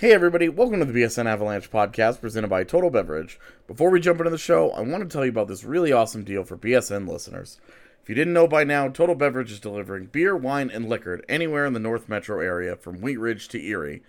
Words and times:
Hey 0.00 0.12
everybody, 0.12 0.48
welcome 0.48 0.78
to 0.78 0.84
the 0.84 1.02
BSN 1.02 1.26
Avalanche 1.26 1.72
podcast 1.72 2.20
presented 2.20 2.46
by 2.46 2.62
Total 2.62 2.88
Beverage. 2.88 3.40
Before 3.66 3.90
we 3.90 3.98
jump 3.98 4.20
into 4.20 4.30
the 4.30 4.38
show, 4.38 4.70
I 4.70 4.80
want 4.82 5.02
to 5.02 5.12
tell 5.12 5.24
you 5.24 5.32
about 5.32 5.48
this 5.48 5.64
really 5.64 5.90
awesome 5.90 6.22
deal 6.22 6.44
for 6.44 6.56
BSN 6.56 7.08
listeners. 7.08 7.58
If 8.00 8.08
you 8.08 8.14
didn't 8.14 8.32
know 8.32 8.46
by 8.46 8.62
now, 8.62 8.86
Total 8.86 9.16
Beverage 9.16 9.50
is 9.50 9.58
delivering 9.58 10.06
beer, 10.06 10.36
wine, 10.36 10.70
and 10.72 10.88
liquor 10.88 11.20
anywhere 11.28 11.66
in 11.66 11.72
the 11.72 11.80
North 11.80 12.08
Metro 12.08 12.38
area 12.38 12.76
from 12.76 13.00
Wheat 13.00 13.16
Ridge 13.16 13.48
to 13.48 13.60
Erie. 13.60 14.04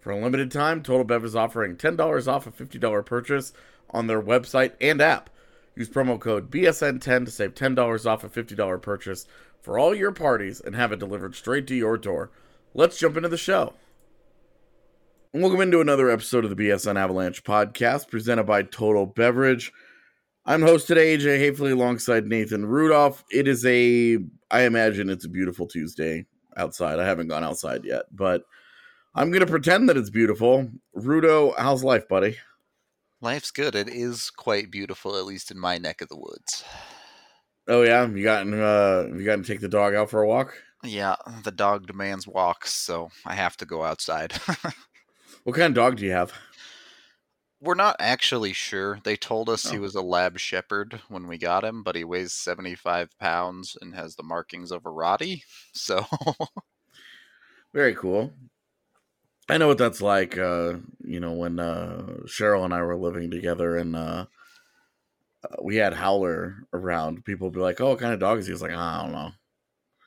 For 0.00 0.12
a 0.12 0.18
limited 0.18 0.50
time, 0.50 0.82
Total 0.82 1.04
Bev 1.04 1.22
is 1.26 1.36
offering 1.36 1.76
$10 1.76 2.26
off 2.26 2.46
a 2.46 2.50
$50 2.50 3.04
purchase 3.04 3.52
on 3.90 4.06
their 4.06 4.22
website 4.22 4.72
and 4.80 5.02
app. 5.02 5.28
Use 5.76 5.90
promo 5.90 6.18
code 6.18 6.50
BSN10 6.50 7.26
to 7.26 7.30
save 7.30 7.54
$10 7.54 8.06
off 8.06 8.24
a 8.24 8.30
$50 8.30 8.80
purchase 8.80 9.26
for 9.60 9.78
all 9.78 9.94
your 9.94 10.12
parties 10.12 10.62
and 10.62 10.74
have 10.74 10.90
it 10.90 11.00
delivered 11.00 11.34
straight 11.34 11.66
to 11.66 11.74
your 11.74 11.98
door. 11.98 12.30
Let's 12.72 12.98
jump 12.98 13.18
into 13.18 13.28
the 13.28 13.36
show. 13.36 13.74
Welcome 15.36 15.62
into 15.62 15.80
another 15.80 16.10
episode 16.10 16.44
of 16.44 16.56
the 16.56 16.64
BSN 16.64 16.96
Avalanche 16.96 17.42
podcast 17.42 18.08
presented 18.08 18.44
by 18.44 18.62
Total 18.62 19.04
Beverage. 19.04 19.72
I'm 20.46 20.62
host 20.62 20.86
today, 20.86 21.18
AJ 21.18 21.40
Haefele, 21.40 21.72
alongside 21.72 22.24
Nathan 22.24 22.64
Rudolph. 22.64 23.24
It 23.32 23.48
is 23.48 23.66
a, 23.66 24.18
I 24.52 24.62
imagine 24.62 25.10
it's 25.10 25.24
a 25.24 25.28
beautiful 25.28 25.66
Tuesday 25.66 26.24
outside. 26.56 27.00
I 27.00 27.04
haven't 27.04 27.26
gone 27.26 27.42
outside 27.42 27.84
yet, 27.84 28.04
but 28.12 28.44
I'm 29.16 29.32
going 29.32 29.40
to 29.40 29.50
pretend 29.50 29.88
that 29.88 29.96
it's 29.96 30.08
beautiful. 30.08 30.70
Rudo, 30.96 31.52
how's 31.58 31.82
life, 31.82 32.06
buddy? 32.06 32.36
Life's 33.20 33.50
good. 33.50 33.74
It 33.74 33.88
is 33.88 34.30
quite 34.30 34.70
beautiful, 34.70 35.16
at 35.16 35.24
least 35.24 35.50
in 35.50 35.58
my 35.58 35.78
neck 35.78 36.00
of 36.00 36.08
the 36.10 36.16
woods. 36.16 36.62
Oh 37.66 37.82
yeah, 37.82 38.06
you 38.06 38.22
gotten 38.22 38.54
uh, 38.54 39.08
you 39.12 39.24
gotten 39.24 39.42
to 39.42 39.52
take 39.52 39.60
the 39.60 39.68
dog 39.68 39.96
out 39.96 40.10
for 40.10 40.22
a 40.22 40.28
walk? 40.28 40.54
Yeah, 40.84 41.16
the 41.42 41.50
dog 41.50 41.88
demands 41.88 42.24
walks, 42.24 42.72
so 42.72 43.10
I 43.26 43.34
have 43.34 43.56
to 43.56 43.66
go 43.66 43.82
outside. 43.82 44.32
What 45.44 45.56
kind 45.56 45.68
of 45.68 45.74
dog 45.74 45.96
do 45.96 46.04
you 46.04 46.12
have? 46.12 46.32
We're 47.60 47.74
not 47.74 47.96
actually 47.98 48.52
sure. 48.52 48.98
They 49.04 49.16
told 49.16 49.48
us 49.48 49.66
oh. 49.66 49.70
he 49.70 49.78
was 49.78 49.94
a 49.94 50.02
lab 50.02 50.38
shepherd 50.38 51.00
when 51.08 51.26
we 51.28 51.38
got 51.38 51.64
him, 51.64 51.82
but 51.82 51.96
he 51.96 52.04
weighs 52.04 52.32
75 52.32 53.18
pounds 53.18 53.76
and 53.80 53.94
has 53.94 54.16
the 54.16 54.22
markings 54.22 54.70
of 54.70 54.84
a 54.84 54.90
Rottie. 54.90 55.42
So. 55.72 56.04
Very 57.74 57.94
cool. 57.94 58.32
I 59.48 59.58
know 59.58 59.68
what 59.68 59.78
that's 59.78 60.00
like. 60.00 60.38
Uh, 60.38 60.74
you 61.02 61.20
know, 61.20 61.32
when 61.32 61.58
uh, 61.58 62.06
Cheryl 62.26 62.64
and 62.64 62.72
I 62.72 62.80
were 62.82 62.96
living 62.96 63.30
together 63.30 63.76
and 63.76 63.94
uh, 63.94 64.26
uh 65.44 65.56
we 65.62 65.76
had 65.76 65.92
Howler 65.92 66.66
around, 66.72 67.24
people 67.24 67.48
would 67.48 67.54
be 67.54 67.60
like, 67.60 67.80
"Oh, 67.80 67.90
what 67.90 67.98
kind 67.98 68.14
of 68.14 68.20
dog 68.20 68.38
is 68.38 68.46
he?" 68.46 68.52
He's 68.52 68.62
like, 68.62 68.72
"I 68.72 69.02
don't 69.02 69.12
know." 69.12 69.32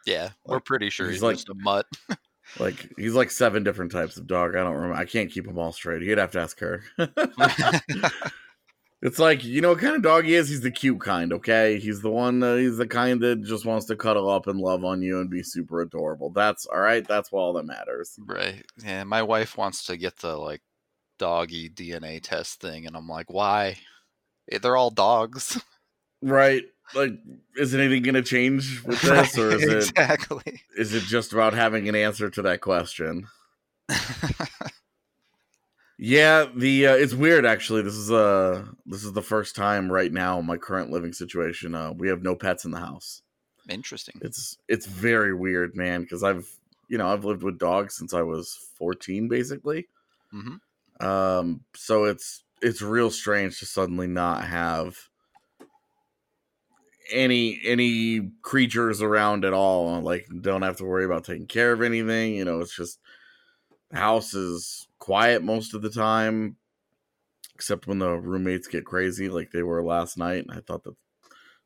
Yeah, 0.08 0.30
we're 0.46 0.60
pretty 0.62 0.90
sure 0.90 1.06
he's, 1.08 1.18
he's 1.18 1.24
like, 1.24 1.36
just 1.36 1.50
a 1.50 1.54
mutt. 1.56 1.86
Like 2.60 2.92
he's 2.98 3.14
like 3.14 3.32
seven 3.32 3.64
different 3.64 3.92
types 3.92 4.18
of 4.18 4.28
dog. 4.28 4.56
I 4.56 4.64
don't 4.64 4.74
remember. 4.74 4.96
I 4.96 5.06
can't 5.06 5.32
keep 5.32 5.46
them 5.46 5.60
all 5.60 5.72
straight. 5.72 6.02
You'd 6.02 6.18
have 6.18 6.32
to 6.32 6.40
ask 6.40 6.60
her. 6.60 6.84
it's 9.02 9.20
like 9.20 9.44
you 9.44 9.62
know 9.62 9.70
what 9.70 9.80
kind 9.80 9.96
of 9.96 10.02
dog 10.02 10.26
he 10.26 10.36
is. 10.36 10.50
He's 10.50 10.62
the 10.62 10.72
cute 10.72 11.00
kind. 11.00 11.34
Okay, 11.34 11.80
he's 11.80 12.02
the 12.02 12.10
one. 12.10 12.42
Uh, 12.42 12.56
he's 12.56 12.78
the 12.78 12.88
kind 12.88 13.22
that 13.22 13.44
just 13.44 13.66
wants 13.66 13.86
to 13.88 13.96
cuddle 13.96 14.30
up 14.30 14.48
and 14.48 14.60
love 14.60 14.84
on 14.84 15.02
you 15.02 15.20
and 15.20 15.30
be 15.30 15.44
super 15.44 15.82
adorable. 15.82 16.30
That's 16.30 16.66
all 16.66 16.80
right. 16.80 17.08
That's 17.08 17.30
all 17.32 17.54
that 17.54 17.66
matters. 17.66 18.18
Right. 18.26 18.66
Yeah. 18.84 19.04
My 19.04 19.24
wife 19.24 19.58
wants 19.58 19.86
to 19.86 19.98
get 19.98 20.18
the 20.18 20.36
like 20.36 20.62
doggy 21.20 21.70
DNA 21.70 22.22
test 22.22 22.62
thing, 22.62 22.88
and 22.88 22.96
I'm 22.96 23.08
like, 23.08 23.32
why? 23.32 23.78
Eh, 24.52 24.60
they're 24.60 24.78
all 24.78 24.92
dogs. 24.92 25.62
Right 26.24 26.64
like 26.94 27.12
is 27.56 27.76
anything 27.76 28.04
going 28.04 28.16
to 28.16 28.22
change 28.22 28.84
with 28.84 29.02
this 29.04 29.38
or 29.38 29.52
is 29.52 29.64
it 29.64 29.78
exactly. 29.90 30.42
it 30.46 30.62
is 30.78 30.94
it 30.94 31.04
just 31.04 31.34
about 31.34 31.54
having 31.54 31.88
an 31.90 31.96
answer 31.96 32.30
to 32.30 32.42
that 32.44 32.62
question? 32.62 33.28
Yeah 35.98 36.46
the 36.56 36.88
uh, 36.88 36.96
it's 36.96 37.14
weird 37.16 37.46
actually. 37.46 37.82
This 37.82 37.96
is 37.96 38.12
uh 38.12 38.66
this 38.86 39.04
is 39.04 39.14
the 39.14 39.22
first 39.22 39.56
time 39.56 39.92
right 39.92 40.12
now 40.12 40.40
in 40.40 40.46
my 40.46 40.58
current 40.58 40.92
living 40.92 41.12
situation 41.12 41.74
uh 41.74 41.92
we 41.92 42.08
have 42.10 42.22
no 42.22 42.36
pets 42.36 42.66
in 42.66 42.72
the 42.72 42.80
house. 42.80 43.24
Interesting. 43.68 44.20
It's 44.22 44.58
it's 44.68 44.86
very 44.86 45.34
weird 45.34 45.76
man 45.76 46.04
because 46.04 46.24
i've 46.24 46.48
you 46.88 46.98
know 47.00 47.12
i've 47.12 47.26
lived 47.26 47.42
with 47.42 47.58
dogs 47.58 47.96
since 47.96 48.14
i 48.14 48.22
was 48.22 48.58
14 48.78 49.28
basically. 49.28 49.88
Mm-hmm. 50.34 51.06
um 51.06 51.62
so 51.74 52.04
it's 52.04 52.44
it's 52.62 52.82
real 52.82 53.10
strange 53.10 53.60
to 53.60 53.66
suddenly 53.66 54.08
not 54.08 54.44
have 54.44 54.98
any 57.12 57.60
any 57.66 58.32
creatures 58.42 59.02
around 59.02 59.46
at 59.46 59.54
all. 59.54 59.96
Uh, 59.96 60.02
like 60.02 60.28
don't 60.42 60.62
have 60.62 60.78
to 60.78 60.86
worry 60.86 61.06
about 61.06 61.26
taking 61.26 61.48
care 61.48 61.72
of 61.72 61.82
anything. 61.82 62.36
You 62.36 62.46
know, 62.46 62.60
it's 62.60 62.76
just 62.76 63.00
the 63.92 63.98
house 63.98 64.34
is 64.34 64.88
quiet 65.00 65.44
most 65.44 65.74
of 65.74 65.82
the 65.82 65.90
time, 65.90 66.58
except 67.56 67.88
when 67.88 68.00
the 68.00 68.12
roommates 68.12 68.68
get 68.68 68.86
crazy, 68.86 69.30
like 69.30 69.52
they 69.52 69.64
were 69.64 69.84
last 69.84 70.18
night. 70.18 70.46
And 70.48 70.52
I 70.52 70.62
thought 70.62 70.84
that 70.84 70.96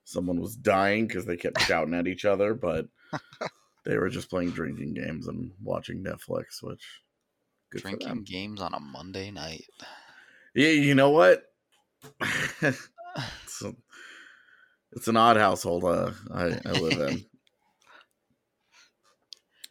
someone 0.03 0.39
was 0.39 0.55
dying 0.55 1.07
because 1.07 1.25
they 1.25 1.37
kept 1.37 1.61
shouting 1.61 1.93
at 1.93 2.07
each 2.07 2.25
other, 2.25 2.53
but 2.53 2.87
they 3.85 3.97
were 3.97 4.09
just 4.09 4.29
playing 4.29 4.51
drinking 4.51 4.93
games 4.93 5.27
and 5.27 5.51
watching 5.63 6.03
Netflix, 6.03 6.61
which 6.61 6.83
drinking 7.71 8.23
games 8.23 8.61
on 8.61 8.73
a 8.73 8.79
Monday 8.79 9.31
night. 9.31 9.65
Yeah, 10.53 10.69
you 10.69 10.95
know 10.95 11.09
what? 11.09 11.43
it's 14.93 15.07
an 15.07 15.17
odd 15.17 15.37
household 15.37 15.83
uh, 15.83 16.11
I, 16.33 16.59
I 16.65 16.71
live 16.71 16.99
in. 17.09 17.25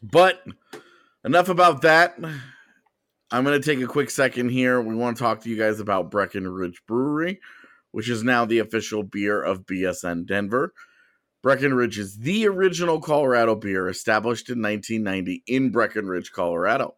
but 0.01 0.43
enough 1.23 1.49
about 1.49 1.81
that. 1.83 2.17
I'm 3.33 3.45
going 3.45 3.59
to 3.59 3.65
take 3.65 3.83
a 3.83 3.87
quick 3.87 4.09
second 4.09 4.49
here. 4.49 4.81
We 4.81 4.95
want 4.95 5.17
to 5.17 5.23
talk 5.23 5.41
to 5.41 5.49
you 5.49 5.57
guys 5.57 5.79
about 5.79 6.11
Breckenridge 6.11 6.81
Brewery, 6.85 7.39
which 7.91 8.09
is 8.09 8.23
now 8.23 8.43
the 8.45 8.59
official 8.59 9.03
beer 9.03 9.41
of 9.41 9.65
BSN 9.65 10.25
Denver. 10.25 10.73
Breckenridge 11.41 11.97
is 11.97 12.17
the 12.17 12.47
original 12.47 12.99
Colorado 12.99 13.55
beer 13.55 13.87
established 13.87 14.49
in 14.49 14.61
1990 14.61 15.43
in 15.47 15.71
Breckenridge, 15.71 16.31
Colorado. 16.31 16.95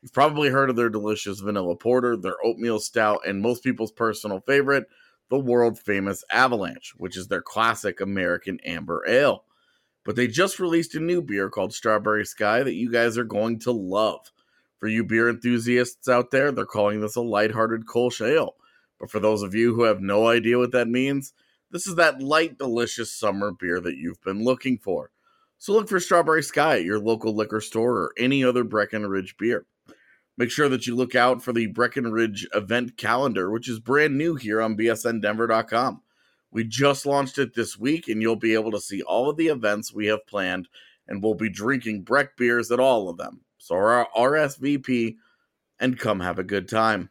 You've 0.00 0.12
probably 0.12 0.48
heard 0.48 0.70
of 0.70 0.76
their 0.76 0.88
delicious 0.88 1.40
vanilla 1.40 1.76
porter, 1.76 2.16
their 2.16 2.36
oatmeal 2.44 2.78
stout, 2.78 3.20
and 3.26 3.42
most 3.42 3.62
people's 3.62 3.92
personal 3.92 4.40
favorite, 4.40 4.86
the 5.32 5.38
world 5.38 5.78
famous 5.78 6.22
Avalanche, 6.30 6.92
which 6.98 7.16
is 7.16 7.28
their 7.28 7.40
classic 7.40 8.02
American 8.02 8.60
Amber 8.66 9.02
Ale. 9.08 9.44
But 10.04 10.14
they 10.14 10.26
just 10.26 10.60
released 10.60 10.94
a 10.94 11.00
new 11.00 11.22
beer 11.22 11.48
called 11.48 11.72
Strawberry 11.72 12.26
Sky 12.26 12.62
that 12.62 12.74
you 12.74 12.92
guys 12.92 13.16
are 13.16 13.24
going 13.24 13.58
to 13.60 13.72
love. 13.72 14.30
For 14.78 14.88
you 14.88 15.04
beer 15.04 15.30
enthusiasts 15.30 16.06
out 16.06 16.32
there, 16.32 16.52
they're 16.52 16.66
calling 16.66 17.00
this 17.00 17.16
a 17.16 17.22
lighthearted 17.22 17.86
Kolsch 17.86 18.20
Ale. 18.20 18.56
But 19.00 19.10
for 19.10 19.20
those 19.20 19.42
of 19.42 19.54
you 19.54 19.74
who 19.74 19.84
have 19.84 20.02
no 20.02 20.28
idea 20.28 20.58
what 20.58 20.72
that 20.72 20.86
means, 20.86 21.32
this 21.70 21.86
is 21.86 21.94
that 21.94 22.20
light, 22.20 22.58
delicious 22.58 23.10
summer 23.10 23.52
beer 23.52 23.80
that 23.80 23.96
you've 23.96 24.20
been 24.20 24.44
looking 24.44 24.76
for. 24.76 25.12
So 25.56 25.72
look 25.72 25.88
for 25.88 25.98
Strawberry 25.98 26.42
Sky 26.42 26.80
at 26.80 26.84
your 26.84 27.00
local 27.00 27.34
liquor 27.34 27.62
store 27.62 27.96
or 27.96 28.12
any 28.18 28.44
other 28.44 28.64
Breckenridge 28.64 29.38
beer. 29.38 29.64
Make 30.38 30.50
sure 30.50 30.68
that 30.68 30.86
you 30.86 30.96
look 30.96 31.14
out 31.14 31.42
for 31.42 31.52
the 31.52 31.66
Breckenridge 31.66 32.46
event 32.54 32.96
calendar, 32.96 33.50
which 33.50 33.68
is 33.68 33.78
brand 33.80 34.16
new 34.16 34.34
here 34.34 34.62
on 34.62 34.76
bsndenver.com. 34.76 36.00
We 36.50 36.64
just 36.64 37.06
launched 37.06 37.38
it 37.38 37.54
this 37.54 37.78
week, 37.78 38.08
and 38.08 38.20
you'll 38.20 38.36
be 38.36 38.54
able 38.54 38.70
to 38.72 38.80
see 38.80 39.02
all 39.02 39.30
of 39.30 39.36
the 39.36 39.48
events 39.48 39.92
we 39.92 40.06
have 40.06 40.26
planned, 40.26 40.68
and 41.08 41.22
we'll 41.22 41.34
be 41.34 41.48
drinking 41.50 42.02
Breck 42.02 42.36
beers 42.36 42.70
at 42.70 42.80
all 42.80 43.08
of 43.08 43.16
them. 43.16 43.40
So 43.58 43.74
our 43.74 44.08
RSVP 44.16 45.16
and 45.80 45.98
come 45.98 46.20
have 46.20 46.38
a 46.38 46.44
good 46.44 46.68
time. 46.68 47.10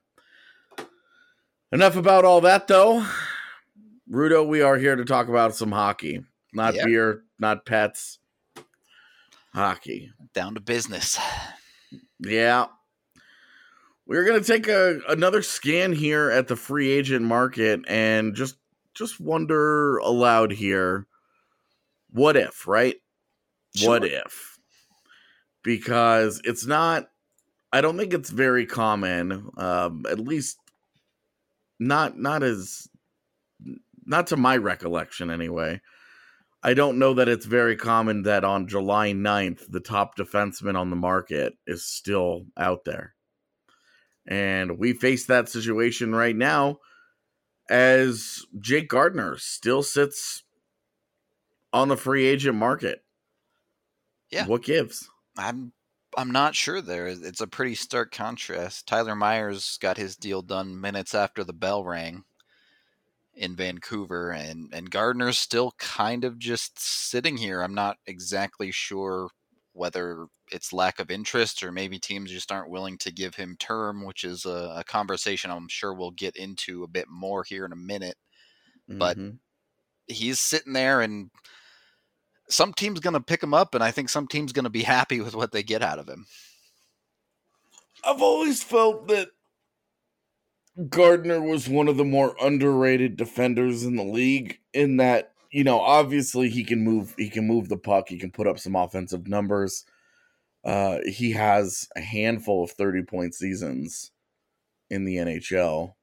Enough 1.72 1.96
about 1.96 2.26
all 2.26 2.42
that, 2.42 2.68
though. 2.68 3.06
Rudo, 4.10 4.46
we 4.46 4.62
are 4.62 4.78
here 4.78 4.96
to 4.96 5.06
talk 5.06 5.30
about 5.30 5.56
some 5.56 5.72
hockey. 5.72 6.24
Not 6.54 6.76
Yep. 6.76 6.86
beer, 6.86 7.24
not 7.40 7.66
pets. 7.66 8.20
Hockey. 9.54 10.12
Down 10.34 10.54
to 10.56 10.60
business. 10.60 11.18
Yeah. 12.20 12.68
We're 14.12 14.26
gonna 14.26 14.42
take 14.42 14.68
a 14.68 15.00
another 15.08 15.42
scan 15.42 15.94
here 15.94 16.30
at 16.30 16.50
the 16.50 16.58
free 16.58 16.90
agent 16.90 17.26
market 17.26 17.80
and 17.88 18.36
just 18.36 18.58
just 18.94 19.22
wonder 19.22 20.00
aloud 20.00 20.52
here. 20.52 21.08
What 22.10 22.36
if, 22.36 22.68
right? 22.68 22.98
What 23.84 24.04
if? 24.04 24.60
Because 25.64 26.42
it's 26.44 26.66
not 26.66 27.08
I 27.72 27.80
don't 27.80 27.98
think 27.98 28.14
it's 28.14 28.32
very 28.32 28.66
common, 28.66 29.50
um, 29.56 30.04
at 30.10 30.20
least 30.20 30.58
not 31.80 32.20
not 32.20 32.44
as 32.44 32.90
not 34.06 34.28
to 34.28 34.36
my 34.36 34.58
recollection 34.58 35.32
anyway. 35.32 35.80
I 36.62 36.74
don't 36.74 37.00
know 37.00 37.14
that 37.14 37.30
it's 37.30 37.46
very 37.46 37.78
common 37.78 38.24
that 38.24 38.44
on 38.44 38.68
July 38.68 39.14
9th, 39.14 39.72
the 39.72 39.80
top 39.80 40.18
defenseman 40.18 40.78
on 40.78 40.90
the 40.90 40.98
market 40.98 41.54
is 41.66 41.86
still 41.86 42.48
out 42.58 42.84
there. 42.84 43.16
And 44.32 44.80
we 44.80 44.94
face 44.94 45.26
that 45.26 45.50
situation 45.50 46.16
right 46.16 46.36
now 46.36 46.80
as 47.70 48.46
Jake 48.58 48.88
Gardiner 48.88 49.36
still 49.38 49.84
sits 49.84 50.44
on 51.74 51.90
the 51.90 51.98
free 51.98 52.26
agent 52.26 52.56
market. 52.56 53.04
Yeah. 54.30 54.46
What 54.46 54.64
gives? 54.64 55.10
I'm 55.38 55.74
I'm 56.18 56.32
not 56.32 56.56
sure 56.56 56.80
there. 56.80 57.08
It's 57.08 57.42
a 57.42 57.48
pretty 57.48 57.76
stark 57.76 58.14
contrast. 58.14 58.88
Tyler 58.88 59.18
Myers 59.18 59.78
got 59.82 59.98
his 59.98 60.16
deal 60.16 60.42
done 60.42 60.80
minutes 60.80 61.14
after 61.14 61.44
the 61.44 61.52
bell 61.52 61.84
rang 61.84 62.24
in 63.34 63.58
Vancouver 63.58 64.32
and 64.32 64.70
and 64.74 64.90
Gardiner's 64.90 65.40
still 65.40 65.74
kind 65.78 66.24
of 66.24 66.40
just 66.40 66.80
sitting 66.80 67.36
here. 67.36 67.62
I'm 67.62 67.76
not 67.76 67.98
exactly 68.08 68.72
sure 68.72 69.28
whether 69.74 70.26
it's 70.52 70.74
lack 70.74 71.00
of 71.00 71.10
interest 71.10 71.64
or 71.64 71.72
maybe 71.72 71.98
teams 71.98 72.30
just 72.30 72.52
aren't 72.52 72.70
willing 72.70 72.98
to 72.98 73.12
give 73.12 73.36
him 73.36 73.56
term, 73.60 74.06
which 74.06 74.24
is 74.24 74.46
a, 74.46 74.74
a 74.78 74.84
conversation 74.84 75.50
I'm 75.50 75.68
sure 75.70 75.94
we'll 75.94 76.12
get 76.12 76.36
into 76.36 76.84
a 76.84 76.88
bit 76.90 77.08
more 77.10 77.44
here 77.44 77.66
in 77.66 77.72
a 77.72 77.78
minute. 77.78 78.18
But- 78.88 79.18
Mhm. 79.18 79.38
He's 80.08 80.40
sitting 80.42 80.74
there 80.74 81.00
and 81.00 81.30
some 82.50 82.74
team's 82.74 83.00
going 83.00 83.14
to 83.14 83.22
pick 83.22 83.42
him 83.42 83.54
up 83.54 83.74
and 83.76 83.84
I 83.84 83.92
think 83.92 84.10
some 84.10 84.28
team's 84.28 84.52
going 84.52 84.66
to 84.66 84.70
be 84.70 84.84
happy 84.84 85.22
with 85.22 85.36
what 85.36 85.54
they 85.54 85.64
get 85.64 85.82
out 85.82 86.00
of 86.00 86.10
him. 86.10 86.26
I've 88.04 88.22
always 88.22 88.62
felt 88.62 89.08
that 89.08 89.30
Gardiner 90.90 91.42
was 91.42 91.70
one 91.70 91.88
of 91.88 91.98
the 91.98 92.04
more 92.06 92.36
underrated 92.42 93.16
defenders 93.16 93.84
in 93.84 93.96
the 93.96 94.04
league 94.04 94.60
in 94.74 94.98
that, 94.98 95.31
you 95.52 95.64
know, 95.64 95.80
obviously 95.80 96.50
he 96.50 96.64
can 96.64 96.84
move 96.84 97.14
he 97.18 97.30
can 97.30 97.48
move 97.48 97.70
the 97.70 97.78
puck, 97.78 98.10
he 98.10 98.18
can 98.18 98.32
put 98.32 98.48
up 98.48 98.60
some 98.60 98.76
offensive 98.76 99.28
numbers. 99.28 99.86
Uh 100.64 101.00
he 101.06 101.32
has 101.32 101.88
a 101.96 102.02
handful 102.02 102.64
of 102.64 102.72
30 102.72 103.04
point 103.04 103.34
seasons 103.36 104.12
in 104.90 105.06
the 105.06 105.18
NHL. 105.18 105.94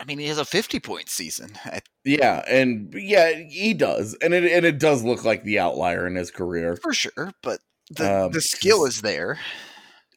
I 0.00 0.04
mean, 0.04 0.18
he 0.18 0.26
has 0.28 0.38
a 0.38 0.44
50 0.44 0.80
point 0.80 1.08
season. 1.10 1.58
Yeah, 2.04 2.42
and 2.48 2.94
yeah, 2.96 3.32
he 3.32 3.74
does. 3.74 4.16
And 4.22 4.32
it 4.32 4.50
and 4.50 4.64
it 4.64 4.78
does 4.78 5.02
look 5.04 5.24
like 5.24 5.44
the 5.44 5.58
outlier 5.58 6.06
in 6.06 6.14
his 6.14 6.30
career. 6.30 6.76
for 6.76 6.94
sure, 6.94 7.32
but 7.42 7.60
the, 7.90 8.24
Um, 8.24 8.32
the 8.32 8.40
skill 8.40 8.84
is 8.86 9.02
there. 9.02 9.38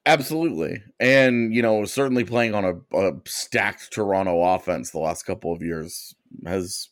Absolutely. 0.05 0.83
And, 0.99 1.53
you 1.53 1.61
know, 1.61 1.85
certainly 1.85 2.25
playing 2.25 2.53
on 2.53 2.65
a, 2.65 2.97
a 2.97 3.13
stacked 3.25 3.91
Toronto 3.93 4.41
offense 4.43 4.91
the 4.91 4.99
last 4.99 5.23
couple 5.23 5.53
of 5.53 5.61
years 5.61 6.13
has 6.45 6.89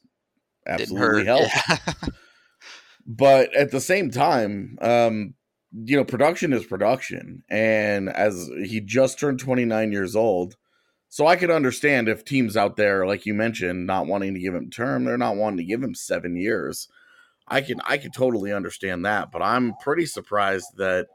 absolutely 0.67 1.25
helped. 1.25 1.55
Yeah. 1.69 1.77
But 3.05 3.53
at 3.55 3.71
the 3.71 3.81
same 3.81 4.11
time, 4.11 4.77
um, 4.79 5.33
you 5.73 5.97
know, 5.97 6.03
production 6.05 6.53
is 6.53 6.65
production. 6.65 7.43
And 7.49 8.09
as 8.09 8.47
he 8.63 8.79
just 8.79 9.19
turned 9.19 9.39
29 9.39 9.91
years 9.91 10.15
old, 10.15 10.55
so 11.09 11.25
I 11.25 11.35
could 11.35 11.49
understand 11.49 12.07
if 12.07 12.23
teams 12.23 12.55
out 12.55 12.77
there, 12.77 13.05
like 13.07 13.25
you 13.25 13.33
mentioned, 13.33 13.87
not 13.87 14.05
wanting 14.05 14.35
to 14.35 14.39
give 14.39 14.53
him 14.53 14.69
term, 14.69 15.03
they're 15.03 15.17
not 15.17 15.35
wanting 15.35 15.57
to 15.57 15.63
give 15.65 15.81
him 15.81 15.95
seven 15.95 16.35
years. 16.37 16.87
I 17.47 17.61
can 17.61 17.81
I 17.85 17.97
can 17.97 18.11
totally 18.11 18.53
understand 18.53 19.03
that, 19.05 19.31
but 19.31 19.41
I'm 19.41 19.73
pretty 19.81 20.05
surprised 20.05 20.67
that 20.77 21.07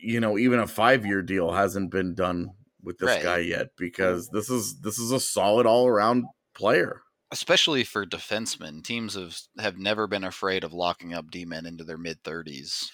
you 0.00 0.20
know 0.20 0.36
even 0.38 0.60
a 0.60 0.66
five 0.66 1.04
year 1.06 1.22
deal 1.22 1.52
hasn't 1.52 1.90
been 1.90 2.14
done 2.14 2.50
with 2.82 2.98
this 2.98 3.08
Right. 3.08 3.22
guy 3.22 3.38
yet 3.38 3.68
because 3.76 4.28
this 4.28 4.50
is 4.50 4.80
this 4.80 4.98
is 4.98 5.10
a 5.10 5.18
solid 5.18 5.66
all 5.66 5.88
around 5.88 6.26
player. 6.54 7.00
Especially 7.34 7.82
for 7.82 8.06
defensemen, 8.06 8.84
teams 8.84 9.14
have 9.16 9.36
have 9.58 9.76
never 9.76 10.06
been 10.06 10.22
afraid 10.22 10.62
of 10.62 10.72
locking 10.72 11.12
up 11.12 11.32
D 11.32 11.44
men 11.44 11.66
into 11.66 11.82
their 11.82 11.98
mid 11.98 12.22
30s. 12.22 12.84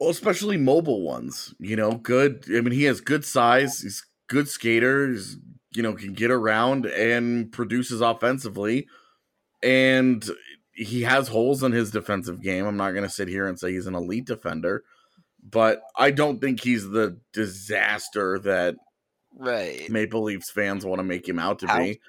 Well, 0.00 0.08
especially 0.08 0.56
mobile 0.56 1.02
ones. 1.02 1.52
You 1.58 1.76
know, 1.76 1.92
good. 1.92 2.44
I 2.48 2.62
mean, 2.62 2.72
he 2.72 2.84
has 2.84 3.02
good 3.02 3.22
size. 3.26 3.80
He's 3.82 4.02
good 4.30 4.48
skater. 4.48 5.10
He's 5.10 5.36
you 5.74 5.82
know 5.82 5.92
can 5.92 6.14
get 6.14 6.30
around 6.30 6.86
and 6.86 7.52
produces 7.52 8.00
offensively, 8.00 8.86
and 9.62 10.26
he 10.72 11.02
has 11.02 11.28
holes 11.28 11.62
in 11.62 11.72
his 11.72 11.90
defensive 11.90 12.40
game. 12.40 12.64
I'm 12.64 12.78
not 12.78 12.92
going 12.92 13.04
to 13.04 13.10
sit 13.10 13.28
here 13.28 13.46
and 13.46 13.58
say 13.60 13.72
he's 13.72 13.86
an 13.86 13.94
elite 13.94 14.24
defender, 14.24 14.84
but 15.42 15.82
I 15.96 16.12
don't 16.12 16.40
think 16.40 16.62
he's 16.62 16.88
the 16.88 17.18
disaster 17.34 18.38
that 18.38 18.76
Right. 19.38 19.90
Maple 19.90 20.22
Leafs 20.22 20.50
fans 20.50 20.86
want 20.86 20.98
to 20.98 21.04
make 21.04 21.28
him 21.28 21.38
out 21.38 21.58
to 21.58 21.66
How- 21.66 21.78
be. 21.78 22.00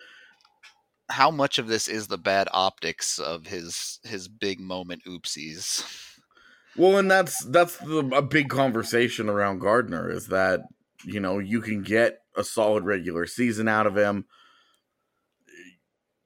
How 1.09 1.31
much 1.31 1.57
of 1.57 1.68
this 1.68 1.88
is 1.88 2.07
the 2.07 2.18
bad 2.18 2.48
optics 2.51 3.18
of 3.19 3.48
his 3.48 4.00
his 4.04 4.27
big 4.27 4.59
moment 4.59 5.04
oopsies? 5.06 5.83
Well, 6.75 6.98
and 6.98 7.09
that's 7.09 7.44
that's 7.45 7.77
the, 7.77 8.00
a 8.13 8.21
big 8.21 8.50
conversation 8.50 9.30
around 9.30 9.59
Gardiner 9.59 10.10
is 10.10 10.27
that 10.27 10.62
you 11.05 11.20
know 11.20 11.39
you 11.39 11.62
can 11.62 11.82
get 11.82 12.20
a 12.36 12.43
solid 12.43 12.84
regular 12.84 13.25
season 13.25 13.67
out 13.67 13.88
of 13.88 13.98
him. 13.98 14.25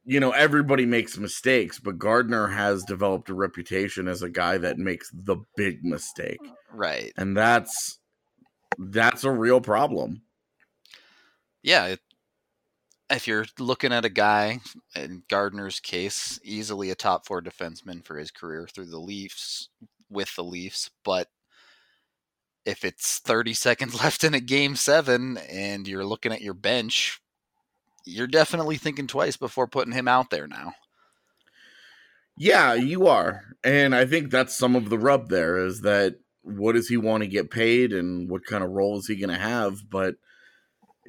You 0.04 0.20
know, 0.20 0.32
everybody 0.32 0.86
makes 0.88 1.18
mistakes, 1.18 1.80
but 1.80 2.00
Gardiner 2.00 2.48
has 2.48 2.84
developed 2.84 3.30
a 3.30 3.36
reputation 3.36 4.08
as 4.08 4.24
a 4.24 4.30
guy 4.30 4.58
that 4.58 4.80
makes 4.80 5.12
the 5.14 5.38
big 5.56 5.84
mistake, 5.84 6.40
Right. 6.74 7.14
and 7.18 7.38
that's 7.38 8.00
that's 8.80 9.24
a 9.24 9.32
real 9.32 9.62
problem. 9.62 10.24
Yeah. 11.62 11.86
It, 11.86 12.00
if 13.12 13.28
you're 13.28 13.46
looking 13.60 13.94
at 13.94 14.06
a 14.06 14.10
guy 14.10 14.60
in 14.96 15.24
Gardiner's 15.30 15.80
case, 15.80 16.40
easily 16.44 16.90
a 16.90 16.96
top 16.96 17.26
four 17.26 17.42
defenseman 17.42 18.04
for 18.04 18.18
his 18.18 18.32
career 18.32 18.68
through 18.72 18.86
the 18.86 19.00
Leafs 19.00 19.70
with 20.10 20.36
the 20.36 20.44
Leafs, 20.44 20.90
but 21.04 21.28
if 22.66 22.84
it's 22.84 23.20
30 23.20 23.54
seconds 23.56 24.02
left 24.02 24.24
in 24.24 24.34
a 24.34 24.40
game 24.40 24.76
seven 24.76 25.38
and 25.50 25.88
you're 25.88 26.06
looking 26.06 26.32
at 26.32 26.42
your 26.42 26.54
bench, 26.54 27.22
you're 28.06 28.28
definitely 28.28 28.78
thinking 28.78 29.08
twice 29.08 29.38
before 29.38 29.68
putting 29.68 29.94
him 29.94 30.08
out 30.08 30.30
there 30.30 30.48
now. 30.48 30.74
Yeah, 32.38 32.74
you 32.74 33.08
are. 33.08 33.44
And 33.64 33.94
I 33.94 34.06
think 34.06 34.32
that's 34.32 34.58
some 34.58 34.76
of 34.76 34.90
the 34.90 34.98
rub 34.98 35.30
there 35.30 35.58
is 35.58 35.82
that 35.82 36.16
what 36.44 36.74
does 36.74 36.88
he 36.88 36.98
want 36.98 37.22
to 37.22 37.28
get 37.28 37.52
paid 37.52 37.94
and 37.94 38.30
what 38.30 38.46
kind 38.46 38.64
of 38.64 38.72
role 38.72 38.98
is 38.98 39.08
he 39.08 39.16
going 39.16 39.30
to 39.30 39.38
have? 39.38 39.90
But 39.90 40.16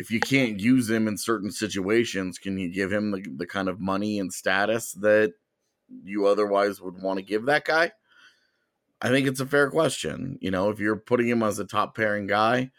if 0.03 0.11
you 0.11 0.19
can't 0.19 0.59
use 0.59 0.91
him 0.91 1.07
in 1.07 1.17
certain 1.17 1.53
situations, 1.53 2.37
can 2.37 2.59
you 2.59 2.69
give 2.69 2.93
him 2.93 3.13
the, 3.13 3.25
the 3.37 3.47
kind 3.47 3.69
of 3.69 3.79
money 3.79 4.19
and 4.19 4.33
status 4.33 4.95
that 4.95 5.35
you 6.03 6.27
otherwise 6.27 6.81
would 6.81 7.01
want 7.01 7.21
to 7.21 7.25
give 7.25 7.47
that 7.47 7.65
guy? 7.65 7.93
I 9.01 9.11
think 9.11 9.29
it's 9.29 9.39
a 9.39 9.47
fair 9.47 9.71
question. 9.71 10.39
You 10.41 10.51
know, 10.51 10.71
if 10.71 10.81
you're 10.81 10.97
putting 10.97 11.29
him 11.29 11.45
as 11.45 11.61
a 11.61 11.65
top 11.65 11.95
pairing 11.95 12.27
guy, 12.27 12.73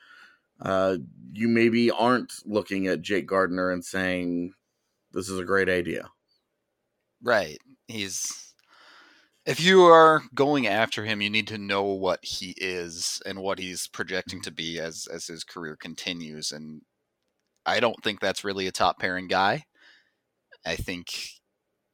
uh, 0.61 0.97
you 1.31 1.47
maybe 1.47 1.89
aren't 1.89 2.33
looking 2.43 2.87
at 2.87 3.01
Jake 3.01 3.25
Gardiner 3.25 3.71
and 3.71 3.85
saying, 3.85 4.51
this 5.13 5.29
is 5.29 5.39
a 5.39 5.45
great 5.45 5.69
idea. 5.69 6.09
Right. 7.21 7.57
He's 7.87 8.53
if 9.45 9.61
you 9.61 9.83
are 9.83 10.23
going 10.35 10.67
after 10.67 11.05
him, 11.05 11.21
you 11.21 11.29
need 11.29 11.47
to 11.47 11.57
know 11.57 11.83
what 11.83 12.19
he 12.21 12.53
is 12.57 13.21
and 13.25 13.39
what 13.39 13.59
he's 13.59 13.87
projecting 13.87 14.41
to 14.41 14.51
be 14.51 14.77
as 14.77 15.07
as 15.07 15.27
his 15.27 15.45
career 15.45 15.77
continues 15.77 16.51
and 16.51 16.81
I 17.65 17.79
don't 17.79 18.01
think 18.03 18.19
that's 18.19 18.43
really 18.43 18.67
a 18.67 18.71
top 18.71 18.99
pairing 18.99 19.27
guy. 19.27 19.65
I 20.65 20.75
think 20.75 21.13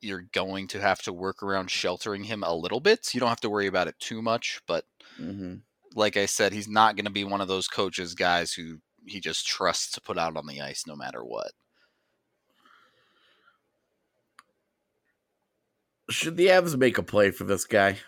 you're 0.01 0.25
going 0.33 0.67
to 0.69 0.79
have 0.79 1.01
to 1.03 1.13
work 1.13 1.43
around 1.43 1.69
sheltering 1.69 2.23
him 2.23 2.43
a 2.43 2.55
little 2.55 2.79
bit. 2.79 3.13
You 3.13 3.19
don't 3.19 3.29
have 3.29 3.41
to 3.41 3.49
worry 3.49 3.67
about 3.67 3.87
it 3.87 3.99
too 3.99 4.21
much, 4.21 4.61
but 4.67 4.85
Mm-hmm. 5.19 5.55
like 5.95 6.17
I 6.17 6.25
said, 6.25 6.53
he's 6.53 6.67
not 6.67 6.95
going 6.95 7.05
to 7.05 7.11
be 7.11 7.23
one 7.23 7.41
of 7.41 7.47
those 7.47 7.67
coaches 7.67 8.15
guys 8.15 8.53
who 8.53 8.79
he 9.05 9.19
just 9.19 9.45
trusts 9.47 9.91
to 9.91 10.01
put 10.01 10.17
out 10.17 10.37
on 10.37 10.47
the 10.47 10.61
ice 10.61 10.85
no 10.87 10.95
matter 10.95 11.23
what. 11.23 11.51
Should 16.09 16.37
the 16.37 16.47
Avs 16.47 16.77
make 16.77 16.97
a 16.97 17.03
play 17.03 17.31
for 17.31 17.43
this 17.43 17.65
guy? 17.65 17.99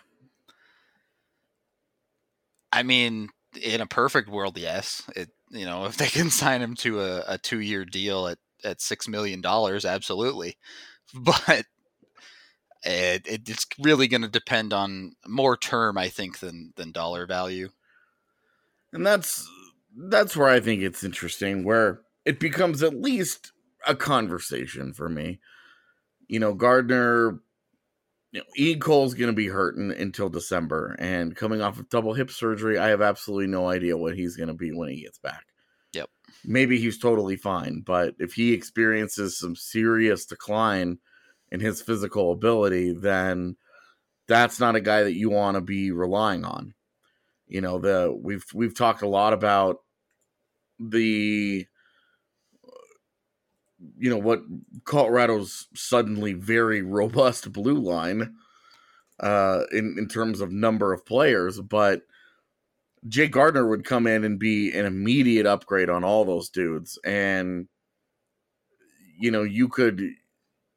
I 2.72 2.82
mean, 2.82 3.28
in 3.60 3.80
a 3.80 3.86
perfect 3.86 4.28
world, 4.28 4.58
yes. 4.58 5.02
It 5.14 5.30
you 5.52 5.64
know 5.64 5.84
if 5.86 5.96
they 5.96 6.08
can 6.08 6.30
sign 6.30 6.62
him 6.62 6.74
to 6.76 7.00
a, 7.00 7.24
a 7.28 7.38
two 7.38 7.60
year 7.60 7.84
deal 7.84 8.26
at 8.26 8.38
at 8.64 8.80
six 8.80 9.08
million 9.08 9.40
dollars, 9.40 9.84
absolutely. 9.84 10.56
But 11.14 11.66
it, 12.84 13.26
it 13.26 13.48
it's 13.48 13.66
really 13.78 14.08
going 14.08 14.22
to 14.22 14.28
depend 14.28 14.72
on 14.72 15.14
more 15.26 15.56
term, 15.58 15.98
I 15.98 16.08
think, 16.08 16.38
than 16.38 16.72
than 16.76 16.90
dollar 16.90 17.26
value. 17.26 17.68
And 18.92 19.06
that's 19.06 19.48
that's 19.94 20.36
where 20.36 20.48
I 20.48 20.60
think 20.60 20.82
it's 20.82 21.04
interesting, 21.04 21.64
where 21.64 22.00
it 22.24 22.40
becomes 22.40 22.82
at 22.82 22.94
least 22.94 23.52
a 23.86 23.94
conversation 23.94 24.92
for 24.92 25.08
me. 25.08 25.40
You 26.28 26.40
know, 26.40 26.54
Gardiner, 26.54 27.40
you 28.32 28.40
know, 28.40 28.46
Ian 28.58 28.80
Cole's 28.80 29.14
going 29.14 29.30
to 29.30 29.36
be 29.36 29.48
hurting 29.48 29.92
until 29.92 30.30
December, 30.30 30.96
and 30.98 31.36
coming 31.36 31.60
off 31.60 31.78
of 31.78 31.90
double 31.90 32.14
hip 32.14 32.30
surgery, 32.30 32.78
I 32.78 32.88
have 32.88 33.02
absolutely 33.02 33.46
no 33.46 33.68
idea 33.68 33.96
what 33.96 34.16
he's 34.16 34.36
going 34.36 34.48
to 34.48 34.54
be 34.54 34.72
when 34.72 34.88
he 34.88 35.02
gets 35.02 35.18
back. 35.18 35.44
Yep. 35.92 36.08
Maybe 36.42 36.78
he's 36.78 36.98
totally 36.98 37.36
fine, 37.36 37.82
but 37.84 38.14
if 38.18 38.32
he 38.32 38.54
experiences 38.54 39.38
some 39.38 39.54
serious 39.54 40.24
decline 40.24 40.98
in 41.50 41.60
his 41.60 41.82
physical 41.82 42.32
ability, 42.32 42.94
then 42.94 43.56
that's 44.26 44.58
not 44.58 44.76
a 44.76 44.80
guy 44.80 45.02
that 45.02 45.14
you 45.14 45.28
want 45.28 45.56
to 45.56 45.60
be 45.60 45.92
relying 45.92 46.46
on. 46.46 46.72
You 47.46 47.60
know, 47.60 47.78
the 47.78 48.18
we've 48.18 48.46
we've 48.54 48.74
talked 48.74 49.02
a 49.02 49.08
lot 49.08 49.34
about 49.34 49.80
the 50.78 51.66
you 53.98 54.10
know 54.10 54.18
what 54.18 54.42
Colorado's 54.84 55.68
suddenly 55.74 56.32
very 56.34 56.82
robust 56.82 57.52
blue 57.52 57.78
line 57.78 58.34
uh 59.20 59.64
in 59.72 59.96
in 59.98 60.08
terms 60.08 60.40
of 60.40 60.52
number 60.52 60.92
of 60.92 61.06
players, 61.06 61.60
but 61.60 62.02
Jay 63.08 63.26
Gardiner 63.28 63.66
would 63.68 63.84
come 63.84 64.06
in 64.06 64.24
and 64.24 64.38
be 64.38 64.72
an 64.72 64.86
immediate 64.86 65.46
upgrade 65.46 65.90
on 65.90 66.04
all 66.04 66.24
those 66.24 66.48
dudes 66.48 66.98
and 67.04 67.68
you 69.18 69.30
know, 69.30 69.42
you 69.42 69.68
could 69.68 70.02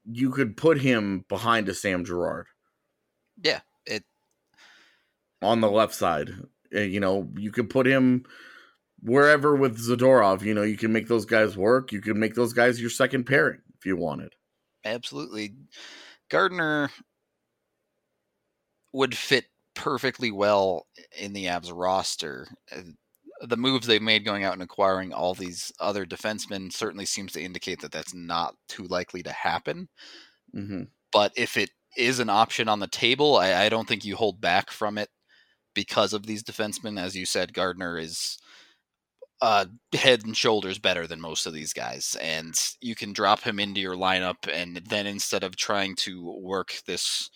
you 0.06 0.30
could 0.32 0.56
put 0.58 0.80
him 0.82 1.26
behind 1.30 1.68
a 1.70 1.74
Sam 1.74 2.06
Girard 2.06 2.48
Yeah, 3.38 3.62
it 3.86 4.04
on 5.42 5.62
the 5.62 5.70
left 5.70 5.94
side. 5.94 6.32
Uh, 6.74 6.80
You 6.80 7.00
know, 7.00 7.30
you 7.36 7.52
could 7.52 7.70
put 7.70 7.88
him 7.88 8.26
wherever 9.06 9.56
with 9.56 9.78
Zadorov. 9.80 10.42
You 10.42 10.54
know, 10.54 10.64
you 10.64 10.78
can 10.78 10.92
make 10.92 11.08
those 11.08 11.26
guys 11.26 11.56
work. 11.58 11.92
You 11.92 12.02
can 12.02 12.20
make 12.20 12.36
those 12.36 12.54
guys 12.54 12.82
your 12.82 12.90
second 12.90 13.26
pairing 13.26 13.62
if 13.78 13.86
you 13.86 13.96
wanted. 13.98 14.36
absolutely 14.86 15.56
Gardiner 16.30 16.90
would 18.94 19.16
fit 19.16 19.46
perfectly 19.74 20.32
well 20.32 20.88
in 21.18 21.34
the 21.34 21.46
Avs 21.46 21.72
roster. 21.74 22.48
The 23.42 23.58
moves 23.58 23.86
they've 23.86 24.02
made 24.02 24.24
going 24.26 24.44
out 24.44 24.54
and 24.54 24.64
acquiring 24.64 25.14
all 25.14 25.34
these 25.34 25.72
other 25.80 26.06
defensemen 26.06 26.72
certainly 26.72 27.06
seems 27.06 27.34
to 27.34 27.42
indicate 27.42 27.82
that 27.82 27.92
that's 27.92 28.14
not 28.14 28.56
too 28.70 28.84
likely 28.84 29.22
to 29.24 29.32
happen. 29.32 29.90
hmm 30.54 30.88
But 31.12 31.34
if 31.36 31.58
it 31.58 31.72
is 31.98 32.20
an 32.20 32.30
option 32.30 32.68
on 32.68 32.80
the 32.80 32.88
table, 32.88 33.38
I, 33.38 33.66
I 33.66 33.70
don't 33.70 33.88
think 33.88 34.04
you 34.06 34.16
hold 34.16 34.42
back 34.42 34.72
from 34.72 34.98
it 34.98 35.10
because 35.76 36.14
of 36.14 36.26
these 36.26 36.44
defensemen. 36.44 37.00
As 37.00 37.16
you 37.16 37.26
said, 37.26 37.54
Gardiner 37.54 37.98
is 37.98 38.38
uh, 39.42 39.65
head 39.94 40.24
and 40.25 40.36
shoulders 40.36 40.80
better 40.80 41.08
than 41.08 41.20
most 41.20 41.46
of 41.46 41.54
these 41.54 41.74
guys, 41.74 42.15
and 42.22 42.56
you 42.82 42.96
can 42.96 43.13
drop 43.13 43.42
him 43.42 43.60
into 43.60 43.82
your 43.82 43.96
lineup, 43.96 44.48
and 44.51 44.82
then 44.89 45.06
instead 45.08 45.44
of 45.44 45.56
trying 45.56 45.96
to 45.98 46.39
work 46.42 46.75
this, 46.88 47.30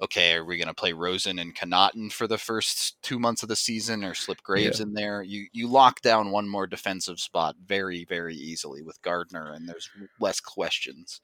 okay, 0.00 0.34
are 0.34 0.44
we 0.44 0.56
going 0.56 0.68
to 0.68 0.74
play 0.74 0.92
Rosen 0.92 1.38
and 1.38 1.54
Connauton 1.54 2.12
for 2.12 2.26
the 2.26 2.38
first 2.38 3.02
two 3.02 3.18
months 3.18 3.42
of 3.42 3.48
the 3.48 3.56
season, 3.56 4.04
or 4.04 4.14
slip 4.14 4.42
Graves 4.42 4.80
in 4.80 4.94
there? 4.94 5.22
You 5.22 5.46
you 5.52 5.66
lock 5.68 6.00
down 6.00 6.30
one 6.30 6.48
more 6.48 6.66
defensive 6.66 7.18
spot 7.18 7.56
very 7.64 8.04
very 8.04 8.36
easily 8.36 8.82
with 8.82 9.02
Gardiner, 9.02 9.52
and 9.52 9.68
there's 9.68 9.90
less 10.20 10.40
questions. 10.40 11.20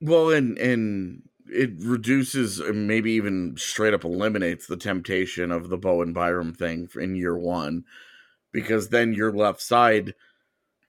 Well, 0.00 0.30
and 0.30 0.56
and 0.58 1.22
it 1.46 1.72
reduces, 1.78 2.60
maybe 2.60 3.12
even 3.12 3.56
straight 3.56 3.94
up 3.94 4.04
eliminates 4.04 4.66
the 4.66 4.76
temptation 4.76 5.50
of 5.50 5.68
the 5.68 5.76
Bowen 5.76 6.12
Byram 6.12 6.54
thing 6.54 6.88
in 6.94 7.16
year 7.16 7.36
one, 7.36 7.84
because 8.52 8.88
then 8.88 9.12
your 9.12 9.32
left 9.32 9.60
side 9.60 10.14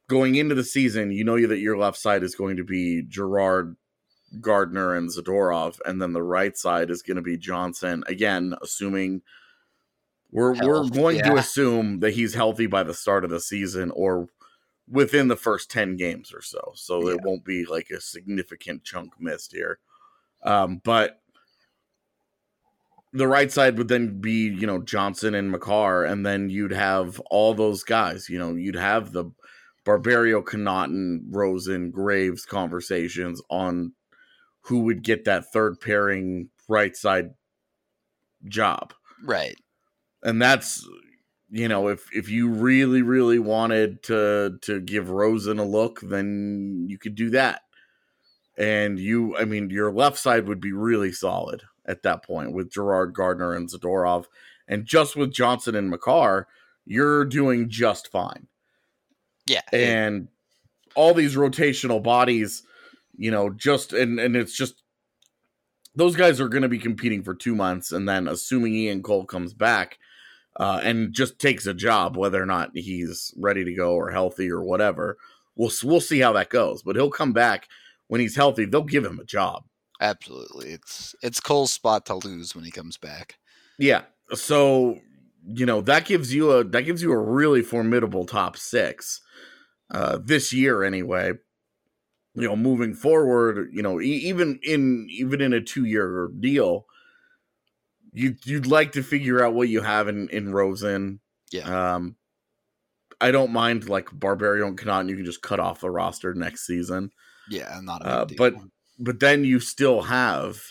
going 0.08 0.36
into 0.36 0.56
the 0.56 0.63
season, 0.63 1.12
you 1.12 1.24
know 1.24 1.48
that 1.48 1.60
your 1.60 1.77
left 1.77 1.98
side 1.98 2.24
is 2.24 2.36
going 2.36 2.58
to 2.58 2.63
be 2.63 3.01
Girard, 3.01 3.75
Gardiner, 4.39 4.96
and 4.96 5.10
Zadorov, 5.10 5.80
and 5.86 6.01
then 6.01 6.13
the 6.13 6.24
right 6.24 6.58
side 6.58 6.89
is 6.89 7.01
going 7.01 7.15
to 7.15 7.22
be 7.22 7.38
Johnson. 7.38 8.03
Again, 8.08 8.56
assuming 8.62 9.22
we're 10.32 10.53
we're 10.53 10.75
Health, 10.84 10.94
going 10.94 11.24
to 11.24 11.36
assume 11.36 12.00
that 12.00 12.13
he's 12.13 12.34
healthy 12.34 12.65
by 12.65 12.84
the 12.84 12.94
start 12.94 13.24
of 13.24 13.30
the 13.30 13.39
season 13.39 13.91
or 13.91 14.27
within 14.89 15.30
the 15.30 15.36
first 15.38 15.72
10 15.72 15.96
games 15.96 16.34
or 16.34 16.41
so. 16.41 16.74
So 16.75 17.08
it 17.08 17.22
won't 17.24 17.46
be 17.46 17.65
like 17.65 17.89
a 17.89 18.01
significant 18.01 18.84
chunk 18.84 19.13
missed 19.20 19.53
here. 19.53 19.80
Um, 20.44 20.82
but 20.84 21.21
the 23.13 23.27
right 23.27 23.51
side 23.51 23.77
would 23.77 23.89
then 23.89 24.20
be, 24.22 24.48
you 24.48 24.65
know, 24.65 24.80
Johnson 24.80 25.36
and 25.36 25.51
Makar, 25.51 26.06
and 26.06 26.25
then 26.25 26.50
you'd 26.50 26.72
have 26.72 27.20
all 27.30 27.53
those 27.53 27.84
guys. 27.84 28.30
You 28.30 28.39
know, 28.39 28.56
you'd 28.56 28.75
have 28.75 29.12
the 29.12 29.32
Barberio, 29.84 30.41
Connauton, 30.41 31.22
Rosen, 31.30 31.91
Graves 31.91 32.46
conversations 32.46 33.41
on 33.50 33.94
who 34.62 34.82
would 34.82 35.03
get 35.03 35.25
that 35.25 35.51
third 35.51 35.80
pairing 35.82 36.50
right 36.70 36.96
side 36.96 37.32
job. 38.46 38.94
Right. 39.24 39.58
And 40.24 40.41
that's 40.41 40.88
you 41.50 41.68
know, 41.68 41.89
if 41.89 42.08
if 42.15 42.30
you 42.30 42.48
really, 42.48 43.01
really 43.01 43.39
wanted 43.39 44.03
to 44.03 44.58
to 44.62 44.80
give 44.80 45.10
Rosen 45.10 45.60
a 45.60 45.65
look, 45.65 46.00
then 46.01 46.86
you 46.88 46.98
could 46.98 47.15
do 47.15 47.30
that. 47.32 47.63
And 48.58 48.98
you 48.98 49.36
I 49.36 49.44
mean, 49.44 49.70
your 49.70 49.91
left 49.91 50.18
side 50.18 50.48
would 50.48 50.62
be 50.62 50.72
really 50.72 51.12
solid 51.12 51.63
at 51.86 52.04
that 52.04 52.24
point 52.24 52.54
with 52.54 52.72
Girard 52.72 53.14
Gardiner 53.14 53.54
and 53.54 53.70
Zadorov. 53.70 54.26
And 54.68 54.86
just 54.86 55.16
with 55.16 55.34
Johnson 55.34 55.76
and 55.76 55.90
Makar, 55.90 56.48
you're 56.86 57.26
doing 57.26 57.70
just 57.70 58.10
fine. 58.10 58.48
Yeah. 59.48 59.62
And 59.74 60.28
all 60.96 61.14
these 61.14 61.36
rotational 61.36 62.02
bodies, 62.02 62.64
you 63.18 63.32
know, 63.32 63.50
just 63.50 63.94
and 63.94 64.20
and 64.20 64.36
it's 64.36 64.56
just 64.56 64.84
those 65.96 66.16
guys 66.16 66.40
are 66.40 66.50
going 66.50 66.62
to 66.62 66.70
be 66.70 66.80
competing 66.80 67.24
for 67.24 67.36
two 67.36 67.56
months, 67.56 67.92
and 67.92 68.08
then 68.08 68.28
assuming 68.28 68.74
Ian 68.74 69.04
Cole 69.04 69.26
comes 69.26 69.54
back 69.54 69.98
uh, 70.58 70.80
and 70.84 71.14
just 71.14 71.40
takes 71.40 71.66
a 71.66 71.74
job, 71.74 72.16
whether 72.16 72.42
or 72.42 72.46
not 72.46 72.72
he's 72.74 73.34
ready 73.38 73.66
to 73.66 73.74
go 73.74 73.94
or 73.94 74.12
healthy 74.12 74.50
or 74.50 74.64
whatever, 74.64 75.18
we'll 75.56 75.72
we'll 75.84 76.02
see 76.02 76.20
how 76.20 76.34
that 76.34 76.50
goes. 76.50 76.82
But 76.84 76.96
he'll 76.96 77.12
come 77.12 77.34
back 77.34 77.68
when 78.08 78.22
he's 78.22 78.36
healthy. 78.36 78.66
They'll 78.66 78.84
give 78.84 79.06
him 79.06 79.20
a 79.20 79.26
job. 79.26 79.66
Absolutely. 80.01 80.72
It's 80.72 81.15
it's 81.22 81.39
Cole's 81.39 81.72
spot 81.72 82.05
to 82.08 82.15
lose 82.15 82.55
when 82.55 82.65
he 82.65 82.72
comes 82.72 82.98
back. 82.98 83.36
Yeah. 83.77 84.01
So 84.34 85.00
you 85.46 85.65
know 85.65 85.81
that 85.81 86.05
gives 86.05 86.34
you 86.34 86.51
a 86.51 86.63
that 86.63 86.81
gives 86.84 87.01
you 87.03 87.12
a 87.12 87.17
really 87.17 87.62
formidable 87.62 88.25
top 88.25 88.58
six 88.58 89.22
uh, 89.91 90.17
this 90.24 90.51
year 90.51 90.84
anyway. 90.84 91.34
You 92.34 92.48
know, 92.48 92.55
moving 92.55 92.93
forward, 92.93 93.70
you 93.74 93.81
know, 93.84 94.00
e- 94.01 94.05
even 94.05 94.60
in 94.63 95.08
even 95.12 95.41
in 95.41 95.53
a 95.53 95.62
two 95.62 95.86
year 95.86 96.29
deal, 96.39 96.86
you 98.13 98.36
you'd 98.46 98.67
like 98.67 98.93
to 98.93 99.03
figure 99.03 99.43
out 99.43 99.53
what 99.53 99.70
you 99.70 99.81
have 99.81 100.08
in 100.08 100.29
in 100.29 100.51
Rosen. 100.51 101.20
Yeah. 101.51 101.93
Um, 101.93 102.15
I 103.20 103.29
don't 103.31 103.51
mind 103.51 103.88
like 103.89 104.08
Barberio 104.12 104.65
and 104.65 104.77
Connauton. 104.77 105.10
You 105.10 105.15
can 105.17 105.25
just 105.25 105.41
cut 105.43 105.60
off 105.60 105.81
the 105.81 105.91
roster 105.91 106.34
next 106.34 106.65
season. 106.65 107.12
Yeah, 107.50 107.79
not 107.84 108.01
a 108.01 108.08
Uh, 108.08 108.25
but 108.38 108.53
deal. 108.53 108.67
But 109.01 109.20
then 109.20 109.43
you 109.43 109.60
still 109.60 110.03
have 110.03 110.62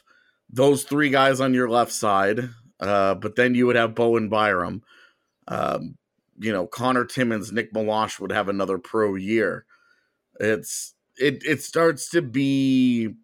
those 0.49 0.85
three 0.85 1.11
guys 1.11 1.41
on 1.41 1.53
your 1.53 1.69
left 1.69 1.93
side. 1.93 2.51
Uh, 2.79 3.15
but 3.15 3.37
then 3.37 3.55
you 3.55 3.67
would 3.67 3.77
have 3.77 3.95
Bowen 3.95 4.29
Byram. 4.29 4.83
Um, 5.49 5.99
you 6.39 6.53
know, 6.53 6.67
Conor 6.67 7.05
Timmins, 7.05 7.53
Nick 7.53 7.75
Meloche 7.75 8.19
would 8.21 8.33
have 8.33 8.49
another 8.49 8.79
pro 8.79 9.15
year. 9.17 9.67
It's 10.39 10.95
it 11.19 11.43
it 11.45 11.63
starts 11.63 12.09
to 12.11 12.23
be 12.23 13.15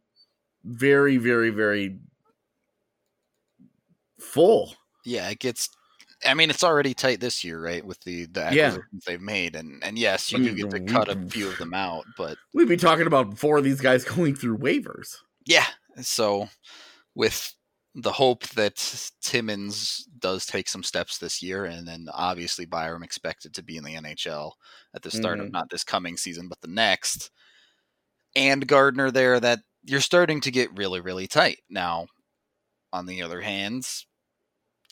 very, 0.65 1.17
very, 1.17 1.51
very 1.51 1.99
full. 4.21 4.75
yeah, 5.05 5.29
it 5.31 5.39
gets. 5.39 5.71
I 6.25 6.35
mean, 6.35 6.51
it's 6.51 6.65
already 6.65 6.95
tight 6.95 7.21
this 7.21 7.45
year, 7.45 7.61
right? 7.61 7.85
With 7.85 8.01
the 8.01 8.27
the 8.27 8.43
Yeah. 8.49 8.79
acquisitions 8.81 9.05
they've 9.07 9.21
made, 9.21 9.55
and 9.57 9.83
and 9.85 9.99
yes, 9.99 10.33
you 10.33 10.39
I 10.39 10.41
do 10.41 10.55
mean, 10.55 10.57
get 10.57 10.71
to 10.71 10.81
cut 10.81 11.09
a 11.09 11.17
few 11.29 11.49
of 11.49 11.59
them 11.59 11.75
out, 11.75 12.07
but 12.15 12.39
We'd 12.55 12.69
be 12.69 12.77
talking 12.77 13.07
about 13.07 13.39
four 13.39 13.59
of 13.59 13.65
these 13.65 13.81
guys 13.81 14.05
going 14.17 14.35
through 14.35 14.59
waivers. 14.59 15.17
yeah, 15.45 15.67
So, 16.03 16.49
with 17.15 17.55
the 17.95 18.13
hope 18.13 18.49
that 18.51 19.11
Timmins 19.23 20.07
does 20.21 20.47
take 20.47 20.69
some 20.69 20.83
steps 20.85 21.19
this 21.19 21.43
year, 21.43 21.65
and 21.67 21.89
then 21.89 22.09
obviously 22.13 22.67
Byram 22.67 23.03
expected 23.05 23.55
to 23.55 23.63
be 23.65 23.77
in 23.79 23.85
the 23.85 23.97
NHL 23.97 24.55
at 24.95 25.03
the 25.03 25.11
start 25.11 25.41
Mhm. 25.41 25.47
of 25.47 25.53
not 25.53 25.71
this 25.71 25.85
coming 25.85 26.17
season, 26.17 26.49
but 26.49 26.61
the 26.63 26.69
next, 26.69 27.31
and 28.35 28.67
Gardiner 28.67 29.11
there, 29.11 29.41
that 29.41 29.61
you're 29.85 30.01
starting 30.01 30.41
to 30.43 30.51
get 30.51 30.77
really, 30.77 31.01
really 31.01 31.27
tight. 31.27 31.59
Now, 31.71 32.07
on 32.93 33.07
the 33.07 33.23
other 33.23 33.41
hand, 33.43 33.89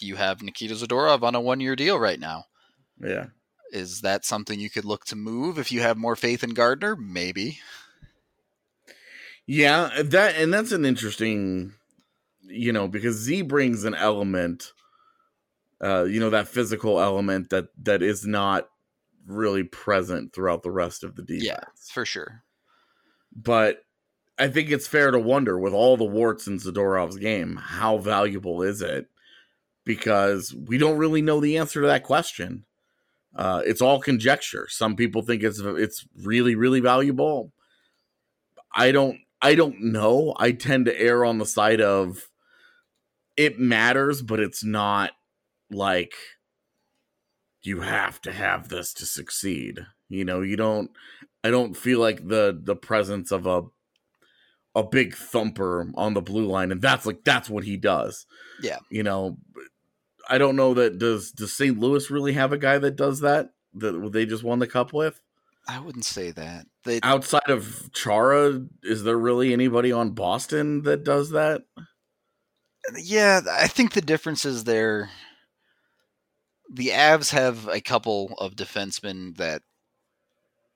you 0.01 0.17
have 0.17 0.43
Nikita 0.43 0.75
Zadorov 0.75 1.23
on 1.23 1.35
a 1.35 1.41
one 1.41 1.61
year 1.61 1.77
deal 1.77 1.99
right 1.99 2.21
now. 2.21 2.45
Yeah. 3.01 3.27
Is 3.73 4.03
that 4.03 4.25
something 4.25 4.61
you 4.61 4.71
could 4.71 4.85
look 4.85 5.05
to 5.07 5.17
move 5.17 5.59
if 5.59 5.73
you 5.73 5.81
have 5.81 5.97
more 5.97 6.17
faith 6.17 6.45
in 6.45 6.51
Gardiner? 6.51 6.97
Maybe. 6.97 7.59
Yeah, 9.47 9.91
that 10.03 10.37
and 10.37 10.55
that's 10.55 10.73
an 10.73 10.85
interesting, 10.85 11.73
you 12.43 12.73
know, 12.73 12.89
because 12.89 13.17
Z 13.17 13.43
brings 13.43 13.85
an 13.85 13.95
element, 13.95 14.73
uh, 15.83 16.05
you 16.05 16.19
know, 16.19 16.31
that 16.31 16.49
physical 16.49 17.01
element 17.01 17.51
that 17.51 17.67
that 17.83 18.03
is 18.03 18.27
not 18.27 18.69
really 19.27 19.65
present 19.65 20.33
throughout 20.33 20.63
the 20.63 20.71
rest 20.71 21.05
of 21.05 21.17
the 21.17 21.23
defense. 21.23 21.45
Yeah, 21.45 21.65
for 21.93 22.07
sure. 22.07 22.43
But 23.35 23.85
I 24.39 24.49
think 24.49 24.71
it's 24.71 24.87
fair 24.87 25.11
to 25.11 25.19
wonder, 25.19 25.59
with 25.59 25.73
all 25.73 25.97
the 25.97 26.05
warts 26.05 26.47
in 26.47 26.59
Zadorov's 26.59 27.17
game, 27.17 27.57
how 27.57 27.99
valuable 27.99 28.63
is 28.63 28.81
it? 28.81 29.09
Because 29.85 30.55
we 30.55 30.79
don't 30.79 30.99
really 30.99 31.23
know 31.23 31.41
the 31.41 31.59
answer 31.59 31.81
to 31.81 31.87
that 31.87 32.05
question. 32.05 32.65
Uh, 33.37 33.63
it's 33.67 33.83
all 33.83 34.01
conjecture. 34.01 34.67
Some 34.71 34.97
people 34.97 35.23
think 35.23 35.43
it's 35.43 35.61
it's 35.61 36.07
really 36.23 36.55
really 36.55 36.81
valuable. 36.81 37.53
I 38.75 38.93
don't 38.93 39.19
I 39.43 39.55
don't 39.55 39.81
know. 39.81 40.35
I 40.39 40.53
tend 40.53 40.87
to 40.87 40.99
err 40.99 41.25
on 41.25 41.39
the 41.39 41.47
side 41.47 41.81
of 41.81 42.31
it 43.37 43.59
matters, 43.59 44.23
but 44.23 44.41
it's 44.41 44.65
not 44.65 45.11
like 45.71 46.15
you 47.63 47.81
have 47.81 48.21
to 48.23 48.33
have 48.33 48.69
this 48.69 48.93
to 48.95 49.07
succeed. 49.07 49.81
You 50.09 50.25
know, 50.25 50.41
you 50.41 50.57
don't 50.57 50.91
I 51.43 51.51
don't 51.51 51.77
feel 51.77 51.99
like 51.99 52.29
the 52.29 52.59
the 52.63 52.77
presence 52.77 53.33
of 53.33 53.47
a 53.47 53.63
a 54.77 54.83
big 54.83 55.15
thumper 55.15 55.89
on 55.95 56.15
the 56.15 56.21
blue 56.21 56.47
line 56.47 56.73
and 56.73 56.83
that's 56.83 57.07
like 57.07 57.25
that's 57.25 57.51
what 57.51 57.65
he 57.65 57.77
does. 57.77 58.27
Yeah. 58.63 58.79
You 58.91 59.03
know, 59.03 59.39
I 60.29 60.39
don't 60.39 60.57
know 60.57 60.75
that 60.75 60.99
does 60.99 61.31
does 61.33 61.57
St. 61.57 61.79
Louis 61.79 62.11
really 62.11 62.33
have 62.33 62.53
a 62.53 62.59
guy 62.59 62.79
that 62.79 62.97
does 62.97 63.21
that 63.21 63.51
that 63.75 64.11
they 64.13 64.27
just 64.27 64.45
won 64.45 64.59
the 64.59 64.67
cup 64.67 64.93
with? 64.93 65.21
I 65.67 65.81
wouldn't 65.81 66.05
say 66.05 66.31
that. 66.33 66.67
They, 66.85 67.01
outside 67.03 67.49
of 67.49 67.91
Chara, 67.95 68.63
is 68.83 69.03
there 69.03 69.19
really 69.19 69.53
anybody 69.53 69.93
on 69.93 70.11
Boston 70.11 70.83
that 70.83 71.05
does 71.05 71.31
that? 71.31 71.63
yeah, 72.97 73.41
I 73.51 73.67
think 73.67 73.93
the 73.93 74.03
difference 74.03 74.45
is 74.45 74.65
there. 74.65 75.11
The 76.73 76.89
Avs 76.89 77.31
have 77.31 77.69
a 77.69 77.81
couple 77.81 78.35
of 78.39 78.57
defensemen 78.57 79.37
that, 79.37 79.63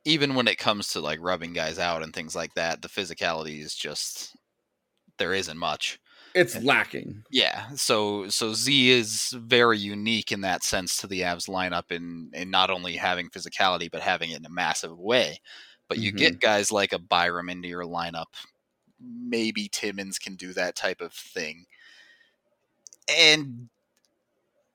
even 0.05 0.35
when 0.35 0.49
it 0.49 0.59
comes 0.59 0.89
to 0.89 1.01
like 1.01 1.19
rubbing 1.21 1.53
guys 1.53 1.79
out 1.79 2.03
and 2.03 2.15
things 2.15 2.35
like 2.35 2.55
that, 2.55 2.83
the 2.83 2.89
physicality 2.89 3.61
is 3.61 3.75
just 3.75 4.37
there 5.19 5.35
isn't 5.35 5.59
much. 5.59 5.99
It's 6.35 6.57
lacking. 6.57 7.25
Yeah, 7.31 7.69
so 7.75 8.29
so 8.31 8.55
Z 8.55 8.91
is 8.91 9.31
very 9.37 9.79
unique 9.79 10.33
in 10.33 10.41
that 10.43 10.63
sense 10.65 10.97
to 10.99 11.07
the 11.07 11.21
Avs 11.21 11.47
lineup 11.49 11.91
in 11.93 12.31
in 12.33 12.51
not 12.51 12.71
only 12.71 12.97
having 12.97 13.29
physicality 13.29 13.91
but 13.91 14.01
having 14.01 14.31
it 14.31 14.39
in 14.39 14.47
a 14.47 14.51
massive 14.51 14.99
way. 14.99 15.41
But 15.89 15.99
you 15.99 16.11
get 16.13 16.41
guys 16.41 16.73
like 16.73 16.93
a 16.93 16.99
Byram 16.99 17.51
into 17.51 17.69
your 17.69 17.85
lineup. 17.85 18.27
Maybe 19.01 19.69
Timmins 19.71 20.19
can 20.19 20.37
do 20.37 20.53
that 20.55 20.77
type 20.77 21.01
of 21.03 21.13
thing. 21.15 21.67
And 23.09 23.69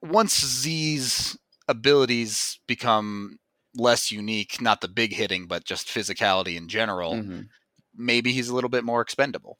once 0.02 0.44
Z's 0.44 1.36
abilities 1.68 2.58
become 2.66 3.38
less 3.74 4.12
unique, 4.12 4.60
not 4.60 4.80
the 4.80 4.88
big 4.88 5.12
hitting, 5.12 5.46
but 5.46 5.64
just 5.64 5.88
physicality 5.88 6.56
in 6.56 6.68
general, 6.68 7.20
Mhm. 7.20 7.48
maybe 7.94 8.32
he's 8.32 8.48
a 8.50 8.54
little 8.54 8.70
bit 8.70 8.84
more 8.84 9.00
expendable. 9.02 9.58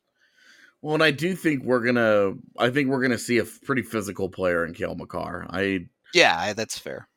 Well, 0.85 0.93
and 0.93 1.03
I 1.03 1.13
do 1.13 1.35
think 1.35 1.65
we're 1.65 1.81
gonna. 1.81 2.35
I 2.59 2.69
think 2.69 2.91
we're 2.91 3.01
gonna 3.01 3.17
see 3.17 3.39
a 3.39 3.45
pretty 3.47 3.81
physical 3.81 4.29
player 4.29 4.67
in 4.67 4.75
Cale 4.75 4.95
Makar. 4.95 5.47
I, 5.49 5.87
Yeah, 6.13 6.37
I- 6.39 6.53
that's 6.53 6.79
fair. 6.79 7.09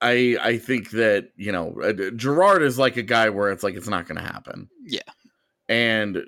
I, 0.00 0.36
I 0.42 0.58
think 0.58 0.90
that 0.90 1.28
you 1.36 1.52
know 1.52 1.80
uh, 1.80 1.92
Girard 2.16 2.62
is 2.62 2.80
like 2.80 2.96
a 2.96 3.02
guy 3.04 3.28
where 3.30 3.52
it's 3.52 3.62
like 3.62 3.76
it's 3.76 3.86
not 3.88 4.08
gonna 4.08 4.22
happen. 4.22 4.68
Yeah. 4.84 5.00
and 5.68 6.24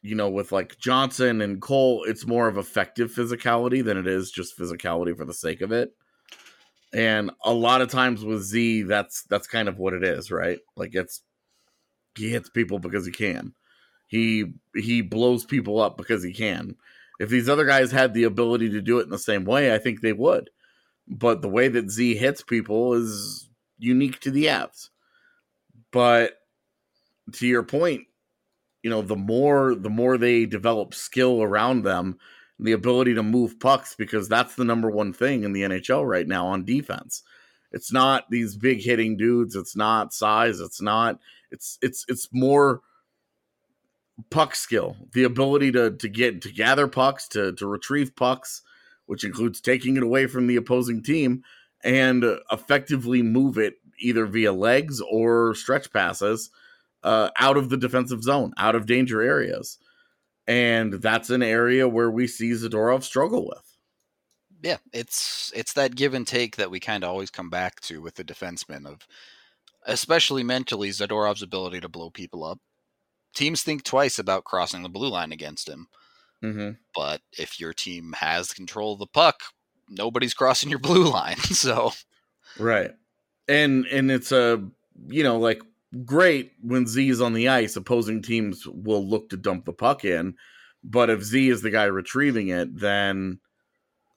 you 0.00 0.14
know 0.14 0.30
with 0.30 0.52
like 0.52 0.78
Johnson 0.78 1.40
and 1.40 1.60
Cole, 1.60 2.04
it's 2.04 2.24
more 2.24 2.46
of 2.46 2.56
effective 2.56 3.12
physicality 3.12 3.84
than 3.84 3.96
it 3.96 4.06
is 4.06 4.30
just 4.30 4.56
physicality 4.56 5.16
for 5.16 5.24
the 5.24 5.34
sake 5.34 5.60
of 5.60 5.72
it. 5.72 5.90
And 6.94 7.32
a 7.44 7.52
lot 7.52 7.80
of 7.82 7.90
times 7.90 8.24
with 8.24 8.42
Z, 8.42 8.82
that's 8.82 9.24
that's 9.24 9.48
kind 9.48 9.68
of 9.68 9.76
what 9.78 9.92
it 9.92 10.04
is, 10.04 10.30
right? 10.30 10.60
Like 10.76 10.94
it's 10.94 11.20
he 12.16 12.30
hits 12.30 12.48
people 12.48 12.78
because 12.78 13.04
he 13.06 13.10
can. 13.12 13.54
He 14.12 14.44
he 14.74 15.00
blows 15.00 15.46
people 15.46 15.80
up 15.80 15.96
because 15.96 16.22
he 16.22 16.34
can. 16.34 16.76
If 17.18 17.30
these 17.30 17.48
other 17.48 17.64
guys 17.64 17.90
had 17.90 18.12
the 18.12 18.24
ability 18.24 18.68
to 18.68 18.82
do 18.82 18.98
it 18.98 19.04
in 19.04 19.08
the 19.08 19.18
same 19.18 19.46
way, 19.46 19.74
I 19.74 19.78
think 19.78 20.02
they 20.02 20.12
would. 20.12 20.50
But 21.08 21.40
the 21.40 21.48
way 21.48 21.68
that 21.68 21.90
Z 21.90 22.16
hits 22.16 22.42
people 22.42 22.92
is 22.92 23.48
unique 23.78 24.20
to 24.20 24.30
the 24.30 24.44
Avs. 24.48 24.90
But 25.92 26.40
to 27.32 27.46
your 27.46 27.62
point, 27.62 28.02
you 28.82 28.90
know, 28.90 29.00
the 29.00 29.16
more 29.16 29.74
the 29.74 29.88
more 29.88 30.18
they 30.18 30.44
develop 30.44 30.92
skill 30.92 31.42
around 31.42 31.82
them, 31.82 32.18
the 32.60 32.72
ability 32.72 33.14
to 33.14 33.22
move 33.22 33.58
pucks 33.60 33.94
because 33.94 34.28
that's 34.28 34.56
the 34.56 34.64
number 34.64 34.90
one 34.90 35.14
thing 35.14 35.42
in 35.42 35.54
the 35.54 35.62
NHL 35.62 36.06
right 36.06 36.28
now 36.28 36.48
on 36.48 36.66
defense. 36.66 37.22
It's 37.70 37.90
not 37.90 38.28
these 38.28 38.56
big 38.56 38.82
hitting 38.82 39.16
dudes, 39.16 39.56
it's 39.56 39.74
not 39.74 40.12
size, 40.12 40.60
it's 40.60 40.82
not 40.82 41.18
it's 41.50 41.78
it's 41.80 42.04
it's 42.08 42.28
more 42.30 42.82
puck 44.30 44.54
skill, 44.54 44.96
the 45.12 45.24
ability 45.24 45.72
to 45.72 45.90
to 45.92 46.08
get 46.08 46.42
to 46.42 46.52
gather 46.52 46.88
pucks, 46.88 47.28
to 47.28 47.52
to 47.54 47.66
retrieve 47.66 48.14
pucks, 48.16 48.62
which 49.06 49.24
includes 49.24 49.60
taking 49.60 49.96
it 49.96 50.02
away 50.02 50.26
from 50.26 50.46
the 50.46 50.56
opposing 50.56 51.02
team 51.02 51.42
and 51.84 52.24
effectively 52.50 53.22
move 53.22 53.58
it 53.58 53.74
either 53.98 54.26
via 54.26 54.52
legs 54.52 55.00
or 55.00 55.54
stretch 55.54 55.92
passes 55.92 56.50
uh, 57.02 57.30
out 57.38 57.56
of 57.56 57.68
the 57.70 57.76
defensive 57.76 58.22
zone, 58.22 58.52
out 58.56 58.74
of 58.74 58.86
danger 58.86 59.20
areas. 59.22 59.78
And 60.46 60.94
that's 60.94 61.30
an 61.30 61.42
area 61.42 61.88
where 61.88 62.10
we 62.10 62.26
see 62.26 62.50
Zadorov 62.52 63.02
struggle 63.02 63.46
with. 63.46 63.76
yeah, 64.62 64.78
it's 64.92 65.52
it's 65.54 65.72
that 65.74 65.96
give 65.96 66.14
and 66.14 66.26
take 66.26 66.56
that 66.56 66.70
we 66.70 66.80
kind 66.80 67.04
of 67.04 67.10
always 67.10 67.30
come 67.30 67.50
back 67.50 67.80
to 67.82 68.00
with 68.00 68.14
the 68.14 68.24
defenseman 68.24 68.86
of, 68.86 69.06
especially 69.86 70.42
mentally, 70.44 70.90
Zadorov's 70.90 71.42
ability 71.42 71.80
to 71.80 71.88
blow 71.88 72.10
people 72.10 72.44
up. 72.44 72.60
Teams 73.34 73.62
think 73.62 73.82
twice 73.84 74.18
about 74.18 74.44
crossing 74.44 74.82
the 74.82 74.88
blue 74.88 75.08
line 75.08 75.32
against 75.32 75.68
him, 75.68 75.88
Mm-hmm. 76.42 76.70
but 76.94 77.20
if 77.38 77.60
your 77.60 77.72
team 77.72 78.14
has 78.18 78.52
control 78.52 78.94
of 78.94 78.98
the 78.98 79.06
puck, 79.06 79.40
nobody's 79.88 80.34
crossing 80.34 80.70
your 80.70 80.78
blue 80.90 81.04
line. 81.04 81.36
So 81.38 81.92
Right. 82.58 82.90
And 83.48 83.86
and 83.86 84.10
it's 84.10 84.32
a 84.32 84.62
you 85.08 85.22
know 85.22 85.38
like 85.38 85.62
great 86.04 86.52
when 86.60 86.86
Z 86.86 87.08
is 87.08 87.20
on 87.20 87.32
the 87.32 87.48
ice, 87.48 87.76
opposing 87.76 88.22
teams 88.22 88.66
will 88.66 89.06
look 89.06 89.30
to 89.30 89.36
dump 89.36 89.64
the 89.66 89.72
puck 89.72 90.04
in, 90.04 90.34
but 90.82 91.10
if 91.10 91.22
Z 91.22 91.48
is 91.48 91.62
the 91.62 91.70
guy 91.70 91.84
retrieving 91.84 92.48
it, 92.48 92.76
then 92.78 93.38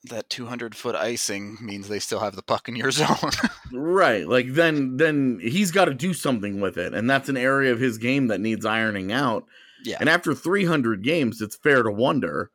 that 0.10 0.30
200 0.30 0.76
foot 0.76 0.96
icing 0.96 1.58
means 1.62 1.88
they 1.88 2.00
still 2.00 2.20
have 2.20 2.36
the 2.36 2.42
puck 2.42 2.68
in 2.68 2.76
your 2.76 2.92
zone. 2.92 3.32
right, 3.72 4.28
like 4.28 4.54
then 4.54 4.98
then 4.98 5.40
he's 5.42 5.72
got 5.72 5.86
to 5.86 5.94
do 5.94 6.14
something 6.14 6.60
with 6.62 6.78
it, 6.78 6.94
and 6.94 7.10
that's 7.10 7.30
an 7.30 7.38
area 7.38 7.72
of 7.72 7.80
his 7.80 7.98
game 7.98 8.28
that 8.28 8.42
needs 8.42 8.66
ironing 8.66 9.12
out. 9.12 9.46
Yeah. 9.84 9.98
And 10.00 10.10
after 10.10 10.34
300 10.34 11.04
games, 11.04 11.42
it's 11.42 11.56
fair 11.56 11.84
to 11.84 11.92
wonder 11.92 12.50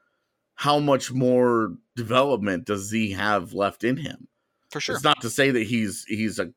how 0.56 0.78
much 0.78 1.12
more 1.12 1.74
development 1.96 2.66
does 2.66 2.82
Z 2.88 3.12
have 3.12 3.52
left 3.54 3.84
in 3.84 3.96
him. 3.96 4.28
For 4.70 4.80
sure. 4.80 4.94
It's 4.94 5.04
not 5.04 5.20
to 5.22 5.30
say 5.30 5.50
that 5.50 5.66
he's 5.66 6.04
he's 6.04 6.38
a 6.38 6.52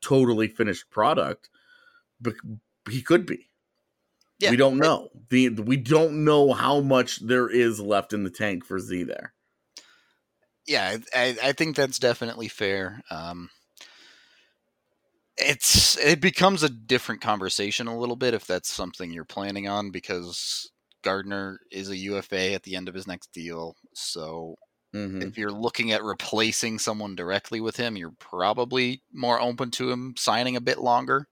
totally 0.00 0.48
finished 0.48 0.90
product, 0.90 1.48
but 2.20 2.34
he 2.90 3.02
could 3.02 3.26
be. 3.26 3.48
Yeah. 4.38 4.50
We 4.50 4.56
don't 4.56 4.78
know. 4.78 5.10
The 5.28 5.50
we 5.50 5.76
don't 5.76 6.24
know 6.24 6.52
how 6.52 6.80
much 6.80 7.20
there 7.20 7.48
is 7.48 7.78
left 7.78 8.12
in 8.12 8.24
the 8.24 8.30
tank 8.30 8.64
for 8.64 8.78
Z 8.80 9.04
there. 9.04 9.34
Yeah, 10.66 10.96
I, 11.14 11.36
I 11.42 11.52
think 11.52 11.76
that's 11.76 11.98
definitely 11.98 12.48
fair. 12.48 13.02
Um, 13.10 13.50
it's 15.36 15.96
it 15.98 16.20
becomes 16.20 16.62
a 16.62 16.68
different 16.68 17.20
conversation 17.20 17.86
a 17.86 17.98
little 17.98 18.16
bit 18.16 18.34
if 18.34 18.46
that's 18.46 18.70
something 18.70 19.10
you're 19.12 19.24
planning 19.24 19.66
on 19.68 19.90
because 19.90 20.70
Gardiner 21.02 21.58
is 21.70 21.88
a 21.90 21.96
UFA 21.96 22.52
at 22.54 22.62
the 22.62 22.76
end 22.76 22.88
of 22.88 22.94
his 22.94 23.06
next 23.06 23.32
deal. 23.32 23.74
So 23.94 24.56
Mhm. 24.92 25.32
if 25.32 25.38
you're 25.38 25.52
looking 25.52 25.92
at 25.92 26.04
replacing 26.04 26.78
someone 26.80 27.16
directly 27.16 27.60
with 27.60 27.76
him, 27.76 27.96
you're 27.96 28.14
probably 28.20 29.02
more 29.12 29.40
open 29.40 29.70
to 29.72 29.90
him 29.90 30.14
signing 30.18 30.56
a 30.56 30.60
bit 30.62 30.78
longer. 30.80 31.28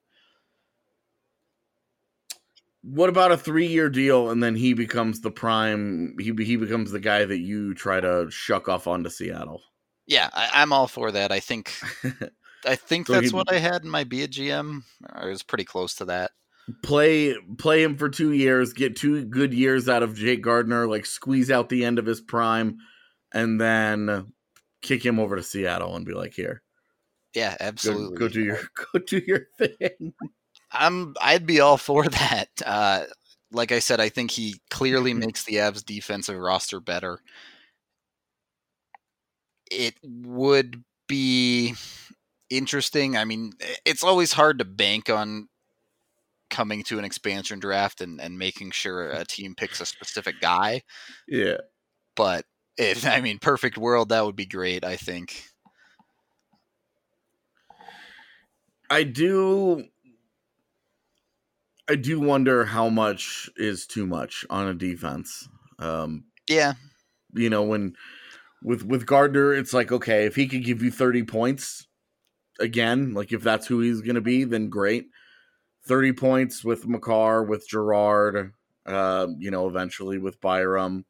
What 2.83 3.09
about 3.09 3.31
a 3.31 3.37
three-year 3.37 3.89
deal 3.89 4.29
and 4.29 4.41
then 4.41 4.55
he 4.55 4.73
becomes 4.73 5.21
the 5.21 5.31
prime? 5.31 6.15
He 6.19 6.33
he 6.43 6.55
becomes 6.55 6.91
the 6.91 6.99
guy 6.99 7.25
that 7.25 7.39
you 7.39 7.73
try 7.73 7.99
to 7.99 8.27
shuck 8.29 8.67
off 8.67 8.87
onto 8.87 9.09
Seattle. 9.09 9.61
Yeah, 10.07 10.29
I, 10.33 10.61
am 10.63 10.73
all 10.73 10.87
for 10.87 11.11
that. 11.11 11.31
I 11.31 11.39
think 11.39 11.73
I 12.65 12.75
think 12.75 13.07
so 13.07 13.13
that's 13.13 13.33
what 13.33 13.51
I 13.51 13.59
had 13.59 13.83
in 13.83 13.89
my 13.89 14.03
be 14.03 14.23
a 14.23 14.27
GM. 14.27 14.81
I 15.11 15.25
was 15.25 15.43
pretty 15.43 15.63
close 15.63 15.95
to 15.95 16.05
that. 16.05 16.31
Play 16.83 17.35
play 17.57 17.83
him 17.83 17.97
for 17.97 18.09
two 18.09 18.31
years, 18.31 18.73
get 18.73 18.95
two 18.95 19.25
good 19.25 19.53
years 19.53 19.87
out 19.87 20.03
of 20.03 20.15
Jake 20.15 20.41
Gardiner, 20.41 20.87
like 20.87 21.05
squeeze 21.05 21.51
out 21.51 21.69
the 21.69 21.85
end 21.85 21.99
of 21.99 22.05
his 22.05 22.21
prime, 22.21 22.77
and 23.33 23.59
then 23.59 24.33
kick 24.81 25.05
him 25.05 25.19
over 25.19 25.35
to 25.35 25.43
Seattle 25.43 25.95
and 25.95 26.05
be 26.05 26.13
like, 26.13 26.33
here. 26.33 26.61
Yeah, 27.33 27.55
absolutely. 27.59 28.17
Go, 28.17 28.27
go 28.27 28.33
do 28.33 28.43
your 28.43 28.59
go 28.93 28.99
do 28.99 29.21
your 29.25 29.47
thing. 29.57 30.13
I'm 30.71 31.15
I'd 31.21 31.45
be 31.45 31.59
all 31.59 31.77
for 31.77 32.05
that. 32.07 32.49
Uh, 32.65 33.05
like 33.51 33.71
I 33.71 33.79
said, 33.79 33.99
I 33.99 34.09
think 34.09 34.31
he 34.31 34.61
clearly 34.69 35.13
makes 35.13 35.43
the 35.43 35.55
Avs 35.55 35.83
defensive 35.85 36.37
roster 36.37 36.79
better. 36.79 37.19
It 39.69 39.95
would 40.03 40.83
be 41.07 41.75
interesting. 42.49 43.17
I 43.17 43.25
mean, 43.25 43.53
it's 43.85 44.03
always 44.03 44.33
hard 44.33 44.59
to 44.59 44.65
bank 44.65 45.09
on 45.09 45.47
coming 46.49 46.83
to 46.83 46.99
an 46.99 47.05
expansion 47.05 47.59
draft 47.59 48.01
and, 48.01 48.21
and 48.21 48.37
making 48.37 48.71
sure 48.71 49.09
a 49.09 49.25
team 49.27 49.55
picks 49.55 49.81
a 49.81 49.85
specific 49.85 50.35
guy. 50.39 50.83
Yeah. 51.27 51.57
But 52.15 52.45
if 52.77 53.05
I 53.07 53.21
mean 53.21 53.39
perfect 53.39 53.77
world, 53.77 54.09
that 54.09 54.25
would 54.25 54.35
be 54.35 54.45
great, 54.45 54.85
I 54.85 54.97
think. 54.97 55.45
I 58.89 59.03
do 59.03 59.85
I 61.89 61.95
do 61.95 62.19
wonder 62.19 62.65
how 62.65 62.89
much 62.89 63.49
is 63.57 63.85
too 63.85 64.05
much 64.05 64.45
on 64.49 64.67
a 64.67 64.73
defense. 64.73 65.47
Um, 65.79 66.25
yeah, 66.47 66.73
you 67.33 67.49
know 67.49 67.63
when 67.63 67.95
with 68.63 68.83
with 68.83 69.05
Gardiner, 69.05 69.53
it's 69.53 69.73
like 69.73 69.91
okay, 69.91 70.25
if 70.25 70.35
he 70.35 70.47
could 70.47 70.63
give 70.63 70.81
you 70.81 70.91
thirty 70.91 71.23
points 71.23 71.87
again, 72.59 73.13
like 73.13 73.31
if 73.31 73.41
that's 73.41 73.67
who 73.67 73.79
he's 73.79 74.01
going 74.01 74.15
to 74.15 74.21
be, 74.21 74.43
then 74.43 74.69
great. 74.69 75.07
Thirty 75.85 76.13
points 76.13 76.63
with 76.63 76.87
Makar, 76.87 77.43
with 77.43 77.67
Girard, 77.67 78.53
uh, 78.85 79.27
you 79.39 79.49
know, 79.49 79.67
eventually 79.67 80.19
with 80.19 80.39
Byram, 80.39 81.05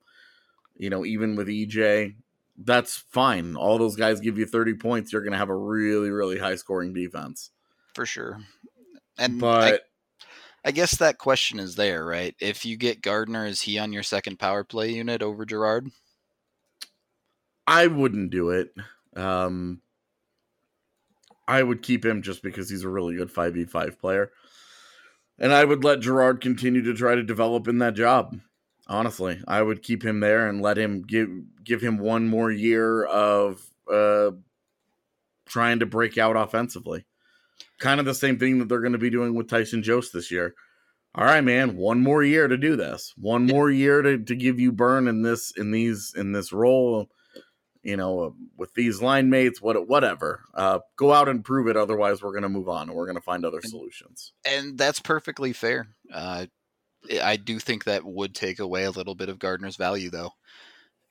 you 0.77 0.89
know, 0.89 1.05
even 1.05 1.35
with 1.35 1.47
EJ, 1.47 2.15
that's 2.57 2.95
fine. 2.95 3.55
All 3.55 3.77
those 3.77 3.97
guys 3.97 4.21
give 4.21 4.37
you 4.37 4.45
thirty 4.45 4.73
points, 4.73 5.11
you're 5.11 5.21
going 5.21 5.33
to 5.33 5.37
have 5.37 5.49
a 5.49 5.55
really, 5.55 6.09
really 6.09 6.39
high 6.39 6.55
scoring 6.55 6.93
defense 6.93 7.51
for 7.93 8.05
sure. 8.05 8.39
And 9.17 9.39
but 9.39 9.83
I 10.63 10.71
guess 10.71 10.97
that 10.97 11.17
question 11.17 11.59
is 11.59 11.75
there, 11.75 12.05
right? 12.05 12.35
If 12.39 12.65
you 12.65 12.77
get 12.77 13.01
Gardiner, 13.01 13.45
is 13.45 13.61
he 13.61 13.79
on 13.79 13.91
your 13.91 14.03
second 14.03 14.37
power 14.37 14.63
play 14.63 14.91
unit 14.91 15.23
over 15.23 15.45
Girard? 15.45 15.89
I 17.65 17.87
wouldn't 17.87 18.29
do 18.29 18.51
it. 18.51 18.73
Um, 19.15 19.81
I 21.47 21.63
would 21.63 21.81
keep 21.81 22.05
him 22.05 22.21
just 22.21 22.43
because 22.43 22.69
he's 22.69 22.83
a 22.83 22.89
really 22.89 23.15
good 23.15 23.33
5v5 23.33 23.97
player. 23.97 24.31
And 25.39 25.51
I 25.51 25.65
would 25.65 25.83
let 25.83 26.01
Girard 26.01 26.41
continue 26.41 26.83
to 26.83 26.93
try 26.93 27.15
to 27.15 27.23
develop 27.23 27.67
in 27.67 27.79
that 27.79 27.95
job. 27.95 28.39
Honestly, 28.87 29.41
I 29.47 29.61
would 29.61 29.81
keep 29.81 30.03
him 30.03 30.19
there 30.19 30.47
and 30.47 30.61
let 30.61 30.77
him 30.77 31.01
give 31.01 31.29
give 31.63 31.81
him 31.81 31.97
one 31.97 32.27
more 32.27 32.51
year 32.51 33.05
of 33.05 33.61
uh, 33.91 34.31
trying 35.47 35.79
to 35.79 35.85
break 35.85 36.17
out 36.17 36.35
offensively 36.35 37.05
kind 37.81 37.99
of 37.99 38.05
the 38.05 38.13
same 38.13 38.39
thing 38.39 38.59
that 38.59 38.69
they're 38.69 38.79
going 38.79 38.93
to 38.93 38.97
be 38.97 39.09
doing 39.09 39.33
with 39.33 39.49
Tyson 39.49 39.83
Jost 39.83 40.13
this 40.13 40.31
year. 40.31 40.53
All 41.13 41.25
right, 41.25 41.43
man, 41.43 41.75
one 41.75 41.99
more 41.99 42.23
year 42.23 42.47
to 42.47 42.55
do 42.55 42.77
this. 42.77 43.13
One 43.17 43.45
more 43.45 43.69
year 43.69 44.01
to, 44.01 44.17
to 44.17 44.35
give 44.35 44.61
you 44.61 44.71
burn 44.71 45.09
in 45.09 45.23
this 45.23 45.51
in 45.57 45.71
these 45.71 46.13
in 46.15 46.31
this 46.31 46.53
role. 46.53 47.09
You 47.83 47.97
know, 47.97 48.35
with 48.57 48.73
these 48.75 49.01
line 49.01 49.29
mates, 49.29 49.61
what 49.61 49.89
whatever. 49.89 50.43
Uh, 50.53 50.79
go 50.95 51.11
out 51.11 51.27
and 51.27 51.43
prove 51.43 51.67
it. 51.67 51.75
Otherwise, 51.75 52.21
we're 52.21 52.31
going 52.31 52.43
to 52.43 52.49
move 52.49 52.69
on 52.69 52.87
and 52.87 52.93
we're 52.95 53.07
going 53.07 53.17
to 53.17 53.21
find 53.21 53.43
other 53.43 53.59
solutions. 53.61 54.31
And 54.45 54.77
that's 54.77 54.99
perfectly 54.99 55.51
fair. 55.51 55.87
Uh, 56.13 56.45
I 57.21 57.35
do 57.37 57.59
think 57.59 57.85
that 57.85 58.05
would 58.05 58.35
take 58.35 58.59
away 58.59 58.83
a 58.83 58.91
little 58.91 59.15
bit 59.15 59.29
of 59.29 59.39
Gardiner's 59.39 59.77
value, 59.77 60.11
though, 60.11 60.31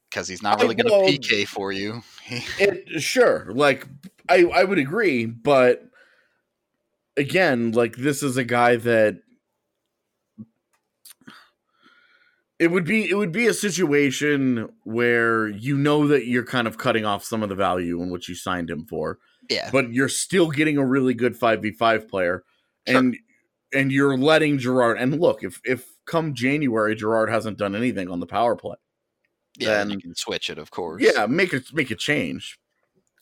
because 0.09 0.29
he's 0.29 0.43
not 0.43 0.61
really 0.63 0.77
going 0.77 0.89
to 1.11 1.19
PK 1.19 1.47
for 1.47 1.73
you. 1.73 2.03
it, 2.29 3.03
sure, 3.03 3.49
like 3.53 3.87
I 4.29 4.45
I 4.45 4.65
would 4.65 4.79
agree, 4.79 5.27
but 5.27 5.90
again, 7.21 7.73
like 7.73 7.97
this 7.97 8.23
is 8.23 8.37
a 8.37 8.45
guy 8.45 8.77
that 8.77 9.21
it 12.59 12.71
would 12.71 12.85
be 12.85 13.09
it 13.09 13.15
would 13.15 13.33
be 13.33 13.47
a 13.47 13.55
situation 13.55 14.69
where 14.85 15.49
you 15.49 15.77
know 15.77 16.07
that 16.09 16.27
you're 16.27 16.45
kind 16.45 16.67
of 16.67 16.79
cutting 16.79 17.05
off 17.05 17.23
some 17.25 17.43
of 17.43 17.49
the 17.49 17.55
value 17.55 18.03
in 18.03 18.11
what 18.11 18.27
you 18.27 18.35
signed 18.35 18.71
him 18.71 18.87
for. 18.87 19.19
Yeah. 19.49 19.69
But 19.71 19.93
you're 19.93 20.09
still 20.09 20.51
getting 20.51 20.79
a 20.79 20.85
really 20.85 21.15
good 21.15 21.39
5v5 21.39 22.09
player 22.09 22.45
sure. 22.89 22.99
and 22.99 23.17
and 23.73 23.93
you're 23.93 24.17
letting 24.17 24.59
Girard 24.59 24.99
and 24.99 25.21
look, 25.21 25.45
if 25.45 25.61
if 25.65 25.87
come 26.07 26.35
January 26.35 26.95
Girard 26.95 27.31
hasn't 27.31 27.59
done 27.59 27.77
anything 27.77 28.11
on 28.11 28.21
the 28.21 28.27
power 28.27 28.57
play. 28.57 28.77
Yeah, 29.59 29.79
then, 29.79 29.91
you 29.91 29.99
can 29.99 30.15
switch 30.15 30.49
it, 30.49 30.59
of 30.59 30.71
course. 30.71 31.03
Yeah, 31.03 31.27
make 31.27 31.53
it 31.53 31.73
make 31.73 31.91
a 31.91 31.97
change. 31.97 32.59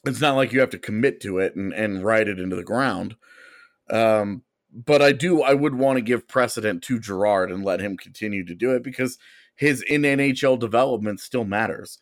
It's 0.04 0.20
not 0.20 0.36
like 0.36 0.52
you 0.52 0.60
have 0.60 0.70
to 0.70 0.78
commit 0.78 1.20
to 1.22 1.38
it 1.38 1.56
and, 1.56 1.72
and 1.72 2.04
ride 2.04 2.28
it 2.28 2.38
into 2.38 2.54
the 2.54 2.62
ground. 2.62 3.16
Um, 3.90 4.42
but 4.72 5.00
I 5.00 5.12
do, 5.12 5.42
I 5.42 5.54
would 5.54 5.74
want 5.74 5.96
to 5.96 6.02
give 6.02 6.28
precedent 6.28 6.82
to 6.84 7.00
Girard 7.00 7.50
and 7.50 7.64
let 7.64 7.80
him 7.80 7.96
continue 7.96 8.44
to 8.44 8.54
do 8.54 8.72
it 8.72 8.82
because 8.82 9.18
his 9.54 9.82
in 9.82 10.02
NHL 10.02 10.58
development 10.58 11.20
still 11.20 11.44
matters. 11.44 11.98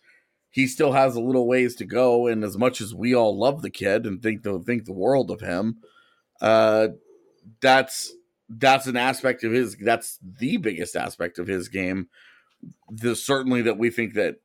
He 0.50 0.66
still 0.66 0.92
has 0.92 1.16
a 1.16 1.20
little 1.20 1.46
ways 1.46 1.74
to 1.76 1.84
go, 1.84 2.26
and 2.26 2.42
as 2.42 2.56
much 2.56 2.80
as 2.80 2.94
we 2.94 3.14
all 3.14 3.38
love 3.38 3.62
the 3.62 3.70
kid 3.70 4.06
and 4.06 4.22
think 4.22 4.42
the 4.42 4.58
think 4.58 4.84
the 4.84 4.92
world 4.92 5.30
of 5.30 5.40
him, 5.40 5.78
uh, 6.40 6.88
that's 7.60 8.14
that's 8.48 8.86
an 8.86 8.96
aspect 8.96 9.44
of 9.44 9.52
his. 9.52 9.76
That's 9.76 10.18
the 10.22 10.56
biggest 10.56 10.96
aspect 10.96 11.38
of 11.38 11.46
his 11.46 11.68
game. 11.68 12.08
The 12.90 13.14
certainly 13.16 13.62
that 13.62 13.78
we 13.78 13.90
think 13.90 14.14
that 14.14 14.36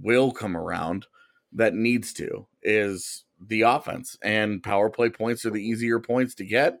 will 0.00 0.32
come 0.32 0.56
around 0.56 1.06
that 1.52 1.74
needs 1.74 2.12
to 2.14 2.46
is 2.62 3.24
the 3.40 3.62
offense, 3.62 4.16
and 4.22 4.62
power 4.62 4.90
play 4.90 5.10
points 5.10 5.44
are 5.44 5.50
the 5.50 5.62
easier 5.62 6.00
points 6.00 6.34
to 6.36 6.44
get. 6.44 6.80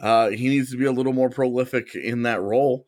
Uh, 0.00 0.30
he 0.30 0.48
needs 0.48 0.70
to 0.70 0.76
be 0.76 0.86
a 0.86 0.92
little 0.92 1.12
more 1.12 1.30
prolific 1.30 1.94
in 1.94 2.22
that 2.22 2.40
role. 2.42 2.86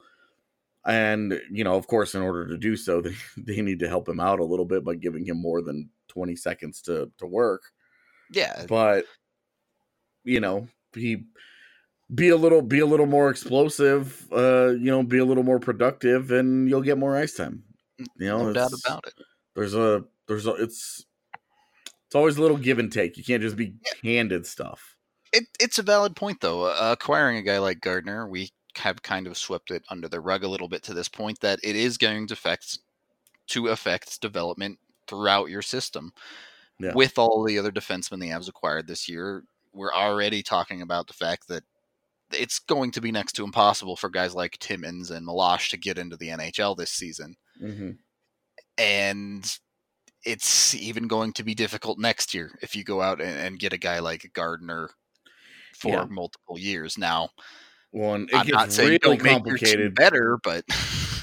And, 0.85 1.41
you 1.51 1.65
know, 1.65 1.75
of 1.75 1.87
course, 1.87 2.15
in 2.15 2.23
order 2.23 2.47
to 2.49 2.57
do 2.57 2.77
so, 2.77 3.01
they, 3.03 3.15
they 3.37 3.63
need 3.63 3.81
to 3.81 3.89
help 3.89 4.09
him 4.09 4.21
out 4.21 4.41
a 4.41 4.45
little 4.45 4.65
bit 4.65 4.85
by 4.85 4.95
giving 4.95 5.25
him 5.25 5.41
more 5.41 5.63
than 5.63 5.91
20 6.09 6.37
seconds 6.37 6.81
to, 6.83 7.11
to 7.19 7.27
work. 7.27 7.63
Yeah. 8.31 8.65
But, 8.69 9.05
you 10.25 10.41
know, 10.41 10.69
he 10.95 11.25
be 12.15 12.29
a 12.29 12.37
little 12.37 12.63
be 12.63 12.79
a 12.79 12.87
little 12.87 13.07
more 13.07 13.31
explosive, 13.31 14.27
uh, 14.33 14.69
you 14.69 14.91
know, 14.91 15.03
be 15.03 15.19
a 15.19 15.25
little 15.25 15.43
more 15.43 15.59
productive 15.59 16.31
and 16.31 16.69
you'll 16.69 16.83
get 16.83 16.99
more 16.99 17.17
ice 17.17 17.35
time. 17.35 17.65
You 17.99 18.29
know, 18.29 18.43
no 18.45 18.53
doubt 18.53 18.73
about 18.85 19.07
it. 19.07 19.15
There's 19.55 19.75
a 19.75 20.05
there's 20.29 20.47
a 20.47 20.53
it's 20.53 21.07
it's 21.07 21.07
always 22.17 22.37
a 22.37 22.43
little 22.43 22.57
give 22.57 22.79
and 22.79 22.93
take. 22.93 23.17
You 23.17 23.25
can't 23.25 23.43
just 23.43 23.57
be 23.57 23.75
handed 24.03 24.47
stuff. 24.47 24.97
It, 25.33 25.45
it's 25.61 25.79
a 25.79 25.83
valid 25.83 26.17
point, 26.17 26.41
though. 26.41 26.65
Uh, 26.65 26.93
acquiring 26.93 27.37
a 27.37 27.43
guy 27.43 27.59
like 27.59 27.81
Gardiner, 27.81 28.29
we 28.29 28.51
have 28.77 29.03
kind 29.03 29.27
of 29.27 29.37
swept 29.37 29.71
it 29.71 29.83
under 29.91 30.09
the 30.09 30.21
rug 30.21 30.45
a 30.45 30.49
little 30.49 30.69
bit 30.69 30.83
to 30.85 30.95
this 30.95 31.09
point 31.09 31.41
that 31.41 31.59
it 31.63 31.77
is 31.77 31.99
going 31.99 32.27
to 32.29 32.35
affect 32.35 32.79
to 33.49 33.69
affect 33.69 34.21
development 34.21 34.79
throughout 35.07 35.49
your 35.49 35.63
system. 35.63 36.13
Yeah. 36.79 36.93
With 36.95 37.19
all 37.19 37.45
the 37.45 37.59
other 37.59 37.73
defensemen 37.73 38.21
the 38.21 38.31
Avs 38.31 38.49
acquired 38.49 38.87
this 38.87 39.09
year, 39.09 39.45
we're 39.73 39.93
already 39.93 40.43
talking 40.43 40.83
about 40.83 41.07
the 41.07 41.15
fact 41.15 41.49
that 41.49 41.63
it's 42.33 42.59
going 42.59 42.91
to 42.91 43.01
be 43.01 43.13
next 43.13 43.33
to 43.35 43.45
impossible 43.45 43.97
for 43.97 44.11
guys 44.11 44.35
like 44.35 44.59
Timmins 44.59 45.11
and 45.11 45.27
Meloche 45.27 45.71
to 45.71 45.77
get 45.77 45.97
into 45.97 46.17
the 46.17 46.29
NHL 46.29 46.77
this 46.77 46.91
season. 46.91 47.37
Mm-hmm. 47.63 47.93
And 48.79 49.59
it's 50.27 50.75
even 50.75 51.07
going 51.07 51.33
to 51.35 51.45
be 51.45 51.55
difficult 51.55 51.99
next 51.99 52.35
year 52.35 52.59
if 52.61 52.75
you 52.75 52.85
go 52.85 53.01
out 53.01 53.21
and, 53.21 53.39
and 53.39 53.59
get 53.59 53.73
a 53.73 53.79
guy 53.79 54.01
like 54.01 54.31
Gardiner 54.35 54.91
for 55.75 55.93
yeah. 55.93 56.05
multiple 56.09 56.59
years 56.59 56.99
now. 56.99 57.31
One, 57.93 58.29
it 58.31 58.35
I'm 58.35 58.47
gets 58.47 58.79
really 58.79 58.99
complicated. 58.99 59.95
better, 59.95 60.39
but 60.43 60.65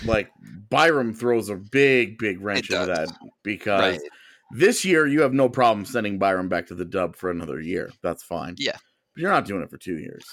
like 0.05 0.31
Byram 0.69 1.13
throws 1.13 1.49
a 1.49 1.55
big, 1.55 2.17
big 2.17 2.41
wrench 2.41 2.69
into 2.69 2.85
that 2.85 3.09
because 3.43 3.99
right. 3.99 4.09
this 4.51 4.83
year 4.83 5.05
you 5.05 5.21
have 5.21 5.33
no 5.33 5.49
problem 5.49 5.85
sending 5.85 6.17
Byram 6.17 6.49
back 6.49 6.67
to 6.67 6.75
the 6.75 6.85
dub 6.85 7.15
for 7.15 7.29
another 7.29 7.59
year. 7.59 7.91
That's 8.01 8.23
fine. 8.23 8.55
Yeah, 8.57 8.77
but 9.13 9.21
you're 9.21 9.31
not 9.31 9.45
doing 9.45 9.61
it 9.61 9.69
for 9.69 9.77
two 9.77 9.99
years. 9.99 10.25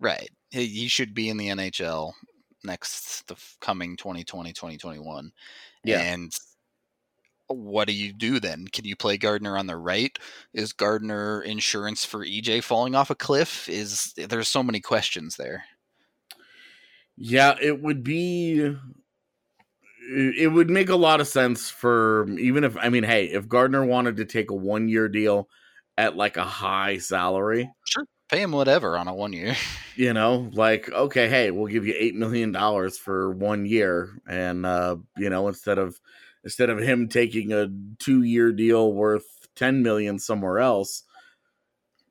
Right. 0.00 0.28
He 0.50 0.88
should 0.88 1.14
be 1.14 1.28
in 1.28 1.36
the 1.36 1.48
NHL 1.48 2.12
next 2.64 3.26
the 3.28 3.36
coming 3.60 3.96
2020 3.96 4.52
2021 4.52 5.30
yeah. 5.84 6.00
and 6.00 6.32
what 7.48 7.86
do 7.86 7.94
you 7.94 8.12
do 8.12 8.40
then? 8.40 8.66
Can 8.68 8.84
you 8.84 8.96
play 8.96 9.16
Gardiner 9.16 9.56
on 9.56 9.66
the 9.66 9.76
right? 9.76 10.16
Is 10.52 10.72
Gardiner 10.72 11.42
insurance 11.42 12.04
for 12.04 12.24
EJ 12.24 12.62
falling 12.62 12.94
off 12.94 13.10
a 13.10 13.14
cliff? 13.14 13.68
Is 13.68 14.12
eh, 14.18 14.26
there's 14.26 14.48
so 14.48 14.62
many 14.62 14.80
questions 14.80 15.36
there. 15.36 15.64
Yeah, 17.16 17.54
it 17.60 17.80
would 17.80 18.02
be 18.02 18.60
eh, 18.62 18.74
it 20.38 20.52
would 20.52 20.70
make 20.70 20.88
a 20.88 20.96
lot 20.96 21.20
of 21.20 21.28
sense 21.28 21.70
for 21.70 22.26
mm, 22.26 22.38
even 22.38 22.64
if 22.64 22.76
I 22.76 22.88
mean, 22.88 23.04
hey, 23.04 23.26
if 23.26 23.48
Gardiner 23.48 23.84
wanted 23.84 24.16
to 24.16 24.24
take 24.24 24.50
a 24.50 24.54
one 24.54 24.88
year 24.88 25.08
deal 25.08 25.48
at 25.96 26.16
like 26.16 26.36
a 26.36 26.44
high 26.44 26.98
salary, 26.98 27.70
sure, 27.84 28.04
pay 28.28 28.42
him 28.42 28.52
whatever 28.52 28.98
on 28.98 29.08
a 29.08 29.14
one 29.14 29.32
year. 29.32 29.56
You 29.98 30.12
know, 30.12 30.50
like 30.52 30.92
okay, 30.92 31.26
hey, 31.26 31.50
we'll 31.50 31.72
give 31.72 31.86
you 31.86 31.94
eight 31.98 32.14
million 32.14 32.52
dollars 32.52 32.98
for 32.98 33.30
one 33.30 33.64
year, 33.64 34.10
and 34.28 34.66
uh, 34.66 34.96
you 35.16 35.30
know, 35.30 35.48
instead 35.48 35.78
of 35.78 35.98
instead 36.46 36.70
of 36.70 36.78
him 36.78 37.08
taking 37.08 37.52
a 37.52 37.66
two 37.98 38.22
year 38.22 38.52
deal 38.52 38.92
worth 38.92 39.48
ten 39.56 39.82
million 39.82 40.16
somewhere 40.16 40.60
else, 40.60 41.02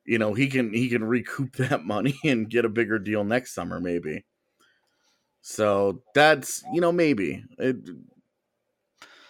you 0.04 0.18
know, 0.18 0.34
he 0.34 0.48
can 0.48 0.74
he 0.74 0.90
can 0.90 1.02
recoup 1.02 1.56
that 1.56 1.84
money 1.84 2.14
and 2.22 2.50
get 2.50 2.66
a 2.66 2.68
bigger 2.68 2.98
deal 2.98 3.24
next 3.24 3.54
summer, 3.54 3.80
maybe. 3.80 4.26
So 5.40 6.02
that's 6.14 6.62
you 6.74 6.82
know 6.82 6.92
maybe 6.92 7.44
it, 7.58 7.76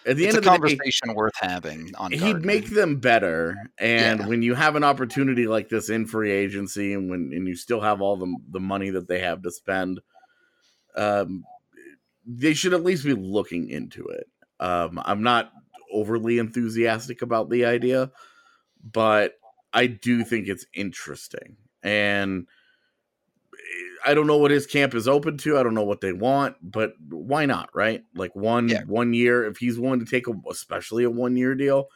at 0.05 0.17
the 0.17 0.25
it's 0.25 0.35
end 0.35 0.37
of 0.39 0.43
the 0.43 0.49
conversation 0.49 1.07
day, 1.07 1.13
worth 1.13 1.35
having. 1.39 1.93
On 1.95 2.11
he'd 2.11 2.43
make 2.43 2.69
them 2.69 2.97
better, 2.97 3.55
and 3.77 4.19
yeah. 4.19 4.27
when 4.27 4.41
you 4.41 4.55
have 4.55 4.75
an 4.75 4.83
opportunity 4.83 5.47
like 5.47 5.69
this 5.69 5.89
in 5.89 6.05
free 6.05 6.31
agency, 6.31 6.93
and 6.93 7.09
when 7.09 7.31
and 7.33 7.47
you 7.47 7.55
still 7.55 7.79
have 7.79 8.01
all 8.01 8.17
the 8.17 8.35
the 8.51 8.59
money 8.59 8.89
that 8.89 9.07
they 9.07 9.19
have 9.19 9.41
to 9.43 9.51
spend, 9.51 10.01
um, 10.95 11.45
they 12.25 12.53
should 12.53 12.73
at 12.73 12.83
least 12.83 13.05
be 13.05 13.13
looking 13.13 13.69
into 13.69 14.05
it. 14.07 14.27
Um, 14.59 15.01
I'm 15.03 15.23
not 15.23 15.51
overly 15.91 16.37
enthusiastic 16.37 17.21
about 17.21 17.49
the 17.49 17.65
idea, 17.65 18.11
but 18.83 19.33
I 19.73 19.87
do 19.87 20.23
think 20.23 20.47
it's 20.47 20.65
interesting 20.73 21.57
and 21.83 22.47
I 24.05 24.13
don't 24.13 24.27
know 24.27 24.37
what 24.37 24.51
his 24.51 24.65
camp 24.65 24.93
is 24.93 25.07
open 25.07 25.37
to. 25.39 25.57
I 25.57 25.63
don't 25.63 25.73
know 25.73 25.83
what 25.83 26.01
they 26.01 26.13
want, 26.13 26.55
but 26.61 26.93
why 27.09 27.45
not, 27.45 27.69
right? 27.73 28.03
Like 28.15 28.35
one 28.35 28.69
yeah. 28.69 28.83
one 28.85 29.13
year, 29.13 29.45
if 29.45 29.57
he's 29.57 29.79
willing 29.79 29.99
to 29.99 30.05
take 30.05 30.27
a, 30.27 30.33
especially 30.49 31.03
a 31.03 31.09
one 31.09 31.35
year 31.35 31.55
deal, 31.55 31.87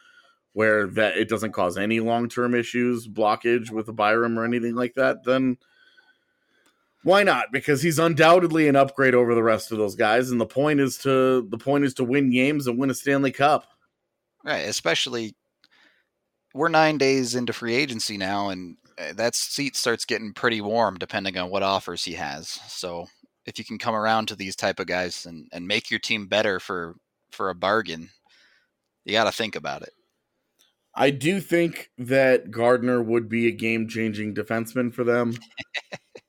where 0.52 0.86
that 0.88 1.16
it 1.16 1.28
doesn't 1.28 1.52
cause 1.52 1.78
any 1.78 2.00
long 2.00 2.28
term 2.28 2.54
issues, 2.54 3.08
blockage 3.08 3.70
with 3.70 3.88
a 3.88 3.92
Byram 3.92 4.38
or 4.38 4.44
anything 4.44 4.74
like 4.74 4.94
that, 4.94 5.24
then 5.24 5.56
why 7.04 7.22
not? 7.22 7.52
Because 7.52 7.82
he's 7.82 7.98
undoubtedly 7.98 8.68
an 8.68 8.76
upgrade 8.76 9.14
over 9.14 9.34
the 9.34 9.42
rest 9.42 9.72
of 9.72 9.78
those 9.78 9.94
guys, 9.94 10.30
and 10.30 10.40
the 10.40 10.46
point 10.46 10.80
is 10.80 10.98
to 10.98 11.46
the 11.48 11.58
point 11.58 11.84
is 11.84 11.94
to 11.94 12.04
win 12.04 12.30
games 12.30 12.66
and 12.66 12.78
win 12.78 12.90
a 12.90 12.94
Stanley 12.94 13.32
Cup. 13.32 13.66
Right, 14.44 14.68
especially 14.68 15.34
we're 16.54 16.68
nine 16.68 16.98
days 16.98 17.34
into 17.34 17.52
free 17.52 17.74
agency 17.74 18.16
now, 18.16 18.50
and 18.50 18.76
uh, 18.98 19.12
that 19.14 19.34
seat 19.34 19.76
starts 19.76 20.04
getting 20.04 20.32
pretty 20.32 20.60
warm 20.60 20.98
depending 20.98 21.36
on 21.36 21.50
what 21.50 21.62
offers 21.62 22.04
he 22.04 22.14
has. 22.14 22.48
So 22.48 23.06
if 23.46 23.58
you 23.58 23.64
can 23.64 23.78
come 23.78 23.94
around 23.94 24.26
to 24.28 24.36
these 24.36 24.56
type 24.56 24.78
of 24.78 24.86
guys 24.86 25.26
and, 25.26 25.48
and 25.52 25.66
make 25.66 25.90
your 25.90 26.00
team 26.00 26.26
better 26.26 26.60
for 26.60 26.96
for 27.30 27.50
a 27.50 27.54
bargain, 27.54 28.10
you 29.04 29.12
got 29.12 29.24
to 29.24 29.32
think 29.32 29.56
about 29.56 29.82
it. 29.82 29.92
I 30.94 31.10
do 31.10 31.40
think 31.40 31.90
that 31.96 32.50
Gardiner 32.50 33.02
would 33.02 33.28
be 33.28 33.48
a 33.48 33.52
game 33.52 33.88
changing 33.88 34.34
defenseman 34.34 34.92
for 34.92 35.04
them. 35.04 35.34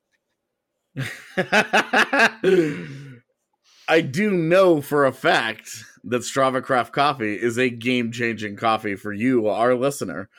I 3.88 4.02
do 4.02 4.32
know 4.32 4.82
for 4.82 5.06
a 5.06 5.12
fact 5.12 5.70
that 6.04 6.22
Strava 6.22 6.64
Craft 6.64 6.94
Coffee 6.94 7.36
is 7.36 7.58
a 7.58 7.70
game 7.70 8.12
changing 8.12 8.58
coffee 8.58 8.96
for 8.96 9.12
you, 9.14 9.48
our 9.48 9.76
listener. 9.76 10.30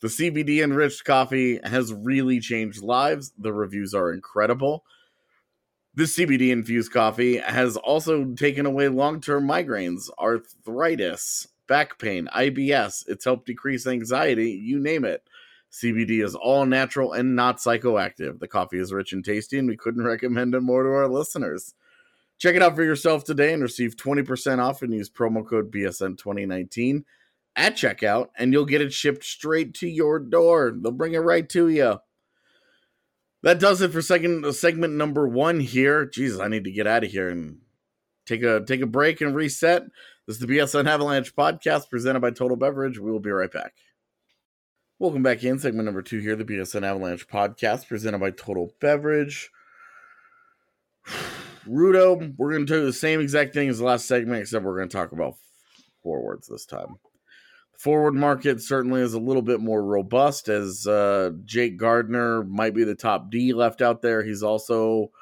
The 0.00 0.08
CBD 0.08 0.62
enriched 0.62 1.04
coffee 1.04 1.60
has 1.62 1.92
really 1.92 2.40
changed 2.40 2.82
lives. 2.82 3.32
The 3.38 3.52
reviews 3.52 3.94
are 3.94 4.12
incredible. 4.12 4.84
This 5.94 6.16
CBD 6.16 6.50
infused 6.50 6.92
coffee 6.92 7.36
has 7.36 7.76
also 7.76 8.24
taken 8.34 8.64
away 8.64 8.88
long 8.88 9.20
term 9.20 9.46
migraines, 9.46 10.08
arthritis, 10.18 11.46
back 11.68 11.98
pain, 11.98 12.28
IBS. 12.34 13.04
It's 13.08 13.24
helped 13.24 13.46
decrease 13.46 13.86
anxiety, 13.86 14.50
you 14.50 14.78
name 14.80 15.04
it. 15.04 15.22
CBD 15.72 16.24
is 16.24 16.34
all 16.34 16.66
natural 16.66 17.12
and 17.12 17.36
not 17.36 17.58
psychoactive. 17.58 18.40
The 18.40 18.48
coffee 18.48 18.78
is 18.78 18.92
rich 18.92 19.12
and 19.12 19.24
tasty, 19.24 19.58
and 19.58 19.68
we 19.68 19.76
couldn't 19.76 20.04
recommend 20.04 20.54
it 20.54 20.60
more 20.60 20.82
to 20.82 20.90
our 20.90 21.08
listeners. 21.08 21.74
Check 22.38 22.56
it 22.56 22.62
out 22.62 22.74
for 22.74 22.82
yourself 22.82 23.24
today 23.24 23.52
and 23.52 23.62
receive 23.62 23.96
20% 23.96 24.58
off 24.58 24.82
and 24.82 24.94
use 24.94 25.10
promo 25.10 25.46
code 25.46 25.70
BSN2019 25.70 27.04
at 27.56 27.74
checkout, 27.74 28.28
and 28.36 28.52
you'll 28.52 28.64
get 28.64 28.80
it 28.80 28.92
shipped 28.92 29.24
straight 29.24 29.74
to 29.74 29.88
your 29.88 30.18
door. 30.18 30.74
They'll 30.74 30.92
bring 30.92 31.12
it 31.14 31.18
right 31.18 31.48
to 31.50 31.68
you. 31.68 31.98
That 33.42 33.60
does 33.60 33.80
it 33.80 33.92
for 33.92 34.02
second 34.02 34.44
uh, 34.44 34.52
segment 34.52 34.94
number 34.94 35.26
one 35.28 35.60
here. 35.60 36.04
Jesus, 36.06 36.40
I 36.40 36.48
need 36.48 36.64
to 36.64 36.70
get 36.70 36.86
out 36.86 37.04
of 37.04 37.10
here 37.10 37.28
and 37.30 37.58
take 38.26 38.42
a 38.42 38.62
take 38.64 38.82
a 38.82 38.86
break 38.86 39.20
and 39.20 39.34
reset. 39.34 39.84
This 40.26 40.36
is 40.36 40.40
the 40.40 40.46
BSN 40.46 40.86
Avalanche 40.86 41.34
podcast 41.34 41.88
presented 41.90 42.20
by 42.20 42.30
Total 42.30 42.56
Beverage. 42.56 42.98
We 42.98 43.10
will 43.10 43.20
be 43.20 43.30
right 43.30 43.50
back. 43.50 43.74
Welcome 45.00 45.22
back 45.22 45.42
in 45.42 45.58
segment 45.58 45.86
number 45.86 46.02
two 46.02 46.18
here, 46.18 46.36
the 46.36 46.44
BSN 46.44 46.82
Avalanche 46.82 47.26
podcast 47.26 47.88
presented 47.88 48.18
by 48.18 48.32
Total 48.32 48.70
Beverage. 48.82 49.50
Rudo, 51.66 52.34
we're 52.36 52.50
going 52.50 52.66
to 52.66 52.70
do 52.80 52.84
the 52.84 52.92
same 52.92 53.18
exact 53.18 53.54
thing 53.54 53.70
as 53.70 53.78
the 53.78 53.86
last 53.86 54.06
segment, 54.06 54.42
except 54.42 54.62
we're 54.62 54.76
going 54.76 54.90
to 54.90 54.94
talk 54.94 55.12
about 55.12 55.36
forwards 56.02 56.48
this 56.48 56.66
time. 56.66 56.96
The 57.72 57.78
forward 57.78 58.14
market 58.14 58.60
certainly 58.60 59.00
is 59.00 59.14
a 59.14 59.18
little 59.18 59.40
bit 59.40 59.60
more 59.60 59.82
robust, 59.82 60.50
as 60.50 60.86
uh, 60.86 61.30
Jake 61.46 61.78
Gardiner 61.78 62.44
might 62.44 62.74
be 62.74 62.84
the 62.84 62.94
top 62.94 63.30
D 63.30 63.54
left 63.54 63.80
out 63.80 64.02
there. 64.02 64.22
He's 64.22 64.42
also 64.42 65.12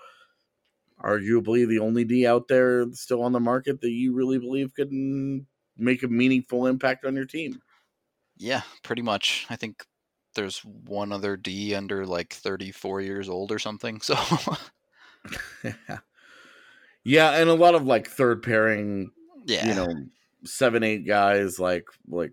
arguably 1.00 1.68
the 1.68 1.78
only 1.78 2.02
D 2.02 2.26
out 2.26 2.48
there 2.48 2.86
still 2.94 3.22
on 3.22 3.30
the 3.30 3.38
market 3.38 3.80
that 3.82 3.92
you 3.92 4.12
really 4.12 4.40
believe 4.40 4.74
could 4.74 4.90
make 4.90 6.02
a 6.02 6.08
meaningful 6.08 6.66
impact 6.66 7.04
on 7.04 7.14
your 7.14 7.26
team. 7.26 7.60
Yeah, 8.38 8.62
pretty 8.82 9.02
much. 9.02 9.46
I 9.50 9.56
think 9.56 9.84
there's 10.34 10.60
one 10.60 11.12
other 11.12 11.36
D 11.36 11.74
under 11.74 12.06
like 12.06 12.32
34 12.32 13.00
years 13.00 13.28
old 13.28 13.52
or 13.52 13.58
something. 13.58 14.00
So 14.08 14.16
Yeah, 17.04 17.30
and 17.40 17.48
a 17.48 17.54
lot 17.54 17.74
of 17.74 17.84
like 17.84 18.06
third 18.06 18.42
pairing, 18.42 19.10
yeah, 19.46 19.66
you 19.66 19.74
know, 19.74 19.86
seven 20.44 20.82
eight 20.82 21.06
guys 21.06 21.58
like 21.58 21.86
like 22.06 22.32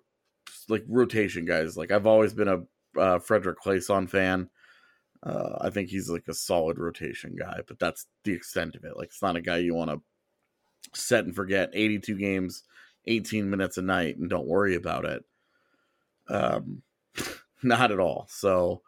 like 0.70 0.84
rotation 0.88 1.46
guys. 1.46 1.78
Like 1.78 1.92
I've 1.92 2.08
always 2.08 2.34
been 2.34 2.48
a 2.48 3.00
uh, 3.00 3.20
Fredrik 3.20 3.58
Claesson 3.64 4.10
fan. 4.10 4.50
Uh, 5.24 5.58
I 5.62 5.70
think 5.70 5.90
he's 5.90 6.10
like 6.10 6.28
a 6.28 6.34
solid 6.34 6.78
rotation 6.78 7.36
guy, 7.38 7.62
but 7.68 7.80
that's 7.80 8.06
the 8.24 8.34
extent 8.34 8.76
of 8.76 8.84
it. 8.84 8.98
Like 8.98 9.08
it's 9.08 9.22
not 9.22 9.36
a 9.36 9.42
guy 9.42 9.58
you 9.58 9.74
want 9.74 9.92
to 9.92 10.02
set 10.94 11.26
and 11.26 11.36
forget. 11.36 11.70
Eighty 11.74 12.00
two 12.00 12.16
games, 12.18 12.64
eighteen 13.08 13.50
minutes 13.50 13.78
a 13.78 13.82
night, 13.82 14.18
and 14.18 14.30
don't 14.30 14.48
worry 14.48 14.76
about 14.76 15.06
it. 15.06 15.24
Um, 16.30 16.82
not 17.64 17.92
at 17.92 18.00
all. 18.00 18.28
So, 18.30 18.82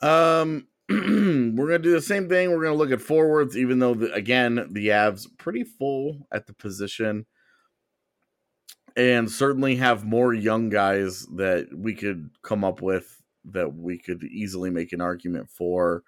um, 0.00 0.66
we're 0.88 1.68
to 1.70 1.78
do 1.78 1.92
the 1.92 2.00
same 2.00 2.28
thing. 2.28 2.50
We're 2.50 2.62
to 2.72 2.78
look 2.78 2.90
at 2.90 3.00
forwards, 3.00 3.56
even 3.56 3.78
though, 3.78 3.94
the, 3.94 4.12
again, 4.12 4.68
the 4.72 4.88
Avs 4.88 5.26
pretty 5.38 5.64
full 5.64 6.26
at 6.32 6.46
the 6.46 6.52
position 6.52 7.26
and 8.96 9.30
certainly 9.30 9.76
have 9.76 10.04
more 10.04 10.34
young 10.34 10.68
guys 10.68 11.26
that 11.36 11.68
we 11.74 11.94
could 11.94 12.30
come 12.42 12.64
up 12.64 12.82
with 12.82 13.22
that 13.44 13.74
we 13.74 13.98
could 13.98 14.24
easily 14.24 14.70
make 14.70 14.92
an 14.92 15.00
argument 15.00 15.48
for 15.48 16.02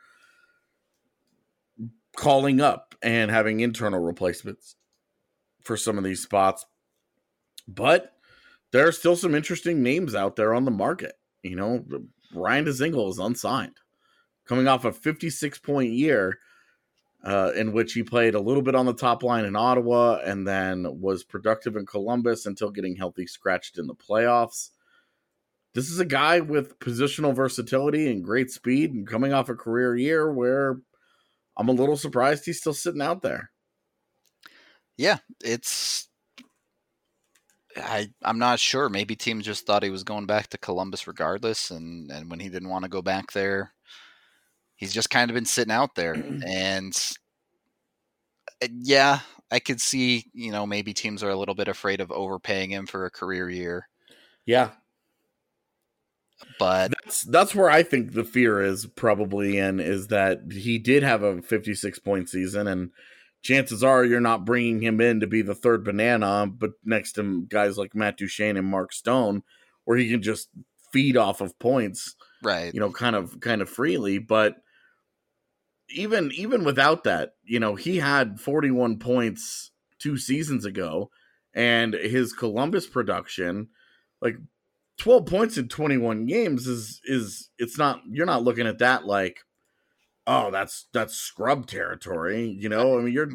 calling 2.17 2.61
up 2.61 2.95
and 3.03 3.31
having 3.31 3.61
internal 3.61 4.01
replacements 4.01 4.77
for 5.63 5.77
some 5.77 5.97
of 5.97 6.05
these 6.05 6.23
spots. 6.23 6.67
But 7.67 8.13
there 8.73 8.89
are 8.89 8.93
still 8.93 9.17
some 9.17 9.35
interesting 9.35 9.83
names 9.83 10.15
out 10.15 10.37
there 10.37 10.55
on 10.55 10.65
the 10.65 10.71
market. 10.71 11.15
You 11.43 11.57
know, 11.57 11.85
Ryan 12.35 12.65
Dzingel 12.67 13.11
is 13.11 13.19
unsigned 13.19 13.77
coming 14.47 14.69
off 14.69 14.85
a 14.85 14.93
56 14.93 15.59
point 15.61 15.93
year 15.93 16.39
uh, 17.25 17.53
in 17.55 17.73
which 17.73 17.93
he 17.93 18.03
played 18.03 18.35
a 18.35 18.41
little 18.41 18.63
bit 18.63 18.75
on 18.75 18.87
the 18.87 18.95
top 18.95 19.23
line 19.23 19.45
in 19.45 19.55
Ottawa 19.55 20.19
and 20.25 20.47
then 20.47 21.01
was 21.01 21.23
productive 21.23 21.77
in 21.77 21.87
Columbus 21.87 22.47
until 22.47 22.71
getting 22.71 22.97
healthy 22.97 23.27
scratched 23.27 23.79
in 23.79 23.87
the 23.87 23.95
playoffs. 23.95 24.71
This 25.75 25.89
is 25.89 26.01
a 26.01 26.05
guy 26.05 26.41
with 26.41 26.79
positional 26.81 27.35
versatility 27.35 28.11
and 28.11 28.25
great 28.25 28.51
speed 28.51 28.93
and 28.93 29.07
coming 29.07 29.33
off 29.33 29.49
a 29.49 29.55
career 29.55 29.97
year 29.97 30.33
where 30.33 30.81
I'm 31.57 31.69
a 31.69 31.73
little 31.73 31.97
surprised 31.97 32.45
he's 32.45 32.61
still 32.61 32.75
sitting 32.75 33.01
out 33.01 33.23
there. 33.23 33.51
Yeah, 34.97 35.19
it's 35.43 36.09
I 37.77 38.09
I'm 38.23 38.39
not 38.39 38.59
sure. 38.61 38.89
Maybe 38.89 39.17
teams 39.17 39.45
just 39.45 39.67
thought 39.67 39.83
he 39.83 39.91
was 39.91 40.05
going 40.05 40.27
back 40.27 40.49
to 40.49 40.59
Columbus 40.59 41.07
regardless, 41.07 41.71
and 41.71 42.11
and 42.11 42.31
when 42.31 42.41
he 42.41 42.49
didn't 42.49 42.69
want 42.69 42.85
to 42.85 42.91
go 42.91 43.03
back 43.03 43.33
there, 43.33 43.73
he's 44.77 44.93
just 44.93 45.11
kind 45.11 45.31
of 45.31 45.35
been 45.35 45.45
sitting 45.45 45.73
out 45.73 45.95
there. 45.95 46.15
and 46.47 46.97
uh, 48.63 48.69
yeah, 48.73 49.21
I 49.51 49.59
could 49.59 49.81
see, 49.81 50.25
you 50.33 50.51
know, 50.51 50.67
maybe 50.67 50.95
teams 50.95 51.23
are 51.23 51.31
a 51.31 51.37
little 51.37 51.55
bit 51.55 51.69
afraid 51.69 52.01
of 52.01 52.11
overpaying 52.11 52.71
him 52.71 52.87
for 52.87 53.05
a 53.05 53.11
career 53.11 53.49
year. 53.51 53.89
Yeah. 54.47 54.71
But 56.59 56.93
that's 57.05 57.23
that's 57.23 57.55
where 57.55 57.71
I 57.71 57.83
think 57.83 58.13
the 58.13 58.25
fear 58.25 58.61
is 58.61 58.87
probably 58.87 59.59
in 59.59 59.79
is 59.79 60.09
that 60.09 60.41
he 60.51 60.79
did 60.79 61.03
have 61.03 61.23
a 61.23 61.41
56 61.41 61.99
point 62.01 62.29
season 62.29 62.67
and 62.67 62.91
chances 63.43 63.85
are 63.85 64.05
you're 64.05 64.21
not 64.21 64.45
bringing 64.45 64.81
him 64.81 65.01
in 65.01 65.21
to 65.21 65.27
be 65.27 65.43
the 65.43 65.55
third 65.55 65.85
banana, 65.85 66.47
but 66.47 66.73
next 66.85 67.13
to 67.13 67.45
guys 67.49 67.77
like 67.77 67.95
Matt 67.95 68.17
Duchene 68.17 68.57
and 68.57 68.67
Mark 68.67 68.93
Stone, 68.93 69.43
where 69.85 69.99
he 69.99 70.09
can 70.09 70.23
just 70.23 70.49
feed 70.93 71.17
off 71.17 71.41
of 71.41 71.59
points, 71.59 72.15
right? 72.43 72.73
You 72.73 72.81
know, 72.81 72.91
kind 72.91 73.17
of 73.17 73.41
kind 73.41 73.61
of 73.61 73.69
freely. 73.69 74.19
But 74.19 74.57
even 75.91 76.31
even 76.33 76.65
without 76.65 77.05
that, 77.05 77.35
you 77.45 77.61
know, 77.61 77.75
he 77.75 77.99
had 77.99 78.41
41 78.41 78.99
points 78.99 79.73
two 79.99 80.17
seasons 80.17 80.65
ago, 80.65 81.11
and 81.55 81.95
his 81.95 82.33
Columbus 82.33 82.87
production, 82.87 83.69
like 84.21 84.37
12 84.99 85.27
points 85.27 85.59
in 85.59 85.69
21 85.69 86.27
games, 86.27 86.67
is 86.67 87.01
is 87.05 87.51
it's 87.59 87.77
not 87.77 88.01
you're 88.09 88.27
not 88.27 88.45
looking 88.45 88.67
at 88.67 88.79
that 88.79 89.05
like 89.05 89.41
oh, 90.27 90.51
that's 90.51 90.87
that's 90.93 91.15
scrub 91.15 91.67
territory. 91.67 92.47
You 92.47 92.69
know, 92.69 92.99
I 92.99 93.03
mean, 93.03 93.13
you're 93.13 93.31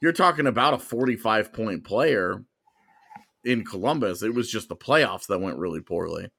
you're 0.00 0.12
talking 0.12 0.46
about 0.46 0.74
a 0.74 0.78
45 0.78 1.52
point 1.52 1.84
player 1.84 2.44
in 3.44 3.64
Columbus. 3.64 4.22
It 4.22 4.34
was 4.34 4.50
just 4.50 4.68
the 4.68 4.76
playoffs 4.76 5.26
that 5.26 5.40
went 5.40 5.58
really 5.58 5.80
poorly. 5.80 6.30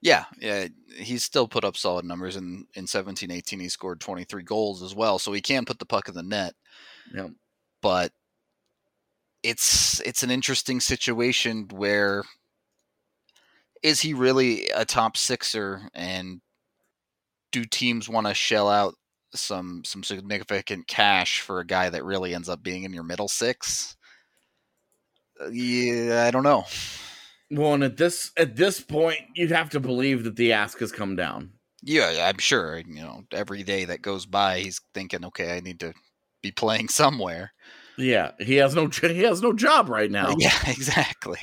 Yeah, 0.00 0.24
yeah, 0.40 0.66
he's 0.96 1.22
still 1.22 1.46
put 1.46 1.64
up 1.64 1.76
solid 1.76 2.04
numbers 2.04 2.36
in 2.36 2.66
in 2.74 2.86
17 2.86 3.30
18 3.30 3.60
he 3.60 3.68
scored 3.68 4.00
23 4.00 4.42
goals 4.42 4.82
as 4.82 4.94
well, 4.94 5.18
so 5.18 5.32
he 5.32 5.40
can 5.40 5.64
put 5.64 5.78
the 5.78 5.86
puck 5.86 6.08
in 6.08 6.14
the 6.14 6.22
net. 6.22 6.54
Yeah. 7.14 7.28
But 7.80 8.12
it's 9.42 10.00
it's 10.00 10.22
an 10.22 10.30
interesting 10.30 10.80
situation 10.80 11.68
where 11.72 12.24
is 13.82 14.00
he 14.00 14.14
really 14.14 14.68
a 14.70 14.84
top 14.84 15.16
sixer 15.16 15.88
and 15.94 16.40
do 17.52 17.64
teams 17.64 18.08
want 18.08 18.26
to 18.26 18.34
shell 18.34 18.68
out 18.68 18.94
some 19.34 19.82
some 19.84 20.02
significant 20.02 20.86
cash 20.86 21.40
for 21.40 21.60
a 21.60 21.66
guy 21.66 21.88
that 21.90 22.04
really 22.04 22.34
ends 22.34 22.48
up 22.48 22.62
being 22.62 22.84
in 22.84 22.92
your 22.92 23.04
middle 23.04 23.28
six? 23.28 23.96
Uh, 25.40 25.48
yeah, 25.50 26.24
I 26.26 26.30
don't 26.30 26.42
know. 26.42 26.64
Well, 27.50 27.74
and 27.74 27.84
at 27.84 27.96
this 27.96 28.32
at 28.36 28.56
this 28.56 28.80
point, 28.80 29.20
you'd 29.34 29.50
have 29.50 29.70
to 29.70 29.80
believe 29.80 30.24
that 30.24 30.36
the 30.36 30.52
ask 30.52 30.78
has 30.80 30.90
come 30.92 31.16
down. 31.16 31.50
Yeah, 31.82 32.28
I'm 32.28 32.38
sure. 32.38 32.78
You 32.78 33.02
know, 33.02 33.24
every 33.32 33.62
day 33.62 33.84
that 33.84 34.02
goes 34.02 34.24
by, 34.26 34.60
he's 34.60 34.80
thinking, 34.94 35.24
"Okay, 35.26 35.56
I 35.56 35.60
need 35.60 35.80
to 35.80 35.92
be 36.42 36.50
playing 36.50 36.88
somewhere." 36.88 37.52
Yeah, 37.98 38.32
he 38.38 38.56
has 38.56 38.74
no 38.74 38.88
he 38.88 39.22
has 39.22 39.42
no 39.42 39.52
job 39.52 39.88
right 39.88 40.10
now. 40.10 40.34
Yeah, 40.38 40.56
exactly. 40.66 41.38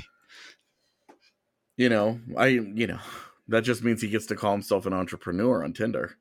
You 1.78 1.90
know, 1.90 2.20
I 2.36 2.48
you 2.48 2.88
know 2.88 3.00
that 3.50 3.64
just 3.64 3.84
means 3.84 4.02
he 4.02 4.10
gets 4.10 4.28
to 4.28 4.36
call 4.36 4.52
himself 4.52 4.86
an 4.86 4.94
entrepreneur 4.94 5.64
on 5.64 5.74
Tinder. 5.74 6.18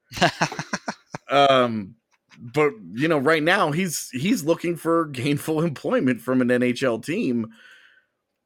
um, 1.31 1.95
but 2.39 2.73
you 2.95 3.09
know, 3.09 3.19
right 3.19 3.43
now 3.43 3.71
he's 3.71 4.09
he's 4.11 4.45
looking 4.45 4.77
for 4.77 5.07
gainful 5.07 5.61
employment 5.65 6.21
from 6.21 6.41
an 6.41 6.49
NHL 6.49 7.05
team. 7.05 7.53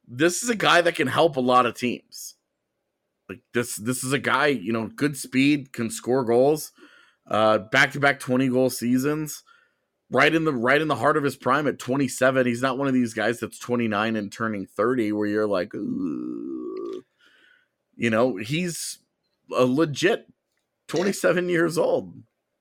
This 0.07 0.43
is 0.43 0.49
a 0.49 0.55
guy 0.55 0.81
that 0.81 0.95
can 0.95 1.07
help 1.07 1.37
a 1.37 1.41
lot 1.41 1.65
of 1.65 1.75
teams. 1.75 2.35
Like 3.29 3.41
this, 3.53 3.77
this 3.77 4.03
is 4.03 4.11
a 4.11 4.19
guy, 4.19 4.47
you 4.47 4.73
know, 4.73 4.87
good 4.87 5.15
speed, 5.15 5.71
can 5.71 5.89
score 5.89 6.25
goals, 6.25 6.73
uh, 7.25 7.59
back 7.59 7.93
to 7.93 7.99
back 8.01 8.19
20 8.19 8.49
goal 8.49 8.69
seasons, 8.69 9.43
right 10.11 10.35
in 10.35 10.43
the 10.43 10.51
right 10.51 10.81
in 10.81 10.89
the 10.89 10.95
heart 10.95 11.15
of 11.15 11.23
his 11.23 11.37
prime 11.37 11.67
at 11.67 11.79
27. 11.79 12.45
He's 12.45 12.61
not 12.61 12.77
one 12.77 12.89
of 12.89 12.93
these 12.93 13.13
guys 13.13 13.39
that's 13.39 13.59
29 13.59 14.17
and 14.17 14.29
turning 14.29 14.65
30 14.65 15.13
where 15.13 15.27
you're 15.27 15.47
like, 15.47 15.73
Ooh. 15.73 16.62
You 17.95 18.09
know, 18.09 18.35
he's 18.37 18.99
a 19.55 19.65
legit 19.65 20.27
27 20.87 21.49
years 21.49 21.77
old. 21.77 22.13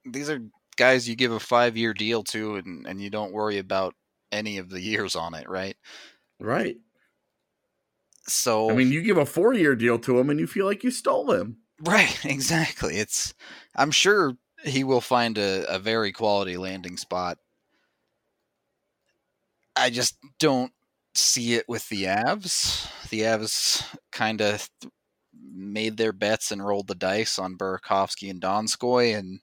These 0.04 0.30
are 0.30 0.40
guys 0.76 1.08
you 1.08 1.16
give 1.16 1.32
a 1.32 1.40
five 1.40 1.76
year 1.76 1.94
deal 1.94 2.22
to 2.24 2.56
and, 2.56 2.86
and 2.86 3.00
you 3.00 3.10
don't 3.10 3.32
worry 3.32 3.58
about 3.58 3.94
any 4.30 4.58
of 4.58 4.70
the 4.70 4.80
years 4.80 5.14
on 5.14 5.34
it, 5.34 5.48
right? 5.48 5.76
Right. 6.40 6.76
So 8.26 8.70
I 8.70 8.74
mean, 8.74 8.92
you 8.92 9.02
give 9.02 9.18
a 9.18 9.26
four 9.26 9.52
year 9.52 9.74
deal 9.74 9.98
to 10.00 10.18
him 10.18 10.30
and 10.30 10.38
you 10.38 10.46
feel 10.46 10.66
like 10.66 10.84
you 10.84 10.90
stole 10.90 11.32
him. 11.32 11.58
Right, 11.80 12.16
exactly. 12.24 12.96
It's 12.96 13.34
I'm 13.76 13.90
sure 13.90 14.34
he 14.64 14.84
will 14.84 15.00
find 15.00 15.38
a, 15.38 15.64
a 15.68 15.78
very 15.78 16.12
quality 16.12 16.56
landing 16.56 16.96
spot. 16.96 17.38
I 19.74 19.90
just 19.90 20.16
don't 20.38 20.72
see 21.14 21.54
it 21.54 21.68
with 21.68 21.88
the 21.88 22.04
Avs. 22.04 22.88
The 23.08 23.20
Avs 23.20 23.84
kind 24.10 24.40
of 24.40 24.68
th- 24.80 24.92
made 25.54 25.96
their 25.96 26.12
bets 26.12 26.50
and 26.50 26.64
rolled 26.64 26.88
the 26.88 26.94
dice 26.94 27.38
on 27.38 27.56
Burakovsky 27.56 28.30
and 28.30 28.40
Donskoy, 28.40 29.16
and 29.16 29.40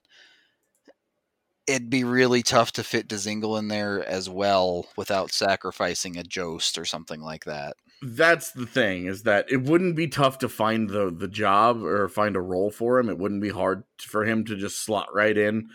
it'd 1.66 1.90
be 1.90 2.04
really 2.04 2.42
tough 2.42 2.72
to 2.72 2.82
fit 2.82 3.08
Dzingel 3.08 3.58
in 3.58 3.68
there 3.68 4.06
as 4.06 4.28
well 4.28 4.88
without 4.96 5.30
sacrificing 5.30 6.16
a 6.16 6.24
Jost 6.24 6.76
or 6.78 6.84
something 6.84 7.20
like 7.20 7.44
that. 7.44 7.76
That's 8.02 8.50
the 8.52 8.66
thing 8.66 9.06
is 9.06 9.22
that 9.24 9.50
it 9.50 9.62
wouldn't 9.62 9.94
be 9.94 10.08
tough 10.08 10.38
to 10.38 10.48
find 10.48 10.88
the 10.88 11.14
the 11.14 11.28
job 11.28 11.82
or 11.82 12.08
find 12.08 12.34
a 12.34 12.40
role 12.40 12.70
for 12.70 12.98
him. 12.98 13.08
It 13.08 13.18
wouldn't 13.18 13.42
be 13.42 13.50
hard 13.50 13.84
for 14.00 14.24
him 14.24 14.44
to 14.46 14.56
just 14.56 14.82
slot 14.84 15.14
right 15.14 15.36
in. 15.36 15.68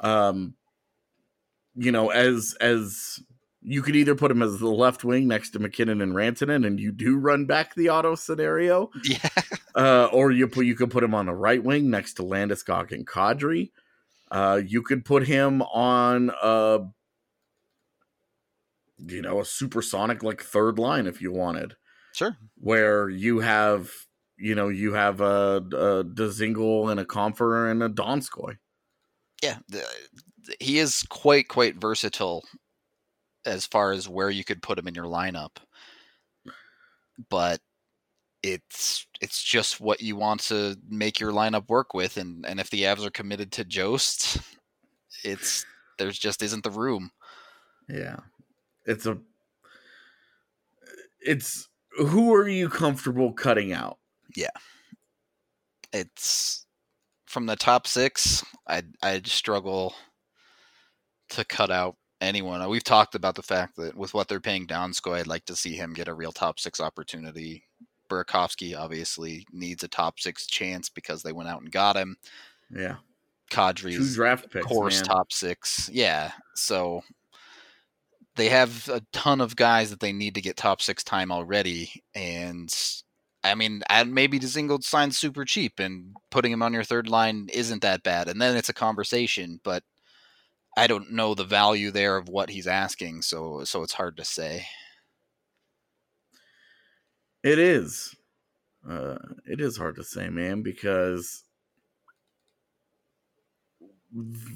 Um, 0.00 0.54
you 1.74 1.90
know, 1.92 2.10
as 2.10 2.56
as 2.60 3.20
you 3.68 3.82
could 3.82 3.96
either 3.96 4.14
put 4.14 4.30
him 4.30 4.42
as 4.42 4.60
the 4.60 4.68
left 4.68 5.02
wing 5.02 5.26
next 5.26 5.50
to 5.50 5.58
MacKinnon 5.58 6.00
and 6.00 6.12
Rantanen, 6.12 6.64
and 6.64 6.78
you 6.78 6.92
do 6.92 7.18
run 7.18 7.46
back 7.46 7.74
the 7.74 7.90
auto 7.90 8.14
scenario. 8.14 8.90
Yeah. 9.04 9.28
Uh, 9.74 10.08
or 10.12 10.30
you 10.30 10.48
put 10.48 10.64
you 10.64 10.74
could 10.74 10.90
put 10.90 11.04
him 11.04 11.14
on 11.14 11.26
the 11.26 11.34
right 11.34 11.62
wing 11.62 11.90
next 11.90 12.14
to 12.14 12.22
Landeskog 12.22 12.92
and 12.92 13.06
Kadri. 13.06 13.72
Uh, 14.30 14.60
you 14.64 14.82
could 14.82 15.04
put 15.04 15.26
him 15.26 15.60
on 15.62 16.30
a 16.42 16.80
you 18.98 19.20
know 19.20 19.40
a 19.40 19.44
supersonic 19.44 20.22
like 20.22 20.42
third 20.42 20.78
line 20.78 21.06
if 21.06 21.20
you 21.20 21.32
wanted. 21.32 21.74
Sure. 22.14 22.36
Where 22.56 23.10
you 23.10 23.40
have 23.40 23.90
you 24.38 24.54
know 24.54 24.68
you 24.68 24.94
have 24.94 25.20
a, 25.20 25.56
a 25.56 26.04
Dzingel 26.04 26.90
and 26.90 27.00
a 27.00 27.04
Compher 27.04 27.70
and 27.70 27.82
a 27.82 27.88
Donskoy. 27.88 28.56
Yeah, 29.42 29.58
the, 29.68 29.84
he 30.60 30.78
is 30.78 31.02
quite 31.10 31.48
quite 31.48 31.76
versatile 31.76 32.44
as 33.46 33.64
far 33.64 33.92
as 33.92 34.08
where 34.08 34.30
you 34.30 34.44
could 34.44 34.62
put 34.62 34.78
him 34.78 34.88
in 34.88 34.94
your 34.94 35.06
lineup. 35.06 35.56
But 37.30 37.60
it's 38.42 39.06
it's 39.20 39.42
just 39.42 39.80
what 39.80 40.00
you 40.00 40.16
want 40.16 40.40
to 40.40 40.76
make 40.88 41.18
your 41.18 41.32
lineup 41.32 41.68
work 41.68 41.94
with 41.94 42.16
and 42.16 42.44
and 42.44 42.60
if 42.60 42.70
the 42.70 42.82
Avs 42.82 43.04
are 43.06 43.10
committed 43.10 43.50
to 43.52 43.64
Jost, 43.64 44.38
it's 45.24 45.64
there's 45.98 46.18
just 46.18 46.42
isn't 46.42 46.64
the 46.64 46.70
room. 46.70 47.10
Yeah. 47.88 48.16
It's 48.84 49.06
a 49.06 49.18
it's 51.20 51.68
who 51.98 52.34
are 52.34 52.48
you 52.48 52.68
comfortable 52.68 53.32
cutting 53.32 53.72
out? 53.72 53.98
Yeah. 54.36 54.48
It's 55.92 56.66
from 57.26 57.46
the 57.46 57.56
top 57.56 57.86
6, 57.86 58.44
I 58.68 58.82
I 59.02 59.22
struggle 59.24 59.94
to 61.30 61.44
cut 61.44 61.70
out 61.70 61.96
anyone. 62.20 62.62
Uh, 62.62 62.68
we've 62.68 62.84
talked 62.84 63.14
about 63.14 63.34
the 63.34 63.42
fact 63.42 63.76
that 63.76 63.96
with 63.96 64.14
what 64.14 64.28
they're 64.28 64.40
paying 64.40 64.66
Donskoy, 64.66 65.20
I'd 65.20 65.26
like 65.26 65.44
to 65.46 65.56
see 65.56 65.74
him 65.74 65.92
get 65.92 66.08
a 66.08 66.14
real 66.14 66.32
top 66.32 66.58
6 66.58 66.80
opportunity 66.80 67.64
Burakovsky 68.08 68.78
obviously 68.78 69.46
needs 69.52 69.82
a 69.82 69.88
top 69.88 70.20
six 70.20 70.46
chance 70.46 70.88
because 70.88 71.22
they 71.22 71.32
went 71.32 71.48
out 71.48 71.60
and 71.60 71.70
got 71.70 71.96
him. 71.96 72.16
Yeah. 72.74 72.96
Kadri's 73.50 74.16
draft 74.16 74.50
picks, 74.50 74.64
of 74.64 74.68
course 74.68 74.96
man. 74.96 75.04
top 75.04 75.32
six. 75.32 75.88
Yeah. 75.92 76.32
So 76.54 77.02
they 78.34 78.48
have 78.48 78.88
a 78.88 79.02
ton 79.12 79.40
of 79.40 79.56
guys 79.56 79.90
that 79.90 80.00
they 80.00 80.12
need 80.12 80.34
to 80.34 80.40
get 80.40 80.56
top 80.56 80.82
six 80.82 81.04
time 81.04 81.30
already. 81.30 82.02
And 82.14 82.72
I 83.44 83.54
mean, 83.54 83.82
and 83.88 84.12
maybe 84.12 84.40
Dzingel 84.40 84.82
signs 84.82 85.16
super 85.16 85.44
cheap 85.44 85.78
and 85.78 86.16
putting 86.30 86.52
him 86.52 86.62
on 86.62 86.72
your 86.72 86.82
third 86.82 87.08
line 87.08 87.48
isn't 87.52 87.82
that 87.82 88.02
bad. 88.02 88.28
And 88.28 88.40
then 88.40 88.56
it's 88.56 88.68
a 88.68 88.74
conversation, 88.74 89.60
but 89.62 89.84
I 90.76 90.86
don't 90.86 91.12
know 91.12 91.34
the 91.34 91.44
value 91.44 91.90
there 91.90 92.16
of 92.16 92.28
what 92.28 92.50
he's 92.50 92.66
asking, 92.66 93.22
so 93.22 93.64
so 93.64 93.82
it's 93.82 93.94
hard 93.94 94.16
to 94.18 94.24
say. 94.24 94.66
It 97.42 97.58
is. 97.58 98.14
Uh, 98.88 99.16
it 99.46 99.60
is 99.60 99.76
hard 99.76 99.96
to 99.96 100.04
say, 100.04 100.28
man, 100.28 100.62
because 100.62 101.44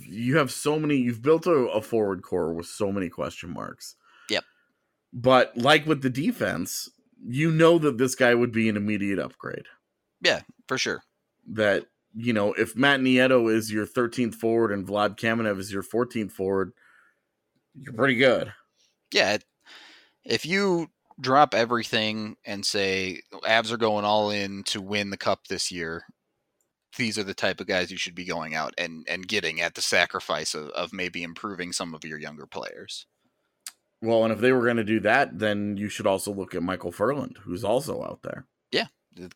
you 0.06 0.36
have 0.36 0.50
so 0.50 0.78
many. 0.78 0.96
You've 0.96 1.22
built 1.22 1.46
a, 1.46 1.50
a 1.50 1.82
forward 1.82 2.22
core 2.22 2.52
with 2.52 2.66
so 2.66 2.92
many 2.92 3.08
question 3.08 3.50
marks. 3.50 3.96
Yep. 4.28 4.44
But 5.12 5.56
like 5.56 5.86
with 5.86 6.02
the 6.02 6.10
defense, 6.10 6.90
you 7.26 7.50
know 7.50 7.78
that 7.78 7.98
this 7.98 8.14
guy 8.14 8.34
would 8.34 8.52
be 8.52 8.68
an 8.68 8.76
immediate 8.76 9.18
upgrade. 9.18 9.66
Yeah, 10.20 10.40
for 10.68 10.78
sure. 10.78 11.02
That 11.48 11.86
you 12.14 12.32
know, 12.32 12.52
if 12.54 12.76
Matt 12.76 13.00
Nieto 13.00 13.52
is 13.52 13.72
your 13.72 13.86
13th 13.86 14.34
forward 14.34 14.72
and 14.72 14.86
Vlad 14.86 15.16
Kamenev 15.16 15.58
is 15.58 15.72
your 15.72 15.82
14th 15.82 16.32
forward, 16.32 16.72
you're 17.74 17.92
pretty 17.92 18.16
good. 18.16 18.52
Yeah, 19.12 19.38
if 20.24 20.44
you 20.44 20.88
drop 21.20 21.54
everything 21.54 22.36
and 22.44 22.64
say 22.64 23.20
Avs 23.32 23.72
are 23.72 23.76
going 23.76 24.04
all 24.04 24.30
in 24.30 24.62
to 24.64 24.80
win 24.80 25.10
the 25.10 25.16
cup 25.16 25.46
this 25.48 25.70
year, 25.70 26.04
these 26.96 27.18
are 27.18 27.24
the 27.24 27.34
type 27.34 27.60
of 27.60 27.66
guys 27.66 27.90
you 27.90 27.96
should 27.96 28.14
be 28.14 28.24
going 28.24 28.54
out 28.54 28.74
and 28.76 29.06
and 29.08 29.28
getting 29.28 29.60
at 29.60 29.74
the 29.74 29.82
sacrifice 29.82 30.54
of, 30.54 30.68
of 30.70 30.92
maybe 30.92 31.22
improving 31.22 31.72
some 31.72 31.94
of 31.94 32.04
your 32.04 32.18
younger 32.18 32.46
players. 32.46 33.06
Well, 34.02 34.24
and 34.24 34.32
if 34.32 34.40
they 34.40 34.52
were 34.52 34.64
going 34.64 34.78
to 34.78 34.84
do 34.84 35.00
that, 35.00 35.38
then 35.38 35.76
you 35.76 35.88
should 35.88 36.06
also 36.06 36.32
look 36.32 36.54
at 36.54 36.62
Michael 36.62 36.90
Ferland, 36.90 37.38
who's 37.42 37.64
also 37.64 38.02
out 38.02 38.20
there. 38.22 38.46
Yeah, 38.72 38.86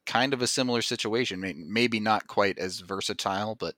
kind 0.06 0.32
of 0.32 0.42
a 0.42 0.46
similar 0.46 0.82
situation. 0.82 1.40
Maybe 1.68 2.00
not 2.00 2.26
quite 2.26 2.58
as 2.58 2.80
versatile, 2.80 3.54
but 3.54 3.74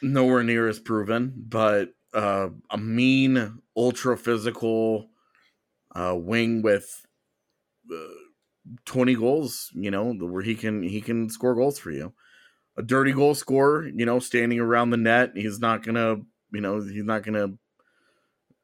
nowhere 0.00 0.42
near 0.42 0.68
as 0.68 0.80
proven. 0.80 1.32
But 1.36 1.90
uh, 2.12 2.48
a 2.70 2.78
mean, 2.78 3.62
ultra 3.76 4.16
physical 4.16 5.08
uh, 5.94 6.14
wing 6.16 6.62
with 6.62 7.06
uh, 7.92 7.96
twenty 8.84 9.14
goals. 9.14 9.70
You 9.74 9.90
know, 9.90 10.12
where 10.12 10.42
he 10.42 10.54
can 10.54 10.82
he 10.82 11.00
can 11.00 11.30
score 11.30 11.54
goals 11.54 11.78
for 11.78 11.90
you. 11.90 12.14
A 12.76 12.82
dirty 12.82 13.12
goal 13.12 13.34
scorer, 13.34 13.86
you 13.86 14.06
know, 14.06 14.18
standing 14.18 14.58
around 14.58 14.90
the 14.90 14.96
net. 14.96 15.32
He's 15.34 15.58
not 15.60 15.82
gonna, 15.82 16.16
you 16.52 16.60
know, 16.60 16.80
he's 16.80 17.04
not 17.04 17.22
gonna 17.22 17.48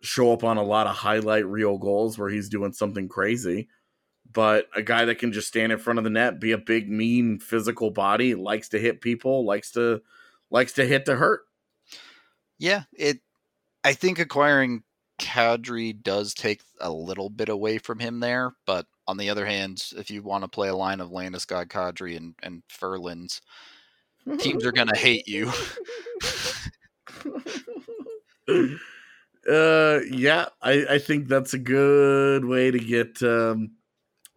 show 0.00 0.32
up 0.32 0.44
on 0.44 0.56
a 0.56 0.62
lot 0.62 0.86
of 0.86 0.96
highlight 0.96 1.46
reel 1.46 1.76
goals 1.76 2.18
where 2.18 2.30
he's 2.30 2.48
doing 2.48 2.72
something 2.72 3.08
crazy. 3.08 3.68
But 4.33 4.68
a 4.76 4.83
guy 4.83 5.07
that 5.07 5.18
can 5.18 5.33
just 5.33 5.49
stand 5.49 5.72
in 5.72 5.79
front 5.79 5.99
of 5.99 6.05
the 6.05 6.11
net, 6.11 6.39
be 6.39 6.53
a 6.53 6.59
big, 6.59 6.91
mean, 6.91 7.39
physical 7.39 7.91
body, 7.91 8.35
likes 8.35 8.68
to 8.70 8.79
hit 8.79 9.01
people, 9.01 9.45
likes 9.45 9.70
to 9.72 10.03
likes 10.51 10.74
to 10.74 10.87
hit 10.87 11.07
to 11.07 11.16
hurt. 11.16 11.43
Yeah, 12.59 12.83
it. 12.93 13.20
I 13.85 13.95
think 13.95 14.18
acquiring 14.18 14.83
Kadri 15.18 16.03
does 16.03 16.35
take 16.35 16.62
a 16.81 16.91
little 16.91 17.31
bit 17.31 17.49
away 17.49 17.79
from 17.79 17.99
him 17.99 18.20
there, 18.20 18.55
but 18.66 18.87
on 19.07 19.16
the 19.16 19.31
other 19.31 19.47
hand, 19.47 19.85
if 19.97 20.11
you 20.11 20.22
want 20.22 20.45
to 20.45 20.49
play 20.49 20.68
a 20.68 20.76
line 20.76 21.01
of 21.01 21.11
Landeskog, 21.11 21.68
Kadri, 21.68 22.16
and 22.16 22.35
and 22.43 22.62
Ferland's, 22.68 23.41
teams 24.39 24.64
are 24.64 24.72
gonna 24.72 24.97
hate 24.97 25.26
you. 25.26 25.49
uh, 29.51 30.01
yeah, 30.11 30.47
I 30.62 30.87
I 30.91 30.99
think 30.99 31.29
that's 31.29 31.55
a 31.55 31.59
good 31.59 32.45
way 32.45 32.70
to 32.70 32.79
get 32.79 33.22
um 33.22 33.72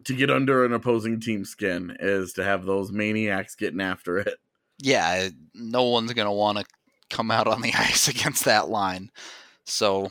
to 0.04 0.14
get 0.14 0.30
under 0.30 0.64
an 0.64 0.72
opposing 0.72 1.20
team 1.20 1.44
skin 1.44 1.96
is 2.00 2.32
to 2.34 2.44
have 2.44 2.64
those 2.64 2.92
maniacs 2.92 3.54
getting 3.54 3.80
after 3.80 4.18
it. 4.18 4.38
Yeah, 4.78 5.28
no 5.54 5.84
one's 5.84 6.12
gonna 6.12 6.32
want 6.32 6.58
to 6.58 6.64
come 7.10 7.30
out 7.30 7.46
on 7.46 7.60
the 7.62 7.72
ice 7.78 8.08
against 8.08 8.44
that 8.44 8.68
line. 8.68 9.10
So 9.64 10.10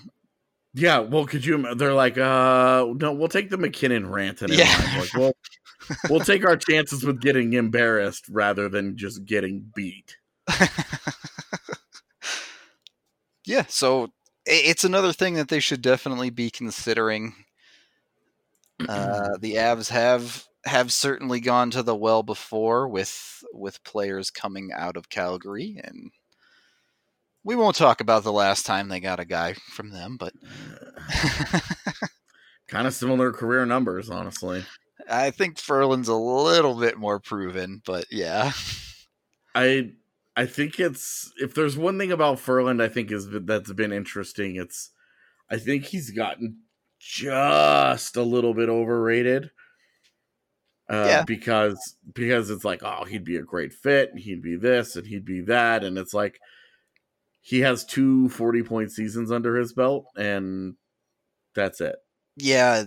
yeah, 0.73 0.99
well, 0.99 1.25
could 1.25 1.45
you? 1.45 1.75
They're 1.75 1.93
like, 1.93 2.17
uh, 2.17 2.85
no, 2.95 3.11
we'll 3.11 3.27
take 3.27 3.49
the 3.49 3.57
MacKinnon 3.57 4.09
rant 4.09 4.41
and 4.41 4.53
yeah. 4.53 4.97
like, 4.97 5.13
well, 5.13 5.33
we'll 6.09 6.21
take 6.21 6.45
our 6.45 6.55
chances 6.55 7.03
with 7.03 7.19
getting 7.19 7.53
embarrassed 7.53 8.29
rather 8.29 8.69
than 8.69 8.95
just 8.97 9.25
getting 9.25 9.69
beat. 9.75 10.15
yeah, 13.45 13.65
so 13.67 14.11
it's 14.45 14.85
another 14.85 15.11
thing 15.11 15.33
that 15.33 15.49
they 15.49 15.59
should 15.59 15.81
definitely 15.81 16.29
be 16.29 16.49
considering. 16.49 17.35
Uh, 18.89 19.37
the 19.39 19.55
Avs 19.55 19.89
have 19.89 20.45
have 20.65 20.93
certainly 20.93 21.39
gone 21.39 21.71
to 21.71 21.81
the 21.81 21.95
well 21.95 22.23
before 22.23 22.87
with 22.87 23.43
with 23.53 23.83
players 23.83 24.29
coming 24.29 24.71
out 24.71 24.95
of 24.95 25.09
Calgary 25.09 25.81
and 25.83 26.11
we 27.43 27.55
won't 27.55 27.75
talk 27.75 28.01
about 28.01 28.23
the 28.23 28.31
last 28.31 28.65
time 28.65 28.87
they 28.87 28.99
got 28.99 29.19
a 29.19 29.25
guy 29.25 29.53
from 29.53 29.89
them, 29.89 30.17
but 30.17 30.33
kind 32.67 32.87
of 32.87 32.93
similar 32.93 33.31
career 33.31 33.65
numbers, 33.65 34.09
honestly. 34.09 34.63
I 35.09 35.31
think 35.31 35.57
Ferland's 35.57 36.07
a 36.07 36.15
little 36.15 36.79
bit 36.79 36.97
more 36.97 37.19
proven, 37.19 37.81
but 37.85 38.05
yeah. 38.11 38.51
I 39.55 39.91
I 40.35 40.45
think 40.45 40.79
it's 40.79 41.31
if 41.41 41.53
there's 41.53 41.77
one 41.77 41.97
thing 41.97 42.11
about 42.11 42.39
Ferland 42.39 42.81
I 42.81 42.87
think 42.87 43.11
is 43.11 43.27
that's 43.29 43.73
been 43.73 43.91
interesting, 43.91 44.55
it's 44.55 44.91
I 45.49 45.57
think 45.57 45.85
he's 45.85 46.11
gotten 46.11 46.59
just 47.01 48.15
a 48.15 48.23
little 48.23 48.53
bit 48.53 48.69
overrated. 48.69 49.49
Uh, 50.89 51.05
yeah. 51.07 51.23
because 51.25 51.95
because 52.13 52.49
it's 52.49 52.65
like 52.65 52.83
oh 52.83 53.05
he'd 53.05 53.23
be 53.23 53.37
a 53.37 53.41
great 53.41 53.71
fit 53.71 54.11
he'd 54.17 54.41
be 54.41 54.57
this 54.57 54.97
and 54.97 55.07
he'd 55.07 55.23
be 55.23 55.39
that 55.39 55.85
and 55.85 55.97
it's 55.97 56.13
like 56.13 56.37
he 57.39 57.61
has 57.61 57.85
two 57.85 58.27
40 58.27 58.63
point 58.63 58.91
seasons 58.91 59.31
under 59.31 59.55
his 59.55 59.71
belt 59.71 60.05
and 60.17 60.75
that's 61.55 61.79
it 61.79 61.95
yeah 62.41 62.83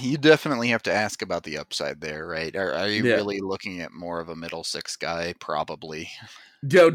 you 0.00 0.16
definitely 0.16 0.68
have 0.68 0.82
to 0.82 0.92
ask 0.92 1.22
about 1.22 1.42
the 1.42 1.58
upside 1.58 2.00
there 2.00 2.26
right 2.26 2.54
are, 2.56 2.72
are 2.72 2.88
you 2.88 3.04
yeah. 3.04 3.14
really 3.14 3.40
looking 3.40 3.80
at 3.80 3.92
more 3.92 4.20
of 4.20 4.28
a 4.28 4.36
middle 4.36 4.64
six 4.64 4.96
guy 4.96 5.34
probably 5.40 6.08
yeah, 6.68 6.90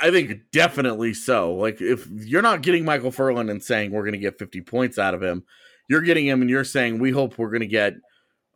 I 0.00 0.10
think 0.10 0.50
definitely 0.52 1.14
so. 1.14 1.54
Like 1.54 1.80
if 1.80 2.06
you're 2.10 2.42
not 2.42 2.62
getting 2.62 2.84
Michael 2.84 3.10
Ferland 3.10 3.50
and 3.50 3.62
saying 3.62 3.90
we're 3.90 4.02
going 4.02 4.12
to 4.12 4.18
get 4.18 4.38
50 4.38 4.60
points 4.62 4.98
out 4.98 5.14
of 5.14 5.22
him, 5.22 5.44
you're 5.88 6.02
getting 6.02 6.26
him 6.26 6.42
and 6.42 6.50
you're 6.50 6.64
saying 6.64 6.98
we 6.98 7.10
hope 7.10 7.38
we're 7.38 7.50
going 7.50 7.60
to 7.60 7.66
get 7.66 7.94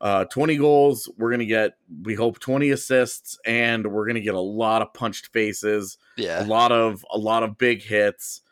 uh, 0.00 0.26
20 0.26 0.56
goals. 0.56 1.10
We're 1.16 1.30
going 1.30 1.40
to 1.40 1.46
get, 1.46 1.72
we 2.02 2.14
hope 2.14 2.38
20 2.38 2.70
assists 2.70 3.38
and 3.46 3.86
we're 3.86 4.04
going 4.04 4.16
to 4.16 4.20
get 4.20 4.34
a 4.34 4.40
lot 4.40 4.82
of 4.82 4.92
punched 4.92 5.32
faces. 5.32 5.96
Yeah. 6.16 6.44
A 6.44 6.46
lot 6.46 6.72
of, 6.72 7.04
a 7.10 7.18
lot 7.18 7.42
of 7.42 7.56
big 7.56 7.82
hits. 7.82 8.42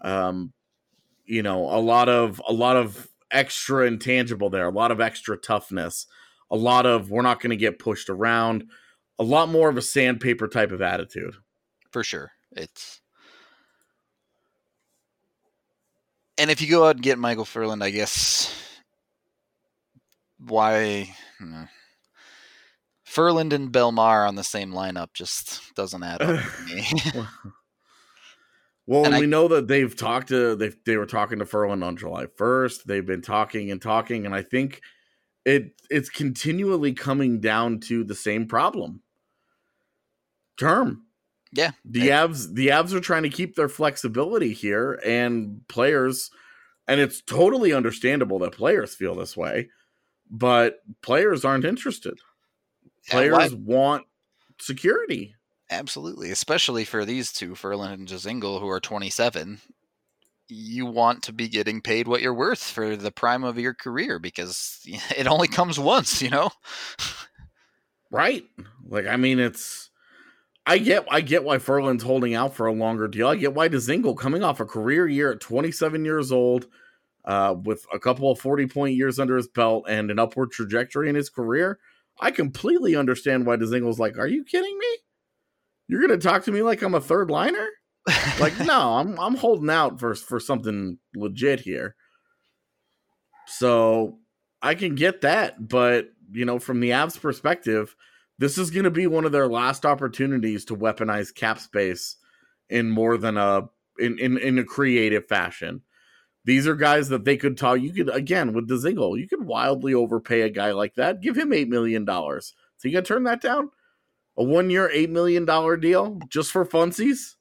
Um, 0.00 0.52
you 1.26 1.42
know, 1.42 1.64
a 1.70 1.80
lot 1.80 2.08
of, 2.08 2.40
a 2.46 2.52
lot 2.52 2.76
of 2.76 3.08
extra 3.34 3.86
intangible 3.86 4.48
there, 4.48 4.66
a 4.66 4.70
lot 4.70 4.90
of 4.90 5.00
extra 5.00 5.36
toughness, 5.36 6.06
a 6.50 6.56
lot 6.56 6.86
of, 6.86 7.10
we're 7.10 7.22
not 7.22 7.40
going 7.40 7.50
to 7.50 7.56
get 7.56 7.78
pushed 7.78 8.08
around, 8.08 8.64
a 9.18 9.24
lot 9.24 9.48
more 9.48 9.68
of 9.68 9.76
a 9.76 9.82
sandpaper 9.82 10.48
type 10.48 10.72
of 10.72 10.80
attitude. 10.80 11.34
For 11.90 12.02
sure. 12.02 12.32
It's, 12.52 13.00
and 16.38 16.50
if 16.50 16.60
you 16.60 16.68
go 16.68 16.86
out 16.86 16.96
and 16.96 17.02
get 17.02 17.18
Michael 17.18 17.44
Ferland, 17.44 17.82
I 17.82 17.90
guess 17.90 18.52
why 20.38 21.14
hmm. 21.38 21.64
Ferland 23.04 23.52
and 23.52 23.72
Bellemare 23.72 24.26
on 24.26 24.34
the 24.34 24.44
same 24.44 24.72
lineup 24.72 25.08
just 25.14 25.74
doesn't 25.74 26.02
add 26.02 26.22
up 26.22 26.40
to 26.40 26.64
me. 26.74 26.84
well, 28.86 29.04
and, 29.04 29.14
and 29.14 29.20
we 29.20 29.26
know 29.26 29.48
that 29.48 29.68
they've 29.68 29.94
talked 29.94 30.28
to 30.28 30.56
they 30.56 30.72
they 30.84 30.96
were 30.96 31.06
talking 31.06 31.38
to 31.38 31.46
Ferland 31.46 31.82
on 31.82 31.96
July 31.96 32.26
1st. 32.26 32.84
They've 32.84 33.06
been 33.06 33.22
talking 33.22 33.70
and 33.70 33.80
talking 33.80 34.26
and 34.26 34.34
I 34.34 34.42
think 34.42 34.82
it 35.44 35.80
it's 35.90 36.10
continually 36.10 36.92
coming 36.92 37.40
down 37.40 37.80
to 37.80 38.04
the 38.04 38.14
same 38.14 38.46
problem. 38.46 39.02
Term. 40.58 41.04
Yeah. 41.52 41.70
The 41.84 42.08
Avs 42.08 42.52
the 42.54 42.68
Avs 42.68 42.92
are 42.92 43.00
trying 43.00 43.22
to 43.22 43.30
keep 43.30 43.54
their 43.54 43.68
flexibility 43.68 44.52
here 44.52 45.00
and 45.04 45.66
players 45.68 46.30
and 46.86 47.00
it's 47.00 47.22
totally 47.22 47.72
understandable 47.72 48.38
that 48.40 48.52
players 48.52 48.94
feel 48.94 49.14
this 49.14 49.36
way 49.36 49.70
but 50.30 50.80
players 51.02 51.44
aren't 51.44 51.64
interested. 51.64 52.18
Players 53.08 53.54
want 53.54 54.04
security. 54.60 55.34
Absolutely, 55.74 56.30
especially 56.30 56.84
for 56.84 57.04
these 57.04 57.32
two, 57.32 57.56
Ferland 57.56 57.98
and 57.98 58.08
Dzingel, 58.08 58.60
who 58.60 58.68
are 58.68 58.78
27. 58.78 59.60
You 60.48 60.86
want 60.86 61.24
to 61.24 61.32
be 61.32 61.48
getting 61.48 61.80
paid 61.80 62.06
what 62.06 62.22
you're 62.22 62.32
worth 62.32 62.62
for 62.62 62.94
the 62.94 63.10
prime 63.10 63.42
of 63.42 63.58
your 63.58 63.74
career 63.74 64.20
because 64.20 64.78
it 64.84 65.26
only 65.26 65.48
comes 65.48 65.80
once, 65.80 66.22
you 66.22 66.30
know. 66.30 66.50
right? 68.10 68.44
Like, 68.86 69.06
I 69.06 69.16
mean, 69.16 69.40
it's. 69.40 69.90
I 70.66 70.78
get, 70.78 71.06
I 71.10 71.20
get 71.20 71.44
why 71.44 71.58
Ferland's 71.58 72.04
holding 72.04 72.34
out 72.34 72.54
for 72.54 72.66
a 72.66 72.72
longer 72.72 73.06
deal. 73.06 73.28
I 73.28 73.36
get 73.36 73.52
why 73.52 73.68
Dzingel, 73.68 74.16
coming 74.16 74.42
off 74.42 74.60
a 74.60 74.64
career 74.64 75.06
year 75.06 75.32
at 75.32 75.40
27 75.40 76.04
years 76.06 76.32
old, 76.32 76.68
uh, 77.24 77.54
with 77.64 77.84
a 77.92 77.98
couple 77.98 78.30
of 78.30 78.38
40 78.38 78.66
point 78.68 78.94
years 78.94 79.18
under 79.18 79.36
his 79.36 79.48
belt 79.48 79.84
and 79.88 80.10
an 80.10 80.18
upward 80.18 80.52
trajectory 80.52 81.08
in 81.08 81.16
his 81.16 81.28
career, 81.28 81.80
I 82.20 82.30
completely 82.30 82.94
understand 82.94 83.44
why 83.44 83.56
Dzingel's 83.56 83.98
like, 83.98 84.16
Are 84.16 84.28
you 84.28 84.44
kidding 84.44 84.78
me? 84.78 84.98
You're 85.88 86.00
gonna 86.00 86.18
talk 86.18 86.44
to 86.44 86.52
me 86.52 86.62
like 86.62 86.82
I'm 86.82 86.94
a 86.94 87.00
third 87.00 87.30
liner? 87.30 87.68
like, 88.40 88.58
no, 88.64 88.94
I'm 88.94 89.18
I'm 89.18 89.36
holding 89.36 89.70
out 89.70 90.00
for 90.00 90.14
for 90.14 90.40
something 90.40 90.98
legit 91.14 91.60
here. 91.60 91.94
So 93.46 94.18
I 94.62 94.74
can 94.74 94.94
get 94.94 95.20
that, 95.22 95.68
but 95.68 96.08
you 96.32 96.44
know, 96.44 96.58
from 96.58 96.80
the 96.80 96.90
Avs 96.90 97.20
perspective, 97.20 97.94
this 98.38 98.58
is 98.58 98.70
gonna 98.70 98.90
be 98.90 99.06
one 99.06 99.24
of 99.24 99.32
their 99.32 99.48
last 99.48 99.84
opportunities 99.84 100.64
to 100.66 100.76
weaponize 100.76 101.34
cap 101.34 101.58
space 101.58 102.16
in 102.70 102.90
more 102.90 103.16
than 103.16 103.36
a 103.36 103.68
in, 103.98 104.18
in, 104.18 104.38
in 104.38 104.58
a 104.58 104.64
creative 104.64 105.26
fashion. 105.26 105.82
These 106.44 106.66
are 106.66 106.74
guys 106.74 107.08
that 107.08 107.24
they 107.24 107.36
could 107.36 107.56
talk. 107.56 107.80
You 107.80 107.92
could 107.92 108.14
again 108.14 108.52
with 108.52 108.68
the 108.68 108.74
Dzingel, 108.74 109.18
you 109.18 109.28
could 109.28 109.44
wildly 109.44 109.94
overpay 109.94 110.42
a 110.42 110.50
guy 110.50 110.72
like 110.72 110.94
that. 110.94 111.20
Give 111.20 111.36
him 111.36 111.52
eight 111.52 111.68
million 111.68 112.04
dollars. 112.04 112.54
So 112.76 112.88
you 112.88 112.94
got 112.94 113.04
to 113.04 113.14
turn 113.14 113.24
that 113.24 113.40
down. 113.40 113.70
A 114.36 114.44
one 114.44 114.70
year, 114.70 114.90
eight 114.92 115.10
million 115.10 115.44
dollar 115.44 115.76
deal 115.76 116.18
just 116.28 116.50
for 116.50 116.64
funsies. 116.64 117.34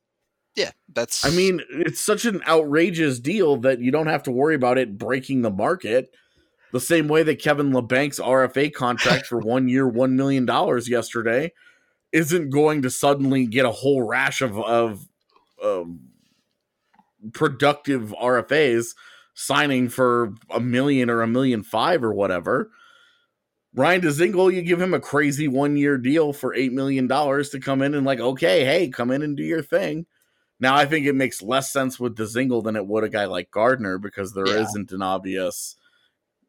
Yeah, 0.56 0.72
that's. 0.94 1.26
I 1.26 1.32
mean, 1.32 1.62
it's 1.70 2.00
such 2.00 2.26
an 2.26 2.42
outrageous 2.48 3.20
deal 3.20 3.58
that 3.58 3.80
you 3.80 3.92
don't 3.92 4.08
have 4.08 4.24
to 4.24 4.32
worry 4.32 4.56
about 4.56 4.78
it 4.78 4.98
breaking 4.98 5.42
the 5.42 5.50
market. 5.50 6.14
The 6.72 6.80
same 6.80 7.08
way 7.08 7.24
that 7.24 7.42
Kevin 7.42 7.72
Labanc's 7.72 8.20
RFA 8.20 8.74
contract 8.74 9.28
for 9.28 9.40
one 9.40 9.68
year, 9.68 9.88
one 9.88 10.16
million 10.16 10.46
dollars 10.46 10.88
yesterday 10.88 11.54
isn't 12.12 12.52
going 12.52 12.84
to 12.84 12.92
suddenly 12.92 13.48
get 13.48 13.66
a 13.66 13.72
whole 13.72 14.04
rash 14.04 14.42
of 14.42 14.60
of, 14.60 15.08
of 15.62 15.88
productive 17.34 18.14
RFAs 18.22 18.96
signing 19.34 19.90
for 19.90 20.34
a 20.52 20.60
million 20.60 21.10
or 21.10 21.22
a 21.22 21.28
million 21.28 21.64
five 21.64 22.04
or 22.04 22.14
whatever. 22.14 22.70
Ryan 23.76 24.02
Dzingel, 24.02 24.54
you 24.54 24.62
give 24.62 24.82
him 24.82 24.94
a 24.94 25.00
crazy 25.00 25.48
one 25.48 25.76
year 25.78 25.98
deal 25.98 26.32
for 26.32 26.54
eight 26.54 26.72
million 26.72 27.08
dollars 27.08 27.50
to 27.50 27.60
come 27.60 27.82
in 27.82 27.96
and 27.96 28.06
like, 28.06 28.20
okay, 28.20 28.64
hey, 28.66 28.90
come 28.90 29.10
in 29.12 29.24
and 29.24 29.36
do 29.36 29.44
your 29.44 29.64
thing. 29.64 30.06
Now 30.60 30.76
I 30.76 30.86
think 30.86 31.06
it 31.06 31.14
makes 31.14 31.42
less 31.42 31.74
sense 31.74 32.00
with 32.00 32.16
Dzingel 32.16 32.64
than 32.64 32.76
it 32.76 32.86
would 32.86 33.04
a 33.04 33.10
guy 33.10 33.26
like 33.26 33.52
Gardiner 33.52 33.98
because 33.98 34.34
there 34.34 34.46
Yeah. 34.46 34.66
not 34.74 34.92
an 34.92 35.02
obvious, 35.02 35.76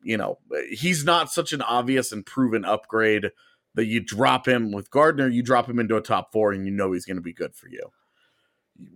you 0.02 0.16
know, 0.16 0.38
he's 0.70 1.04
not 1.04 1.32
such 1.32 1.52
an 1.52 1.62
obvious 1.62 2.12
and 2.12 2.24
proven 2.26 2.64
upgrade 2.64 3.30
that 3.74 3.86
you 3.86 4.00
drop 4.00 4.46
him 4.46 4.70
with 4.70 4.90
Gardiner, 4.90 5.28
you 5.28 5.42
drop 5.42 5.68
him 5.68 5.78
into 5.78 5.96
a 5.96 6.02
top 6.02 6.30
four 6.30 6.52
and 6.52 6.64
you 6.66 6.70
know 6.70 6.92
he's 6.92 7.06
going 7.06 7.16
to 7.16 7.22
be 7.22 7.32
good 7.32 7.54
for 7.54 7.68
you. 7.68 7.90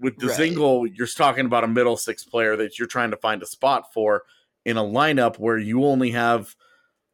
With 0.00 0.16
Right. 0.18 0.28
Dzingel, 0.28 0.96
you're 0.96 1.06
talking 1.06 1.46
about 1.46 1.64
a 1.64 1.68
middle 1.68 1.96
six 1.96 2.24
player 2.24 2.56
that 2.56 2.78
you're 2.78 2.86
trying 2.88 3.10
to 3.10 3.16
find 3.16 3.42
a 3.42 3.46
spot 3.46 3.92
for 3.92 4.24
in 4.64 4.76
a 4.76 4.82
lineup 4.82 5.38
where 5.38 5.58
you 5.58 5.84
only 5.84 6.10
have, 6.10 6.54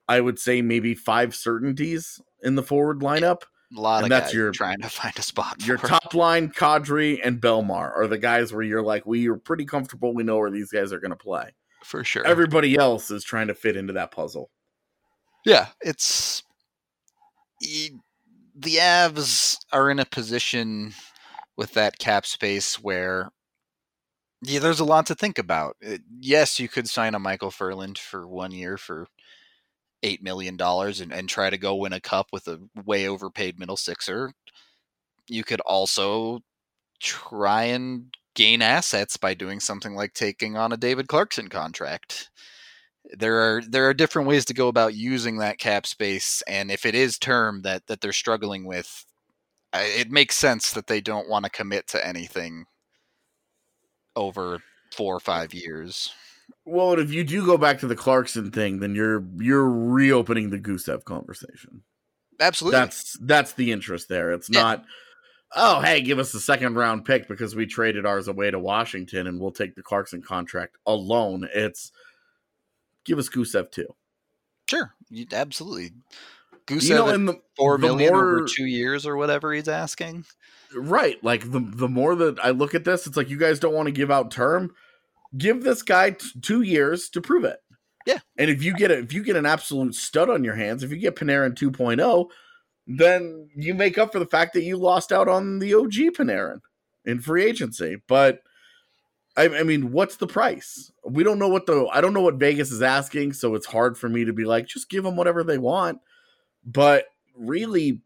I 0.09 0.21
would 0.21 0.39
say, 0.39 0.61
maybe 0.63 0.95
five 0.95 1.35
certainties 1.35 2.21
in 2.43 2.55
the 2.57 2.63
forward 2.63 3.01
lineup. 3.01 3.43
A 3.77 3.81
lot 3.81 4.05
And 4.05 4.05
of 4.05 4.11
that's 4.11 4.27
guys 4.27 4.35
your- 4.35 4.51
trying 4.53 4.81
to 4.81 4.89
find 4.91 5.19
a 5.19 5.23
spot. 5.23 5.67
Your 5.67 5.79
top 5.79 6.15
line, 6.15 6.51
Kadri 6.51 7.19
and 7.25 7.41
Bellemare 7.41 7.97
are 7.97 8.07
the 8.07 8.19
guys 8.19 8.53
where 8.53 8.63
you're 8.63 8.83
like, 8.83 9.07
we 9.07 9.29
are 9.29 9.37
pretty 9.37 9.65
comfortable. 9.65 10.15
We 10.15 10.23
know 10.23 10.37
where 10.39 10.51
these 10.51 10.71
guys 10.71 10.93
are 10.93 11.01
going 11.01 11.11
to 11.11 11.17
play. 11.17 11.51
for 11.83 12.05
sure. 12.05 12.27
Everybody 12.27 12.77
else 12.77 13.11
is 13.11 13.25
trying 13.25 13.49
to 13.49 13.55
fit 13.55 13.77
into 13.77 13.93
that 13.95 14.11
puzzle. 14.11 14.51
Yeah, 15.45 15.69
it's 15.83 16.43
the 17.61 18.77
Avs 18.77 19.57
are 19.73 19.91
in 19.91 19.99
a 19.99 20.05
position 20.05 20.93
with 21.57 21.73
that 21.75 21.99
cap 21.99 22.27
space 22.27 22.77
where 22.83 23.31
yeah, 24.43 24.59
there's 24.61 24.81
a 24.81 24.85
lot 24.85 25.07
to 25.07 25.15
think 25.15 25.39
about. 25.39 25.77
Yes, 26.21 26.61
you 26.61 26.69
could 26.69 26.89
sign 26.89 27.15
a 27.15 27.19
Michael 27.19 27.51
Ferland 27.51 27.97
for 27.99 28.27
one 28.29 28.51
year 28.53 28.77
for 28.77 29.07
eight 30.05 30.23
million 30.23 30.57
dollars 30.57 31.01
and, 31.01 31.13
and 31.13 31.29
try 31.29 31.51
to 31.51 31.59
go 31.59 31.75
win 31.75 31.93
a 31.93 32.01
cup 32.01 32.29
with 32.33 32.47
a 32.49 32.61
way 32.85 33.09
overpaid 33.09 33.59
middle 33.59 33.77
sixer. 33.77 34.33
You 35.29 35.45
could 35.45 35.61
also 35.63 36.41
try 37.01 37.65
and 37.65 38.15
gain 38.35 38.63
assets 38.63 39.17
by 39.17 39.35
doing 39.35 39.61
something 39.61 39.95
like 39.95 40.15
taking 40.15 40.57
on 40.57 40.73
a 40.73 40.77
David 40.77 41.09
Clarkson 41.09 41.49
contract 41.49 42.31
there 43.13 43.39
are 43.39 43.63
there 43.69 43.89
are 43.89 43.95
different 43.95 44.29
ways 44.29 44.45
to 44.47 44.55
go 44.55 44.69
about 44.69 44.95
using 44.95 45.37
that 45.39 45.59
cap 45.59 45.87
space 45.87 46.43
and 46.49 46.71
if 46.71 46.87
it 46.87 46.95
is 46.95 47.19
term 47.19 47.63
that 47.63 47.87
that 47.87 48.01
they're 48.01 48.13
struggling 48.13 48.65
with 48.65 49.05
it 49.75 50.11
makes 50.11 50.37
sense 50.37 50.73
that 50.73 50.87
they 50.87 51.01
don't 51.01 51.29
want 51.29 51.45
to 51.45 51.51
commit 51.51 51.87
to 51.89 52.07
anything 52.07 52.65
over 54.17 54.59
four 54.93 55.15
or 55.15 55.21
five 55.21 55.53
years 55.53 56.13
Well, 56.65 56.99
if 56.99 57.13
you 57.13 57.25
do 57.25 57.45
go 57.45 57.59
back 57.59 57.81
to 57.81 57.87
the 57.87 57.97
Clarkson 57.97 58.51
thing, 58.51 58.81
then 58.81 58.95
you're 58.95 59.25
you're 59.37 59.69
reopening 59.69 60.51
the 60.51 60.59
Gusev 60.59 61.05
conversation. 61.05 61.83
absolutely 62.41 62.81
That's 62.81 63.19
that's 63.21 63.53
the 63.53 63.71
interest 63.73 64.09
there. 64.09 64.33
It's 64.33 64.49
Yeah. 64.51 64.63
not, 64.63 64.85
oh 65.55 65.81
hey, 65.81 66.01
give 66.01 66.19
us 66.19 66.33
the 66.33 66.41
second 66.41 66.75
round 66.75 67.05
pick 67.05 67.29
because 67.29 67.55
we 67.55 67.67
traded 67.67 68.07
ours 68.07 68.29
away 68.29 68.51
to 68.51 68.59
Washington 68.59 69.27
and 69.27 69.41
we'll 69.41 69.53
take 69.53 69.75
the 69.75 69.83
Clarkson 69.83 70.23
contract 70.23 70.77
alone. 70.87 71.49
It's 71.53 71.93
give 73.05 73.19
us 73.19 73.29
Gusev 73.29 73.71
too. 73.71 73.95
sure 74.69 74.95
absolutely 75.33 75.93
Gusev 76.67 76.83
you 76.89 76.95
know, 76.95 77.09
and 77.09 77.29
the 77.29 77.41
four 77.57 77.77
the 77.77 77.89
million 77.89 78.15
over 78.15 78.47
two 78.49 78.65
years 78.65 79.07
or 79.07 79.17
whatever 79.17 79.53
he's 79.53 79.69
asking 79.69 80.25
right, 80.75 81.23
like 81.23 81.51
the 81.53 81.61
the 81.61 81.89
more 81.89 82.15
that 82.17 82.43
I 82.43 82.51
look 82.51 82.75
at 82.75 82.85
this, 82.85 83.07
it's 83.07 83.17
like 83.17 83.29
you 83.29 83.39
guys 83.39 83.61
don't 83.61 83.75
want 83.75 83.87
to 83.87 83.93
give 83.93 84.11
out 84.11 84.31
term. 84.31 84.75
Give 85.37 85.63
this 85.63 85.83
guy 85.83 86.11
t- 86.11 86.27
two 86.41 86.63
years 86.63 87.09
to 87.11 87.21
prove 87.21 87.45
it. 87.45 87.59
Yeah. 88.07 88.19
And 88.37 88.51
if 88.51 88.63
you 88.63 88.75
get 88.75 88.91
a, 88.91 88.99
if 88.99 89.13
you 89.13 89.23
get 89.23 89.37
an 89.37 89.47
absolute 89.47 89.95
stud 89.95 90.29
on 90.29 90.45
your 90.45 90.55
hands, 90.55 90.83
if 90.83 90.91
you 90.91 90.99
get 90.99 91.17
Panarin 91.17 91.55
2.0, 91.55 92.29
then 92.87 93.49
you 93.57 93.75
make 93.75 93.97
up 93.97 94.13
for 94.13 94.19
the 94.19 94.27
fact 94.27 94.53
that 94.55 94.63
you 94.63 94.77
lost 94.77 95.11
out 95.11 95.29
on 95.29 95.59
the 95.59 95.75
OG 95.75 96.15
Panarin 96.17 96.61
in 97.05 97.21
free 97.21 97.45
agency. 97.45 98.03
But 98.07 98.43
I, 99.37 99.49
I 99.49 99.63
mean, 99.63 99.91
what's 99.93 100.17
the 100.17 100.27
price? 100.27 100.93
We 101.05 101.25
don't 101.25 101.39
know 101.39 101.49
what 101.49 101.67
the 101.67 101.87
I 101.93 102.01
don't 102.01 102.15
know 102.15 102.21
what 102.21 102.37
Vegas 102.37 102.71
is 102.71 102.83
asking, 102.83 103.33
so 103.33 103.55
it's 103.55 103.67
hard 103.67 103.99
for 103.99 104.09
me 104.09 104.25
to 104.25 104.33
be 104.33 104.45
like, 104.45 104.67
just 104.67 104.91
give 104.91 105.05
them 105.05 105.17
whatever 105.17 105.43
they 105.43 105.59
want. 105.59 106.01
But 106.65 107.07
really, 107.37 108.01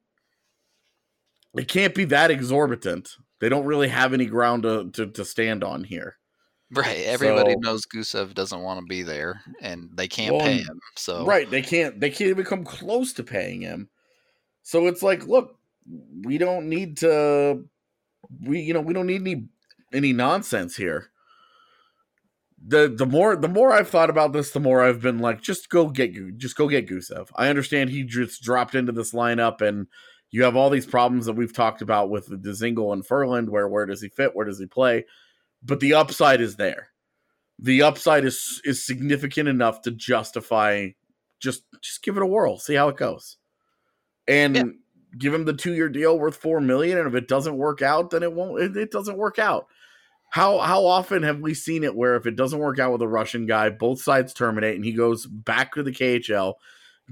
it 1.56 1.68
can't 1.68 1.94
be 1.94 2.04
that 2.06 2.30
exorbitant. 2.30 3.16
They 3.40 3.48
don't 3.48 3.66
really 3.66 3.88
have 3.88 4.12
any 4.12 4.26
ground 4.26 4.62
to, 4.64 4.90
to, 4.92 5.06
to 5.06 5.24
stand 5.24 5.62
on 5.62 5.84
here. 5.84 6.17
Right 6.70 7.04
everybody 7.06 7.52
So- 7.52 7.58
knows 7.60 7.86
Gusev 7.86 8.34
doesn't 8.34 8.60
want 8.60 8.80
to 8.80 8.86
be 8.86 9.02
there 9.02 9.40
and 9.60 9.88
they 9.94 10.06
can't 10.08 10.34
Well, 10.34 10.44
pay 10.44 10.58
him 10.58 10.80
so 10.96 11.24
Right. 11.24 11.50
They 11.50 11.62
can't 11.62 11.98
they 11.98 12.10
can't 12.10 12.30
even 12.30 12.44
come 12.44 12.64
close 12.64 13.12
to 13.14 13.22
paying 13.22 13.62
him. 13.62 13.88
So 14.62 14.86
it's 14.86 15.02
like, 15.02 15.26
look, 15.26 15.58
we 16.24 16.36
don't 16.36 16.68
need 16.68 16.98
to 16.98 17.64
we 18.44 18.60
you 18.60 18.74
know, 18.74 18.82
we 18.82 18.92
don't 18.92 19.06
need 19.06 19.22
any 19.22 19.48
any 19.94 20.12
nonsense 20.12 20.76
here. 20.76 21.10
The 22.66 22.88
the 22.88 23.06
more 23.06 23.36
the 23.36 23.48
more 23.48 23.72
I've 23.72 23.88
thought 23.88 24.10
about 24.10 24.32
this, 24.32 24.50
the 24.50 24.60
more 24.60 24.82
I've 24.82 25.00
been 25.00 25.20
like, 25.20 25.40
just 25.40 25.70
go 25.70 25.88
get 25.88 26.12
just 26.36 26.56
go 26.56 26.68
get 26.68 26.88
Gusev. 26.88 27.28
I 27.36 27.48
understand 27.48 27.88
he 27.88 28.02
just 28.02 28.42
dropped 28.42 28.74
into 28.74 28.92
this 28.92 29.12
lineup 29.14 29.60
and 29.62 29.86
you 30.30 30.42
have 30.42 30.56
all 30.56 30.68
these 30.68 30.84
problems 30.84 31.24
that 31.26 31.32
we've 31.32 31.54
talked 31.54 31.80
about 31.80 32.10
with 32.10 32.26
the 32.26 32.36
Dzingel 32.36 32.92
and 32.92 33.06
Ferland, 33.06 33.48
where 33.48 33.68
where 33.68 33.86
does 33.86 34.02
he 34.02 34.08
fit? 34.08 34.34
Where 34.36 34.44
does 34.44 34.58
he 34.58 34.66
play? 34.66 35.06
But 35.62 35.80
the 35.80 35.94
upside 35.94 36.40
is 36.40 36.56
there. 36.56 36.88
The 37.58 37.82
upside 37.82 38.24
is 38.24 38.60
is 38.64 38.84
significant 38.86 39.48
enough 39.48 39.82
to 39.82 39.90
justify 39.90 40.90
just 41.40 41.64
just 41.82 42.02
give 42.02 42.16
it 42.16 42.22
a 42.22 42.26
whirl, 42.26 42.58
see 42.58 42.74
how 42.74 42.88
it 42.88 42.96
goes, 42.96 43.36
and 44.26 44.56
Yeah. 44.56 44.64
give 45.18 45.34
him 45.34 45.44
the 45.44 45.52
two 45.54 45.74
year 45.74 45.88
deal 45.88 46.18
worth 46.18 46.36
four 46.36 46.60
million. 46.60 46.98
And 46.98 47.08
if 47.08 47.14
it 47.14 47.28
doesn't 47.28 47.56
work 47.56 47.82
out, 47.82 48.10
then 48.10 48.22
it 48.22 48.32
won't. 48.32 48.60
It, 48.62 48.76
it 48.76 48.90
doesn't 48.90 49.18
work 49.18 49.38
out. 49.38 49.66
How 50.30 50.58
how 50.58 50.84
often 50.86 51.22
have 51.22 51.40
we 51.40 51.54
seen 51.54 51.84
it 51.84 51.94
where 51.96 52.14
if 52.16 52.26
it 52.26 52.36
doesn't 52.36 52.58
work 52.58 52.78
out 52.78 52.92
with 52.92 53.02
a 53.02 53.08
Russian 53.08 53.46
guy, 53.46 53.70
both 53.70 54.00
sides 54.02 54.34
terminate, 54.34 54.76
and 54.76 54.84
he 54.84 54.92
goes 54.92 55.26
back 55.26 55.74
to 55.74 55.82
the 55.82 55.92
KHL, 55.92 56.54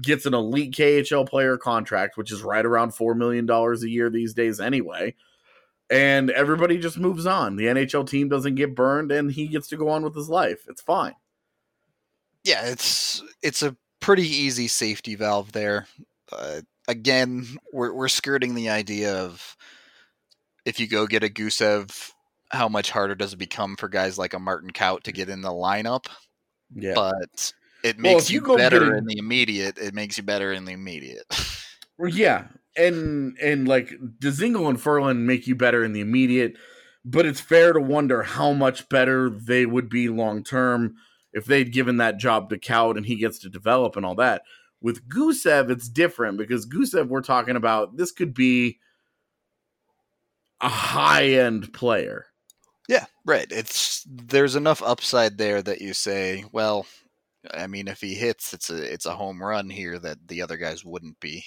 gets 0.01 0.25
an 0.25 0.35
elite 0.35 0.73
KHL 0.75 1.27
player 1.27 1.57
contract, 1.57 2.15
which 2.17 2.31
is 2.31 2.43
right 2.43 2.65
around 2.65 2.93
four 2.93 3.15
million 3.15 3.45
dollars 3.45 3.83
a 3.83 3.89
year 3.89 4.09
these 4.09 4.33
days 4.33 4.59
anyway. 4.59 5.15
And 5.89 6.29
everybody 6.31 6.77
just 6.77 6.97
moves 6.97 7.25
on. 7.25 7.55
The 7.55 7.65
NHL 7.65 8.09
team 8.09 8.27
doesn't 8.27 8.55
get 8.55 8.75
burned, 8.75 9.11
and 9.11 9.31
he 9.31 9.47
gets 9.47 9.69
to 9.69 9.77
go 9.77 9.87
on 9.89 10.03
with 10.03 10.15
his 10.15 10.29
life. 10.29 10.65
It's 10.67 10.81
fine. 10.81 11.15
yeah, 12.43 12.65
it's 12.65 13.23
it's 13.41 13.63
a 13.63 13.75
pretty 13.99 14.27
easy 14.27 14.67
safety 14.67 15.15
valve 15.15 15.51
there. 15.53 15.87
Uh, 16.31 16.61
again, 16.87 17.45
we're 17.71 17.93
we're 17.93 18.07
skirting 18.07 18.53
the 18.55 18.69
idea 18.69 19.15
of 19.15 19.55
if 20.65 20.79
you 20.79 20.87
go 20.87 21.07
get 21.07 21.23
a 21.23 21.29
Gusev, 21.29 22.11
how 22.51 22.67
much 22.67 22.91
harder 22.91 23.15
does 23.15 23.33
it 23.33 23.37
become 23.37 23.75
for 23.77 23.87
guys 23.87 24.17
like 24.17 24.33
a 24.33 24.39
Martin 24.39 24.71
Kaut 24.71 25.03
to 25.03 25.11
get 25.13 25.29
in 25.29 25.41
the 25.41 25.49
lineup? 25.49 26.07
Yeah. 26.75 26.93
But 26.95 27.53
it 27.83 27.97
makes 27.97 28.25
if 28.25 28.31
you, 28.31 28.41
you 28.41 28.45
go 28.45 28.57
better 28.57 28.95
in 28.95 29.05
the 29.05 29.17
immediate. 29.17 29.77
It 29.77 29.93
makes 29.93 30.17
you 30.17 30.23
better 30.23 30.51
in 30.51 30.65
the 30.65 30.73
immediate. 30.73 31.25
Well, 31.99 32.11
yeah, 32.11 32.45
and 32.77 33.37
and 33.39 33.67
like 33.67 33.91
Dzingel 34.19 34.69
and 34.69 34.79
Ferland 34.81 35.25
make 35.27 35.47
you 35.47 35.55
better 35.55 35.83
in 35.83 35.93
the 35.93 36.01
immediate, 36.01 36.55
but 37.03 37.25
it's 37.25 37.41
fair 37.41 37.73
to 37.73 37.79
wonder 37.79 38.23
how 38.23 38.53
much 38.53 38.89
better 38.89 39.29
they 39.29 39.65
would 39.65 39.89
be 39.89 40.09
long 40.09 40.43
term 40.43 40.95
if 41.33 41.45
they'd 41.45 41.73
given 41.73 41.97
that 41.97 42.17
job 42.17 42.49
to 42.49 42.57
Kaut 42.57 42.97
and 42.97 43.05
he 43.05 43.15
gets 43.15 43.39
to 43.39 43.49
develop 43.49 43.95
and 43.95 44.05
all 44.05 44.15
that. 44.15 44.41
With 44.81 45.07
Gusev, 45.09 45.69
it's 45.71 45.89
different 45.89 46.37
because 46.37 46.67
Gusev, 46.67 47.07
we're 47.07 47.21
talking 47.21 47.55
about 47.55 47.97
this 47.97 48.11
could 48.11 48.33
be 48.33 48.79
a 50.61 50.69
high 50.69 51.25
end 51.25 51.73
player. 51.73 52.27
yeah, 52.87 53.05
right. 53.25 53.47
It's 53.51 54.05
there's 54.09 54.55
enough 54.55 54.81
upside 54.83 55.37
there 55.37 55.61
that 55.61 55.81
you 55.81 55.93
say, 55.93 56.45
well, 56.51 56.85
I 57.53 57.67
mean, 57.67 57.87
if 57.87 58.01
he 58.01 58.15
hits, 58.15 58.53
it's 58.53 58.69
a 58.69 58.93
it's 58.93 59.05
a 59.05 59.15
home 59.15 59.41
run 59.41 59.69
here 59.69 59.99
that 59.99 60.27
the 60.27 60.41
other 60.41 60.57
guys 60.57 60.83
wouldn't 60.85 61.19
be. 61.19 61.45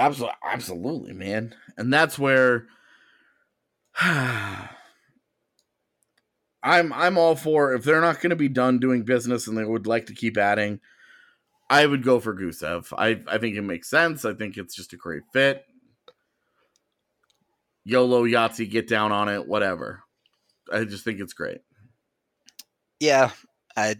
Absolutely, 0.00 0.36
absolutely, 0.42 1.12
man. 1.12 1.54
And 1.76 1.92
that's 1.92 2.18
where 2.18 2.68
I'm 4.00 4.70
I'm 6.62 7.18
all 7.18 7.36
for 7.36 7.74
if 7.74 7.84
they're 7.84 8.00
not 8.00 8.20
going 8.20 8.30
to 8.30 8.36
be 8.36 8.48
done 8.48 8.78
doing 8.78 9.02
business 9.02 9.46
and 9.46 9.58
they 9.58 9.64
would 9.64 9.86
like 9.86 10.06
to 10.06 10.14
keep 10.14 10.38
adding, 10.38 10.80
I 11.68 11.84
would 11.84 12.02
go 12.02 12.18
for 12.18 12.34
Gusev. 12.34 12.92
I 12.96 13.20
I 13.28 13.36
think 13.36 13.56
it 13.56 13.62
makes 13.62 13.90
sense. 13.90 14.24
I 14.24 14.32
think 14.32 14.56
it's 14.56 14.74
just 14.74 14.94
a 14.94 14.96
great 14.96 15.22
fit. 15.34 15.66
YOLO 17.84 18.24
Yahtzee, 18.24 18.70
get 18.70 18.88
down 18.88 19.12
on 19.12 19.28
it, 19.28 19.46
whatever. 19.46 20.02
I 20.72 20.84
just 20.84 21.04
think 21.04 21.20
it's 21.20 21.34
great. 21.34 21.60
Yeah, 23.00 23.32
I 23.76 23.96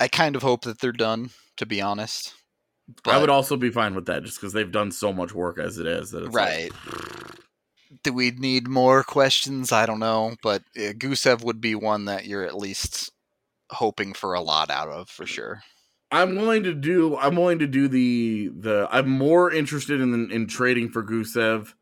I 0.00 0.08
kind 0.08 0.34
of 0.34 0.42
hope 0.42 0.62
that 0.64 0.80
they're 0.80 0.90
done, 0.90 1.30
to 1.58 1.66
be 1.66 1.80
honest. 1.80 2.34
I 3.06 3.18
would 3.18 3.30
also 3.30 3.56
be 3.56 3.70
fine 3.70 3.94
with 3.94 4.06
that 4.06 4.24
just 4.24 4.40
because 4.40 4.52
they've 4.52 4.70
done 4.70 4.92
so 4.92 5.12
much 5.12 5.34
work 5.34 5.58
as 5.58 5.78
it 5.78 5.86
is 5.86 6.10
that 6.10 6.24
it's 6.24 6.34
right. 6.34 6.70
Do 8.02 8.12
we 8.12 8.30
need 8.30 8.68
more 8.68 9.02
questions? 9.04 9.70
I 9.72 9.86
don't 9.86 10.00
know, 10.00 10.34
but 10.42 10.62
uh, 10.76 10.92
Gusev 10.92 11.44
would 11.44 11.60
be 11.60 11.74
one 11.74 12.06
that 12.06 12.26
you're 12.26 12.44
at 12.44 12.56
least 12.56 13.10
hoping 13.70 14.12
for 14.12 14.34
a 14.34 14.40
lot 14.40 14.70
out 14.70 14.88
of 14.88 15.08
for 15.08 15.26
sure. 15.26 15.62
I'm 16.10 16.36
willing 16.36 16.62
to 16.64 16.74
do. 16.74 17.16
I'm 17.16 17.36
willing 17.36 17.58
to 17.60 17.66
do 17.66 17.88
the 17.88 18.50
the. 18.54 18.88
I'm 18.90 19.08
more 19.08 19.50
interested 19.50 20.00
in 20.00 20.30
in 20.30 20.46
trading 20.46 20.90
for 20.90 21.02
Gusev 21.02 21.72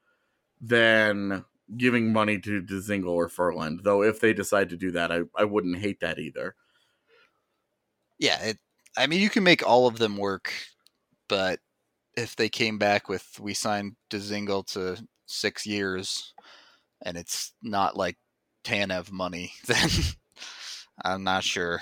than 0.60 1.44
giving 1.76 2.12
money 2.12 2.38
to 2.38 2.62
Dzingel 2.62 3.08
or 3.08 3.28
Ferland. 3.28 3.80
Though 3.82 4.02
if 4.02 4.20
they 4.20 4.32
decide 4.32 4.70
to 4.70 4.76
do 4.76 4.92
that, 4.92 5.10
I 5.10 5.22
I 5.36 5.44
wouldn't 5.44 5.78
hate 5.78 6.00
that 6.00 6.18
either. 6.18 6.54
Yeah, 8.20 8.40
it, 8.40 8.58
I 8.96 9.08
mean 9.08 9.20
you 9.20 9.30
can 9.30 9.42
make 9.42 9.66
all 9.66 9.88
of 9.88 9.98
them 9.98 10.16
work, 10.16 10.52
but 11.30 11.60
if 12.16 12.34
they 12.34 12.48
came 12.48 12.76
back 12.76 13.08
with 13.08 13.38
we 13.40 13.54
signed 13.54 13.94
Dzingel 14.10 14.66
to 14.72 15.02
six 15.26 15.64
years, 15.64 16.34
and 17.02 17.16
it's 17.16 17.52
not 17.62 17.96
like 17.96 18.18
Tanev 18.64 19.10
money, 19.12 19.52
then 19.66 19.88
I'm 21.02 21.22
not 21.24 21.44
sure. 21.44 21.80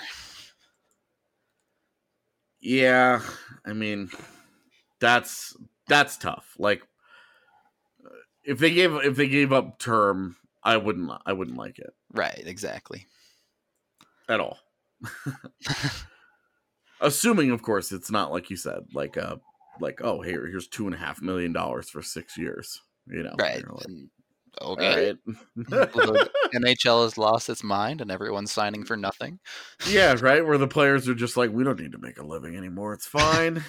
Yeah, 2.61 3.21
I 3.65 3.73
mean, 3.73 4.11
that's 5.01 5.57
that's 5.87 6.15
tough. 6.17 6.55
Like, 6.59 6.83
if 8.43 8.59
they 8.59 8.71
gave 8.71 8.93
if 8.93 9.15
they 9.15 9.27
gave 9.27 9.51
up 9.51 9.79
term, 9.79 10.35
I 10.63 10.77
wouldn't 10.77 11.11
I 11.25 11.33
wouldn't 11.33 11.57
like 11.57 11.79
it. 11.79 11.93
Right, 12.13 12.43
exactly. 12.45 13.07
At 14.27 14.39
all. 14.39 14.59
Assuming, 17.01 17.51
of 17.51 17.61
course, 17.61 17.91
it's 17.91 18.11
not 18.11 18.31
like 18.31 18.49
you 18.49 18.55
said, 18.55 18.79
like 18.93 19.17
uh, 19.17 19.37
like 19.79 20.01
oh, 20.03 20.21
here 20.21 20.45
here's 20.47 20.67
two 20.67 20.85
and 20.85 20.95
a 20.95 20.97
half 20.97 21.21
million 21.21 21.53
dollars 21.53 21.89
for 21.89 22.01
six 22.01 22.37
years. 22.37 22.81
You 23.07 23.23
know, 23.23 23.33
right? 23.39 23.63
Like, 23.67 23.87
okay. 24.61 25.13
the 25.55 26.29
NHL 26.55 27.03
has 27.03 27.17
lost 27.17 27.49
its 27.49 27.63
mind, 27.63 28.01
and 28.01 28.11
everyone's 28.11 28.51
signing 28.51 28.83
for 28.83 28.97
nothing. 28.97 29.39
yeah, 29.87 30.15
right. 30.21 30.45
Where 30.45 30.57
the 30.57 30.67
players 30.67 31.07
are 31.09 31.15
just 31.15 31.37
like, 31.37 31.51
we 31.51 31.63
don't 31.63 31.79
need 31.79 31.93
to 31.93 31.97
make 31.97 32.19
a 32.19 32.25
living 32.25 32.55
anymore. 32.55 32.93
It's 32.93 33.07
fine. 33.07 33.63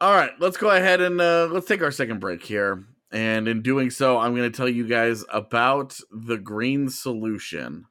All 0.00 0.12
right, 0.12 0.32
let's 0.38 0.56
go 0.56 0.70
ahead 0.70 1.00
and 1.00 1.20
uh, 1.20 1.48
let's 1.50 1.66
take 1.66 1.82
our 1.82 1.92
second 1.92 2.20
break 2.20 2.42
here. 2.42 2.84
And 3.10 3.46
in 3.46 3.62
doing 3.62 3.90
so, 3.90 4.18
I'm 4.18 4.34
going 4.34 4.50
to 4.50 4.56
tell 4.56 4.68
you 4.68 4.86
guys 4.88 5.24
about 5.32 5.98
the 6.10 6.36
Green 6.36 6.90
Solution, 6.90 7.86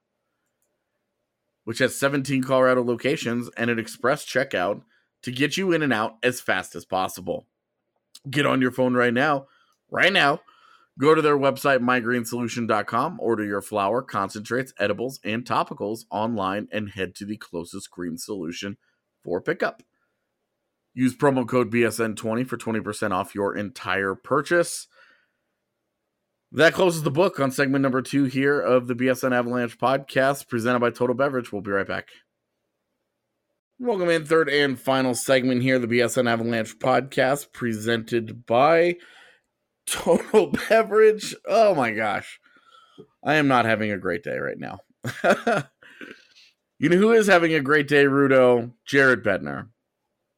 which 1.64 1.80
has 1.80 1.96
17 1.96 2.44
Colorado 2.44 2.84
locations 2.84 3.50
and 3.58 3.70
an 3.70 3.80
express 3.80 4.26
checkout 4.26 4.82
to 5.24 5.32
get 5.32 5.58
you 5.58 5.72
in 5.72 5.82
and 5.82 5.94
out 5.94 6.18
as 6.24 6.42
fast 6.42 6.76
as 6.76 6.86
possible. 6.86 7.48
Get 8.30 8.46
on 8.46 8.62
your 8.62 8.72
phone 8.72 8.94
right 8.94 9.14
now, 9.14 9.48
right 9.90 10.14
now. 10.14 10.42
Go 11.00 11.16
to 11.16 11.22
their 11.24 11.38
website, 11.38 11.80
mygreensolution.com, 11.80 13.20
order 13.20 13.44
your 13.44 13.62
flour, 13.62 14.04
concentrates, 14.04 14.74
edibles, 14.78 15.20
and 15.24 15.44
topicals 15.44 16.02
online, 16.12 16.68
and 16.72 16.92
head 16.92 17.16
to 17.16 17.26
the 17.26 17.38
closest 17.38 17.90
green 17.90 18.18
solution 18.18 18.78
for 19.24 19.42
pickup. 19.42 19.82
Use 20.94 21.16
promo 21.16 21.48
code 21.48 21.72
BSN20 21.72 22.48
for 22.48 22.58
20% 22.58 23.12
off 23.12 23.34
your 23.34 23.58
entire 23.58 24.14
purchase. 24.14 24.88
That 26.56 26.76
closes 26.76 27.02
the 27.02 27.10
book 27.10 27.40
on 27.40 27.50
segment 27.50 27.82
number 27.82 28.04
two 28.04 28.26
here 28.26 28.62
of 28.62 28.86
the 28.86 28.94
BSN 28.94 29.34
Avalanche 29.34 29.76
podcast 29.80 30.48
presented 30.48 30.82
by 30.82 30.92
Total 30.92 31.16
Beverage. 31.16 31.52
We'll 31.52 31.64
be 31.64 31.72
right 31.72 31.88
back. 31.88 32.10
Welcome 33.80 34.12
in, 34.12 34.24
third 34.24 34.50
and 34.50 34.80
final 34.80 35.16
segment 35.16 35.64
here, 35.64 35.80
the 35.80 35.88
BSN 35.88 36.30
Avalanche 36.30 36.78
podcast 36.78 37.54
presented 37.54 38.46
by 38.46 38.98
Total 39.88 40.54
Beverage. 40.70 41.34
Oh 41.50 41.74
my 41.74 41.90
gosh. 41.90 42.40
I 43.24 43.34
am 43.36 43.48
not 43.48 43.66
having 43.66 43.92
a 43.92 43.98
great 43.98 44.22
day 44.22 44.38
right 44.38 44.60
now. 44.60 44.78
you 46.78 46.88
know 46.88 46.98
who 46.98 47.14
is 47.14 47.26
having 47.26 47.56
a 47.56 47.62
great 47.62 47.88
day, 47.88 48.04
Rudo? 48.04 48.74
Jared 48.86 49.24
Bednar. 49.24 49.70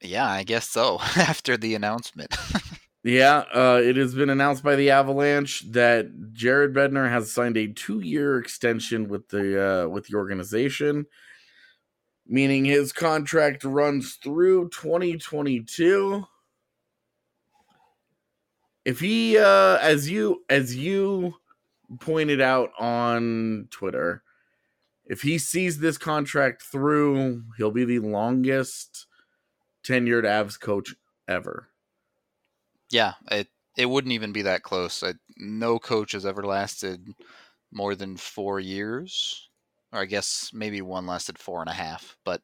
Yeah, 0.01 0.30
I 0.30 0.43
guess 0.43 0.70
so. 0.70 0.97
After 1.18 1.57
the 1.57 1.76
announcement. 1.76 2.38
Yeah, 3.08 3.43
uh, 3.53 3.80
it 3.84 3.97
has 3.97 4.16
been 4.16 4.32
announced 4.32 4.64
by 4.64 4.76
the 4.76 4.89
Avalanche 4.89 5.62
that 5.74 6.34
Jared 6.34 6.74
Bednar 6.74 7.08
has 7.08 7.32
signed 7.32 7.56
a 7.56 7.68
two-year 7.68 8.39
extension 8.39 9.08
with 9.08 9.30
the 9.30 9.84
uh, 9.84 9.88
with 9.88 10.08
the 10.08 10.16
organization, 10.16 11.06
meaning 12.26 12.66
his 12.66 12.91
contract 12.91 13.64
runs 13.64 14.16
through 14.16 14.70
2022. 14.70 16.26
If 18.86 18.99
he, 18.99 19.38
uh, 19.38 19.78
as 19.78 20.10
you 20.10 20.43
as 20.49 20.76
you 20.76 21.36
pointed 21.99 22.41
out 22.41 22.72
on 22.80 23.68
Twitter, 23.70 24.24
if 25.06 25.22
he 25.22 25.38
sees 25.38 25.78
this 25.78 25.99
contract 25.99 26.64
through, 26.64 27.43
he'll 27.60 27.70
be 27.70 27.86
the 27.86 27.99
longest 27.99 29.06
tenured 29.84 30.24
Avs 30.24 30.60
coach 30.60 30.95
ever. 31.28 31.70
Yeah, 32.91 33.13
it 33.31 33.47
it 33.77 33.88
wouldn't 33.88 34.13
even 34.13 34.31
be 34.31 34.43
that 34.43 34.63
close. 34.63 35.03
I, 35.03 35.13
no 35.38 35.79
coach 35.79 36.13
has 36.13 36.25
ever 36.25 36.43
lasted 36.43 37.09
more 37.71 37.95
than 37.95 38.17
four 38.17 38.59
years, 38.59 39.49
or 39.91 39.99
I 39.99 40.05
guess 40.05 40.51
maybe 40.53 40.81
one 40.81 41.05
lasted 41.05 41.38
four 41.38 41.61
and 41.61 41.69
a 41.69 41.73
half. 41.73 42.15
But 42.23 42.41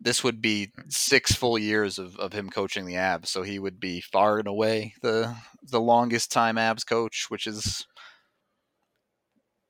this 0.00 0.22
would 0.24 0.40
be 0.40 0.72
hmm. 0.74 0.82
six 0.88 1.32
full 1.34 1.58
years 1.58 1.98
of, 1.98 2.16
of 2.16 2.32
him 2.32 2.50
coaching 2.50 2.86
the 2.86 2.94
Avs, 2.94 3.26
so 3.26 3.42
he 3.42 3.58
would 3.58 3.80
be 3.80 4.00
far 4.00 4.38
and 4.38 4.48
away 4.48 4.94
the 5.02 5.34
the 5.62 5.80
longest 5.80 6.32
time 6.32 6.56
Avs 6.56 6.86
coach, 6.86 7.26
which 7.28 7.46
is. 7.46 7.86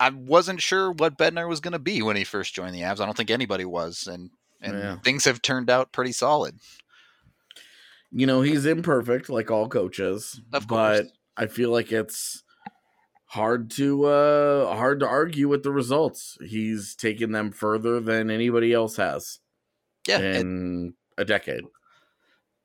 I 0.01 0.11
wasn't 0.11 0.63
sure 0.63 0.93
what 0.93 1.19
Bednar 1.19 1.49
was 1.49 1.59
going 1.59 1.73
to 1.73 1.79
be 1.81 2.03
when 2.03 2.15
he 2.15 2.23
first 2.23 2.55
joined 2.55 2.73
the 2.73 2.83
Avs. 2.83 3.01
I 3.01 3.05
don't 3.05 3.17
think 3.17 3.31
anybody 3.31 3.65
was, 3.65 4.07
and 4.07 4.31
and 4.61 4.79
Yeah. 4.79 4.99
things 5.01 5.25
have 5.25 5.43
turned 5.43 5.71
out 5.71 5.93
pretty 5.93 6.13
solid. 6.13 6.59
You 8.11 8.27
know, 8.27 8.41
he's 8.43 8.65
imperfect 8.67 9.29
like 9.29 9.51
all 9.51 9.69
coaches, 9.69 10.41
Of 10.53 10.67
course. 10.69 11.01
but. 11.03 11.07
I 11.41 11.47
feel 11.47 11.71
like 11.71 11.93
it's 11.93 12.43
hard 13.27 13.71
to 13.73 14.07
uh 14.07 14.75
hard 14.75 14.99
to 15.01 15.07
argue 15.07 15.47
with 15.47 15.63
the 15.63 15.71
results. 15.71 16.37
He's 16.45 16.97
taken 16.97 17.31
them 17.31 17.53
further 17.53 18.01
than 18.01 18.29
anybody 18.29 18.73
else 18.73 18.97
has 18.97 19.39
Yeah, 20.09 20.19
it- 20.19 20.37
in 20.41 20.95
a 21.17 21.25
decade. 21.25 21.63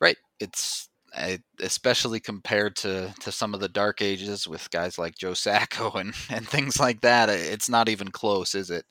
Right. 0.01 0.17
It's 0.39 0.89
I, 1.15 1.37
especially 1.59 2.19
compared 2.19 2.75
to 2.77 3.13
to 3.19 3.31
some 3.31 3.53
of 3.53 3.59
the 3.59 3.69
dark 3.69 4.01
ages 4.01 4.47
with 4.47 4.71
guys 4.71 4.97
like 4.97 5.15
Joe 5.19 5.35
Sacco 5.35 5.91
and 5.91 6.15
and 6.31 6.47
things 6.47 6.79
like 6.79 7.01
that. 7.01 7.29
It's 7.29 7.69
not 7.69 7.89
even 7.89 8.09
close, 8.09 8.55
is 8.55 8.71
it? 8.71 8.85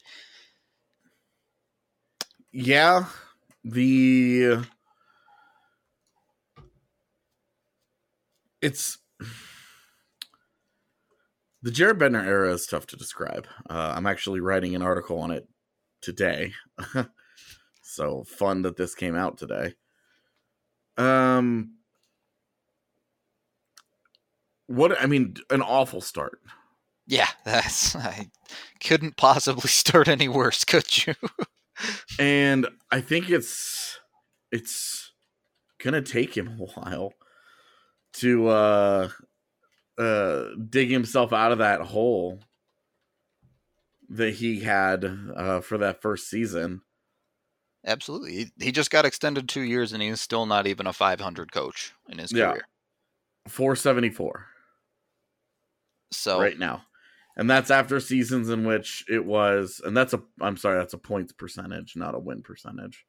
Yeah, 2.52 3.06
the 3.64 4.64
it's 8.62 8.98
the 11.62 11.70
Jared 11.70 11.98
Bednar 11.98 12.24
era 12.24 12.52
is 12.52 12.66
tough 12.66 12.86
to 12.88 12.96
describe. 12.96 13.46
Uh, 13.68 13.92
I'm 13.94 14.06
actually 14.06 14.40
writing 14.40 14.74
an 14.74 14.82
article 14.82 15.18
on 15.18 15.30
it 15.30 15.46
today, 16.00 16.52
so 17.82 18.24
fun 18.24 18.62
that 18.62 18.76
this 18.76 18.94
came 18.94 19.14
out 19.14 19.38
today. 19.38 19.74
Um, 20.96 21.76
what 24.66 25.00
I 25.00 25.06
mean, 25.06 25.36
an 25.50 25.62
awful 25.62 26.00
start. 26.00 26.40
Yeah, 27.06 27.28
that's 27.44 27.94
I 27.94 28.28
couldn't 28.82 29.16
possibly 29.16 29.68
start 29.68 30.08
any 30.08 30.28
worse, 30.28 30.64
could 30.64 31.06
you? 31.06 31.14
and 32.18 32.66
I 32.90 33.00
think 33.00 33.30
it's 33.30 34.00
it's 34.50 35.12
gonna 35.82 36.02
take 36.02 36.36
him 36.36 36.60
a 36.60 36.64
while 36.64 37.12
to 38.14 38.48
uh 38.48 39.08
uh 39.98 40.44
dig 40.68 40.90
himself 40.90 41.32
out 41.32 41.52
of 41.52 41.58
that 41.58 41.80
hole 41.80 42.40
that 44.08 44.34
he 44.34 44.60
had 44.60 45.04
uh 45.04 45.60
for 45.60 45.78
that 45.78 46.02
first 46.02 46.28
season. 46.28 46.82
Absolutely. 47.84 48.32
He, 48.32 48.46
he 48.66 48.72
just 48.72 48.90
got 48.90 49.04
extended 49.04 49.48
2 49.48 49.62
years 49.62 49.92
and 49.92 50.02
he's 50.02 50.20
still 50.20 50.46
not 50.46 50.66
even 50.66 50.86
a 50.86 50.92
500 50.92 51.52
coach 51.52 51.92
in 52.08 52.18
his 52.18 52.32
Yeah. 52.32 52.52
career. 52.52 52.64
474 53.48 54.46
So 56.12 56.38
right 56.40 56.58
now. 56.58 56.84
And 57.36 57.48
that's 57.48 57.70
after 57.70 57.98
seasons 57.98 58.50
in 58.50 58.64
which 58.66 59.04
it 59.08 59.24
was 59.24 59.80
and 59.84 59.96
that's 59.96 60.12
a 60.12 60.22
I'm 60.40 60.56
sorry, 60.56 60.78
that's 60.78 60.94
a 60.94 60.98
points 60.98 61.32
percentage, 61.32 61.96
not 61.96 62.14
a 62.14 62.18
win 62.18 62.42
percentage. 62.42 63.04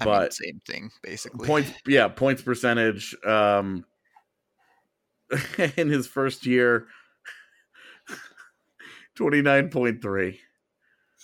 I 0.00 0.04
But 0.04 0.06
mean, 0.06 0.30
same 0.30 0.60
thing 0.66 0.90
basically. 1.02 1.48
points 1.48 1.72
yeah 1.86 2.08
points 2.08 2.42
percentage 2.42 3.14
um 3.24 3.84
in 5.76 5.88
his 5.88 6.06
first 6.06 6.46
year 6.46 6.86
29.3 9.14 10.38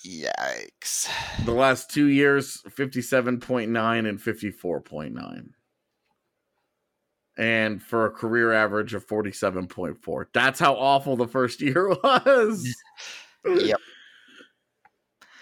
Yikes. 0.04 1.08
The 1.44 1.52
last 1.52 1.90
two 1.90 2.06
years, 2.06 2.62
57.9 2.68 4.08
and 4.08 4.18
54.9. 4.20 5.50
And 7.36 7.82
for 7.82 8.04
a 8.06 8.10
career 8.10 8.52
average 8.52 8.92
of 8.94 9.06
47.4. 9.06 10.26
That's 10.34 10.60
how 10.60 10.74
awful 10.74 11.16
the 11.16 11.28
first 11.28 11.60
year 11.60 11.88
was. 12.04 12.66
Yep. 13.44 13.80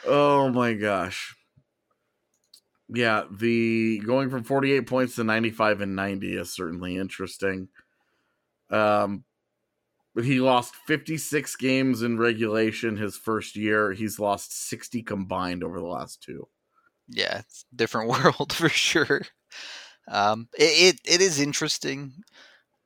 Oh 0.05 0.49
my 0.51 0.75
gosh. 0.75 1.35
Yeah, 2.93 3.25
the 3.31 4.01
going 4.01 4.31
from 4.31 4.43
48 4.45 4.87
points 4.87 5.15
to 5.17 5.25
95 5.25 5.81
and 5.81 5.95
90 5.97 6.37
is 6.37 6.53
certainly 6.53 6.97
interesting. 6.97 7.69
Um 8.71 9.25
but 10.15 10.25
he 10.25 10.41
lost 10.41 10.75
56 10.87 11.55
games 11.57 12.03
in 12.03 12.19
regulation 12.19 12.97
his 12.97 13.17
first 13.17 13.57
year. 13.57 13.93
He's 13.93 14.19
lost 14.19 14.69
60 14.69 15.03
combined 15.03 15.63
over 15.63 15.79
the 15.79 15.87
last 15.87 16.21
two. 16.23 16.49
Yeah, 17.09 17.39
it's 17.39 17.65
a 17.73 17.77
different 17.77 18.11
world 18.25 18.53
for 18.53 18.69
sure. 18.69 19.23
Um, 20.09 20.49
it, 20.59 20.97
it 21.07 21.15
it 21.17 21.21
is 21.21 21.41
interesting. 21.41 22.13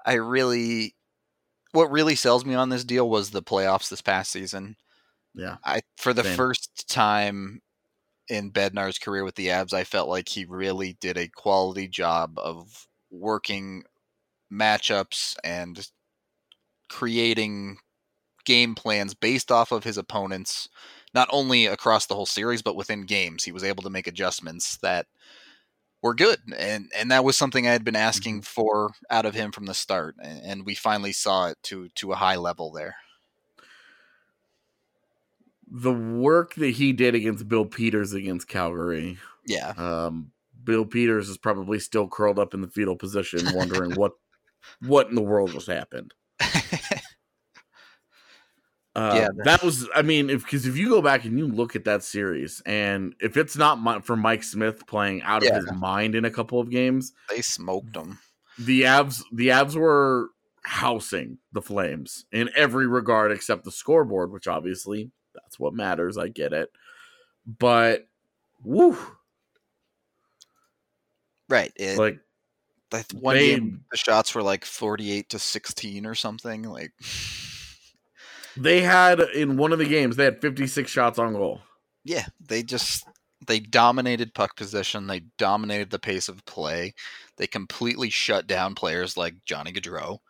I 0.05 0.15
really, 0.15 0.97
what 1.73 1.91
really 1.91 2.15
sells 2.15 2.45
me 2.45 2.55
on 2.55 2.69
this 2.69 2.85
deal 2.85 3.09
was 3.09 3.31
the 3.31 3.43
playoffs 3.43 3.89
this 3.89 4.03
past 4.03 4.31
season. 4.31 4.77
Yeah. 5.35 5.57
I 5.65 5.81
for 5.97 6.13
the 6.13 6.25
Same. 6.25 6.37
first 6.37 6.89
time 6.89 7.61
in 8.29 8.51
Bednar's 8.51 8.99
career 8.99 9.25
with 9.25 9.35
the 9.35 9.49
Avs, 9.49 9.72
I 9.72 9.85
felt 9.85 10.09
like 10.09 10.29
he 10.29 10.45
really 10.45 10.97
did 11.01 11.16
a 11.16 11.29
quality 11.29 11.89
job 11.89 12.39
of 12.39 12.87
working 13.11 13.85
matchups 14.53 15.37
and 15.45 15.89
creating 16.89 17.79
game 18.45 18.75
plans 18.75 19.14
based 19.14 19.51
off 19.51 19.72
of 19.72 19.85
his 19.85 19.99
opponents, 19.99 20.68
not 21.14 21.29
only 21.33 21.66
across 21.66 22.07
the 22.07 22.14
whole 22.14 22.27
series 22.27 22.62
but 22.62 22.77
within 22.77 23.07
games. 23.07 23.45
He 23.45 23.53
was 23.53 23.64
able 23.64 23.83
to 23.83 23.91
make 23.91 24.07
adjustments 24.07 24.79
that 24.79 25.07
were 26.03 26.14
good, 26.14 26.39
and 26.57 26.91
and 26.97 27.11
that 27.11 27.25
was 27.25 27.37
something 27.37 27.66
I 27.66 27.72
had 27.72 27.85
been 27.85 27.97
asking 27.97 28.41
mm-hmm. 28.41 28.62
for 28.62 28.91
out 29.11 29.27
of 29.27 29.35
him 29.35 29.53
from 29.53 29.66
the 29.66 29.75
start, 29.75 30.16
and, 30.22 30.43
and 30.43 30.66
we 30.66 30.75
finally 30.75 31.12
saw 31.12 31.49
it 31.49 31.59
to 31.64 31.89
to 31.97 32.12
a 32.12 32.16
high 32.16 32.37
level 32.37 32.70
there. 32.70 32.97
The 35.77 35.93
work 35.93 36.55
that 36.55 36.70
he 36.70 36.93
did 36.93 37.14
against 37.16 37.49
Bill 37.49 37.64
Peters 37.66 38.12
against 38.12 38.47
Calgary. 38.49 39.18
Yeah, 39.47 39.70
Um 39.77 40.31
Bill 40.62 40.85
Peters 40.87 41.29
is 41.29 41.37
probably 41.37 41.79
still 41.81 42.09
curled 42.09 42.39
up 42.39 42.55
in 42.55 42.61
the 42.62 42.68
fetal 42.68 42.97
position 42.97 43.41
wondering 43.55 43.93
what 43.97 44.12
what 44.81 45.09
in 45.09 45.14
the 45.14 45.20
world 45.22 45.51
just 45.53 45.66
happened. 45.66 46.14
Uh, 48.97 49.12
Yeah, 49.16 49.29
that 49.45 49.62
was. 49.64 49.89
I 49.95 50.03
mean, 50.03 50.31
if 50.31 50.45
because 50.45 50.66
if 50.66 50.77
you 50.77 50.89
go 50.89 51.03
back 51.03 51.25
and 51.25 51.37
you 51.37 51.49
look 51.49 51.75
at 51.75 51.85
that 51.85 52.05
series, 52.05 52.62
and 52.64 53.14
if 53.20 53.37
it's 53.37 53.57
not 53.57 53.83
Mi- 53.83 54.01
for 54.01 54.16
Mike 54.16 54.45
Smith 54.45 54.87
playing 54.87 55.20
out 55.22 55.43
of 55.43 55.49
his 55.57 55.72
mind 55.72 56.14
in 56.14 56.25
a 56.25 56.31
couple 56.31 56.61
of 56.61 56.70
games, 56.70 57.12
they 57.29 57.41
smoked 57.43 57.93
them. 57.93 58.20
the 58.57 58.83
Avs, 58.83 59.25
the 59.33 59.49
Avs 59.49 59.75
were 59.75 60.29
housing 60.62 61.39
the 61.53 61.61
Flames 61.61 62.25
in 62.31 62.49
every 62.55 62.87
regard 62.87 63.33
except 63.33 63.64
the 63.64 63.72
scoreboard, 63.72 64.31
which 64.31 64.47
obviously 64.47 65.11
that's 65.35 65.59
what 65.59 65.74
matters. 65.74 66.16
I 66.18 66.28
get 66.28 66.53
it, 66.53 66.70
but 67.47 68.07
woo, 68.62 68.97
Right. 71.49 71.72
It, 71.76 71.99
like 71.99 72.18
that 72.91 73.12
one 73.12 73.37
they- 73.37 73.51
game, 73.57 73.85
the 73.91 73.97
shots 73.97 74.35
were 74.35 74.43
like 74.43 74.64
forty-eight 74.64 75.28
to 75.30 75.39
sixteen 75.39 76.07
or 76.07 76.14
something. 76.14 76.62
Like, 76.62 76.93
they 78.57 78.80
had 78.80 79.20
in 79.20 79.57
one 79.57 79.72
of 79.72 79.78
the 79.78 79.85
games, 79.89 80.16
they 80.16 80.24
had 80.24 80.41
fifty 80.41 80.66
six 80.66 80.91
shots 80.91 81.18
on 81.18 81.32
goal. 81.35 81.61
yeah, 82.05 82.26
they 82.41 82.62
just 82.62 83.07
they 83.47 83.61
dominated 83.61 84.32
puck 84.35 84.57
possession. 84.57 85.07
They 85.07 85.20
dominated 85.39 85.91
the 85.91 85.99
pace 85.99 86.28
of 86.28 86.45
play. 86.47 86.95
They 87.37 87.47
completely 87.47 88.09
shut 88.09 88.47
down 88.47 88.74
players 88.74 89.16
like 89.16 89.35
Johnny 89.45 89.72
Gaudreau. 89.72 90.20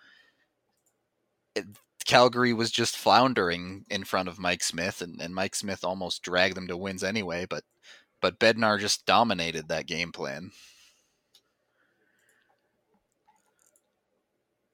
Calgary 2.05 2.52
was 2.52 2.70
just 2.70 2.96
floundering 2.96 3.84
in 3.88 4.05
front 4.05 4.28
of 4.28 4.38
Mike 4.38 4.62
Smith, 4.62 5.00
and, 5.00 5.20
and 5.20 5.34
Mike 5.34 5.55
Smith 5.55 5.84
almost 5.84 6.22
dragged 6.22 6.57
them 6.57 6.68
to 6.68 6.76
wins 6.76 7.02
anyway. 7.02 7.46
But 7.48 7.64
but 8.20 8.38
Bednar 8.38 8.80
just 8.80 9.07
dominated 9.07 9.68
that 9.68 9.86
game 9.86 10.12
plan. 10.12 10.52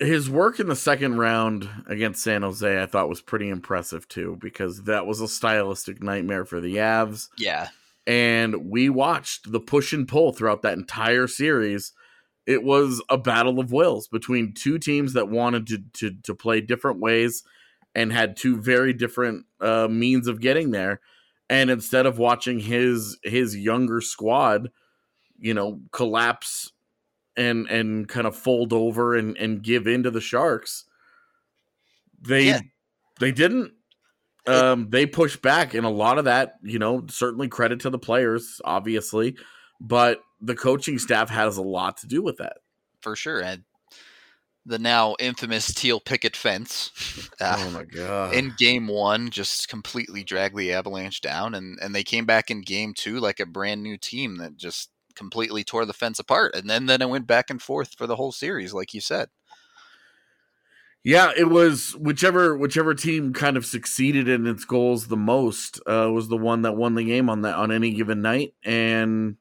his 0.01 0.31
work 0.31 0.59
in 0.59 0.67
the 0.67 0.77
second 0.77 1.19
round 1.19 1.69
against 1.87 2.23
San 2.23 2.43
Jose, 2.43 2.83
I 2.83 2.87
thought 2.87 3.09
was 3.09 3.21
pretty 3.21 3.51
impressive 3.51 4.09
too, 4.09 4.39
because 4.41 4.85
that 4.85 5.07
was 5.07 5.21
a 5.21 5.29
stylistic 5.29 6.03
nightmare 6.03 6.47
for 6.47 6.61
the 6.61 6.77
Avs. 6.77 7.29
Yeah, 7.37 7.69
And 8.07 8.71
we 8.71 8.89
watched 8.89 9.53
the 9.53 9.61
push 9.61 9.93
and 9.93 10.09
pull 10.09 10.33
throughout 10.33 10.63
that 10.63 10.79
entire 10.79 11.27
series. 11.27 11.93
It 12.51 12.63
was 12.65 13.03
a 13.09 13.17
battle 13.19 13.61
of 13.61 13.73
wills 13.73 14.09
between 14.09 14.55
two 14.55 14.79
teams 14.79 15.13
that 15.13 15.29
wanted 15.29 15.67
to 15.69 15.79
to, 15.95 16.17
to 16.25 16.35
play 16.35 16.61
different 16.61 17.01
ways 17.01 17.45
and 17.95 18.13
had 18.13 18.37
two 18.37 18.61
very 18.61 18.93
different 18.93 19.47
uh, 19.61 19.89
means 19.89 20.29
of 20.29 20.41
getting 20.41 20.71
there. 20.73 21.01
And 21.49 21.71
instead 21.71 22.07
of 22.07 22.19
watching 22.19 22.61
his 22.61 23.19
his 23.23 23.57
younger 23.57 24.01
squad, 24.01 24.71
you 25.39 25.55
know, 25.55 25.81
collapse 25.93 26.73
and 27.37 27.69
and 27.69 28.09
kind 28.09 28.27
of 28.27 28.37
fold 28.37 28.73
over 28.73 29.15
and 29.17 29.37
and 29.37 29.63
give 29.63 29.87
in 29.87 30.03
to 30.03 30.11
the 30.11 30.21
sharks 30.21 30.85
they 32.21 32.47
Yeah. 32.49 32.61
they 33.19 33.33
didn't 33.33 33.73
um 34.47 34.91
they 34.91 35.07
pushed 35.07 35.43
back 35.43 35.75
and 35.75 35.87
a 35.87 35.91
lot 35.91 36.19
of 36.19 36.25
that 36.25 36.55
you 36.63 36.79
know 36.79 37.05
certainly 37.09 37.49
credit 37.49 37.81
to 37.81 37.91
the 37.91 37.99
players 37.99 38.61
obviously 38.65 39.37
but 39.81 40.21
the 40.41 40.55
coaching 40.55 40.99
staff 40.99 41.31
has 41.31 41.57
a 41.57 41.63
lot 41.63 41.97
to 41.99 42.07
do 42.07 42.23
with 42.23 42.39
that 42.39 42.59
for 43.01 43.17
sure. 43.17 43.41
And 43.41 43.65
the 44.67 44.79
now 44.79 45.17
infamous 45.19 45.73
teal 45.73 46.01
picket 46.01 46.37
fence. 46.37 46.91
uh, 47.41 47.57
oh 47.59 47.71
my 47.71 47.85
god 47.85 48.35
in 48.35 48.53
game 48.59 48.87
one 48.87 49.31
just 49.31 49.69
completely 49.69 50.23
dragged 50.23 50.57
the 50.57 50.73
avalanche 50.73 51.21
down 51.21 51.55
and, 51.55 51.79
and 51.81 51.95
they 51.95 52.05
came 52.05 52.27
back 52.27 52.51
in 52.51 52.61
game 52.61 52.93
two 52.95 53.19
like 53.19 53.41
a 53.41 53.47
brand 53.47 53.83
new 53.83 53.97
team 53.97 54.37
that 54.37 54.57
just 54.57 54.91
completely 55.15 55.65
tore 55.65 55.85
the 55.85 55.93
fence 55.93 56.19
apart 56.19 56.55
and 56.55 56.69
then 56.69 56.87
then 56.87 57.03
it 57.03 57.09
went 57.09 57.27
back 57.27 57.51
and 57.51 57.61
forth 57.61 57.95
for 57.97 58.07
the 58.07 58.17
whole 58.17 58.33
series 58.33 58.73
like 58.73 58.95
you 58.95 59.01
said 59.01 59.29
yeah 61.03 61.33
it 61.37 61.49
was 61.49 61.97
whichever 61.99 62.57
whichever 62.57 62.95
team 62.95 63.33
kind 63.33 63.57
of 63.57 63.67
succeeded 63.67 64.29
in 64.29 64.47
its 64.47 64.65
goals 64.65 65.09
the 65.09 65.17
most 65.17 65.81
uh 65.87 66.09
was 66.13 66.29
the 66.29 66.37
one 66.37 66.63
that 66.63 66.77
won 66.77 66.95
the 66.95 67.05
game 67.05 67.29
on 67.29 67.43
that 67.43 67.57
on 67.57 67.73
any 67.73 67.93
given 67.93 68.23
night 68.23 68.55
and 68.63 69.37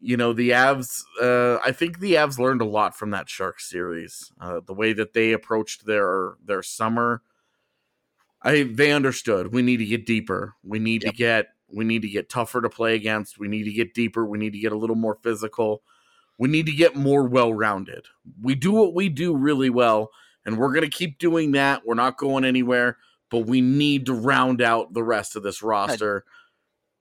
you 0.00 0.16
know 0.16 0.32
the 0.32 0.50
avs 0.50 1.02
uh 1.22 1.58
i 1.64 1.72
think 1.72 1.98
the 2.00 2.14
avs 2.14 2.38
learned 2.38 2.60
a 2.60 2.66
lot 2.66 2.96
from 2.96 3.10
that 3.10 3.28
shark 3.28 3.60
series 3.60 4.30
uh 4.40 4.60
the 4.66 4.74
way 4.74 4.92
that 4.92 5.12
they 5.14 5.32
approached 5.32 5.86
their 5.86 6.34
their 6.44 6.62
summer. 6.62 7.22
I 8.42 8.62
they 8.64 8.92
understood 8.92 9.52
we 9.52 9.62
need 9.62 9.78
to 9.78 9.86
get 9.86 10.06
deeper. 10.06 10.54
We 10.62 10.78
need 10.78 11.02
Yep. 11.04 11.12
to 11.12 11.16
get 11.16 11.46
we 11.68 11.84
need 11.84 12.02
to 12.02 12.08
get 12.08 12.28
tougher 12.28 12.60
to 12.60 12.68
play 12.68 12.94
against. 12.94 13.38
We 13.38 13.48
need 13.48 13.64
to 13.64 13.72
get 13.72 13.94
deeper. 13.94 14.24
We 14.24 14.38
need 14.38 14.52
to 14.52 14.58
get 14.60 14.72
a 14.72 14.76
little 14.78 14.94
more 14.94 15.18
physical. 15.22 15.82
We 16.38 16.48
need 16.48 16.66
to 16.66 16.72
get 16.72 16.94
more 16.94 17.26
well-rounded. 17.26 18.06
We 18.40 18.54
do 18.54 18.72
what 18.72 18.94
we 18.94 19.08
do 19.08 19.34
really 19.34 19.70
well 19.70 20.10
and 20.44 20.58
we're 20.58 20.72
going 20.72 20.88
to 20.88 20.96
keep 20.96 21.18
doing 21.18 21.52
that. 21.52 21.84
We're 21.84 21.94
not 21.94 22.18
going 22.18 22.44
anywhere 22.44 22.98
but 23.30 23.40
we 23.46 23.60
need 23.60 24.06
to 24.06 24.14
round 24.14 24.62
out 24.62 24.92
the 24.92 25.02
rest 25.02 25.34
of 25.36 25.42
this 25.42 25.62
roster 25.62 26.24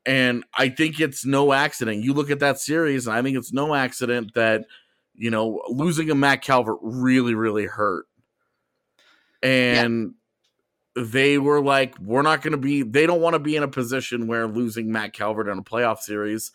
and 0.06 0.43
I 0.58 0.70
think 0.70 0.99
it's 0.99 1.26
no 1.26 1.53
accident. 1.53 2.03
You 2.03 2.14
look 2.14 2.30
at 2.30 2.39
that 2.39 2.60
series, 2.60 3.08
and 3.08 3.16
I 3.16 3.22
think 3.22 3.38
it's 3.38 3.53
no 3.53 3.74
accident 3.74 4.34
that 4.36 4.66
you 5.14 5.30
know 5.32 5.62
losing 5.70 6.10
a 6.10 6.16
Matt 6.16 6.41
Calvert 6.41 6.80
really, 6.82 7.36
really 7.36 7.66
hurt. 7.66 8.06
And 9.41 10.14
they 10.95 11.38
were 11.38 11.62
like, 11.62 11.97
"We're 11.99 12.22
not 12.22 12.41
going 12.41 12.53
to 12.53 12.58
be." 12.58 12.84
They 12.84 13.06
don't 13.06 13.22
want 13.22 13.34
to 13.34 13.39
be 13.39 13.56
in 13.56 13.64
a 13.64 13.68
position 13.68 14.28
where 14.28 14.47
losing 14.47 14.91
Matt 14.91 15.14
Calvert 15.14 15.47
in 15.47 15.58
a 15.58 15.64
playoff 15.64 15.99
series 15.99 16.51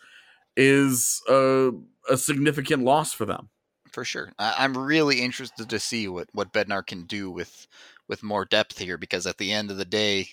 is 0.57 1.21
a, 1.29 1.71
a 2.09 2.17
significant 2.17 2.83
loss 2.83 3.13
for 3.13 3.25
them. 3.25 3.49
for 3.91 4.03
sure 4.05 4.31
I, 4.39 4.55
i'm 4.59 4.77
really 4.77 5.21
interested 5.21 5.69
to 5.69 5.79
see 5.79 6.07
what 6.07 6.29
what 6.33 6.53
bednar 6.53 6.85
can 6.85 7.03
do 7.03 7.29
with 7.31 7.67
with 8.07 8.23
more 8.23 8.45
depth 8.45 8.77
here 8.77 8.97
because 8.97 9.25
at 9.27 9.37
the 9.37 9.51
end 9.51 9.71
of 9.71 9.77
the 9.77 9.85
day 9.85 10.29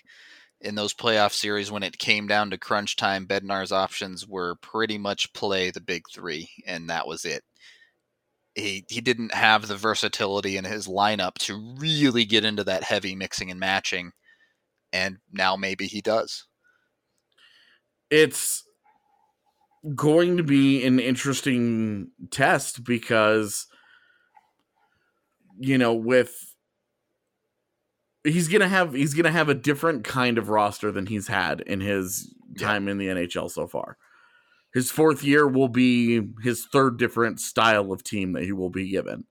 in 0.61 0.75
those 0.75 0.95
playoff 0.95 1.33
series 1.33 1.71
when 1.71 1.83
it 1.83 1.99
came 1.99 2.27
down 2.27 2.51
to 2.51 2.59
crunch 2.59 2.97
time 2.97 3.27
bednar's 3.27 3.73
options 3.73 4.27
were 4.27 4.57
pretty 4.57 4.99
much 4.99 5.33
play 5.33 5.71
the 5.71 5.81
big 5.81 6.03
three 6.13 6.51
and 6.67 6.91
that 6.91 7.07
was 7.07 7.25
it. 7.25 7.43
He 8.55 8.85
he 8.89 9.01
didn't 9.01 9.35
have 9.35 9.69
the 9.69 9.77
versatility 9.77 10.57
in 10.57 10.65
his 10.65 10.89
lineup 10.89 11.35
to 11.41 11.77
really 11.79 12.25
get 12.25 12.45
into 12.45 12.65
that 12.65 12.83
heavy 12.83 13.15
mixing 13.15 13.51
and 13.51 13.61
matching 13.61 14.13
and 14.93 15.19
now 15.33 15.57
maybe 15.57 15.87
he 15.87 16.01
does. 16.01 16.47
It's 18.11 18.65
going 19.95 20.37
to 20.39 20.43
be 20.43 20.85
an 20.85 20.99
interesting 20.99 22.11
test 22.31 22.85
because 22.85 23.67
you 25.59 25.79
know 25.79 25.95
with 25.95 26.48
he's 28.31 28.49
gonna 28.49 28.69
have 28.69 28.95
he's 28.95 29.15
gonna 29.15 29.31
have 29.31 29.49
a 29.49 29.55
different 29.55 30.05
kind 30.05 30.39
of 30.39 30.49
roster 30.49 30.91
than 30.91 31.07
he's 31.07 31.29
had 31.29 31.61
in 31.61 31.81
his 31.81 32.33
time 32.59 32.87
yeah. 32.87 32.93
in 32.93 32.99
the 32.99 33.07
NHL 33.09 33.51
so 33.51 33.67
far. 33.67 33.97
His 34.75 34.91
fourth 34.91 35.25
year 35.25 35.47
will 35.47 35.69
be 35.69 36.23
his 36.43 36.67
third 36.67 36.99
different 36.99 37.41
style 37.41 37.93
of 37.93 38.05
team 38.05 38.33
that 38.33 38.45
he 38.45 38.53
will 38.53 38.71
be 38.71 38.91
given 38.91 39.25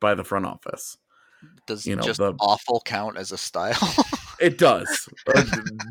by 0.00 0.14
the 0.14 0.24
front 0.24 0.46
office. 0.46 0.96
Does 1.66 1.86
you 1.86 1.96
know, 1.96 2.02
just 2.02 2.18
the, 2.18 2.34
awful 2.40 2.82
count 2.84 3.16
as 3.16 3.32
a 3.32 3.38
style? 3.38 3.76
it 4.40 4.58
does. 4.58 5.08
Uh, 5.26 5.44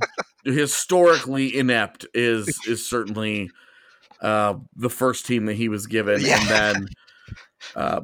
historically 0.46 1.56
inept 1.56 2.06
is 2.14 2.48
is 2.68 2.88
certainly 2.88 3.50
uh, 4.22 4.56
the 4.76 4.90
first 4.90 5.26
team 5.26 5.46
that 5.46 5.56
he 5.56 5.70
was 5.70 5.88
given, 5.88 6.22
yeah. 6.22 6.40
and 6.40 6.50
then 6.50 6.88
uh, 7.76 8.02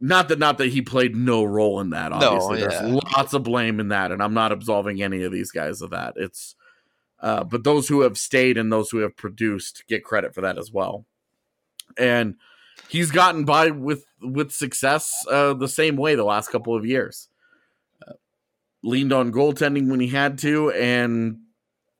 not 0.00 0.28
that 0.28 0.38
not 0.38 0.58
that 0.58 0.68
he 0.68 0.82
played 0.82 1.16
no 1.16 1.44
role 1.44 1.80
in 1.80 1.90
that. 1.90 2.12
Obviously, 2.12 2.60
no, 2.60 2.64
yeah. 2.64 2.68
there's 2.68 3.02
lots 3.16 3.32
of 3.34 3.42
blame 3.42 3.80
in 3.80 3.88
that, 3.88 4.12
and 4.12 4.22
I'm 4.22 4.34
not 4.34 4.52
absolving 4.52 5.02
any 5.02 5.22
of 5.24 5.32
these 5.32 5.50
guys 5.50 5.82
of 5.82 5.90
that. 5.90 6.14
It's 6.16 6.54
uh, 7.20 7.44
but 7.44 7.64
those 7.64 7.88
who 7.88 8.02
have 8.02 8.16
stayed 8.16 8.56
and 8.56 8.72
those 8.72 8.90
who 8.90 8.98
have 8.98 9.16
produced 9.16 9.84
get 9.88 10.04
credit 10.04 10.34
for 10.34 10.40
that 10.42 10.58
as 10.58 10.70
well. 10.72 11.04
And 11.98 12.36
he's 12.88 13.10
gotten 13.10 13.44
by 13.44 13.70
with 13.70 14.04
with 14.22 14.52
success 14.52 15.12
uh, 15.30 15.54
the 15.54 15.68
same 15.68 15.96
way 15.96 16.14
the 16.14 16.24
last 16.24 16.50
couple 16.50 16.76
of 16.76 16.86
years. 16.86 17.28
Uh, 18.06 18.12
leaned 18.84 19.12
on 19.12 19.32
goaltending 19.32 19.90
when 19.90 20.00
he 20.00 20.08
had 20.08 20.38
to, 20.38 20.70
and 20.70 21.38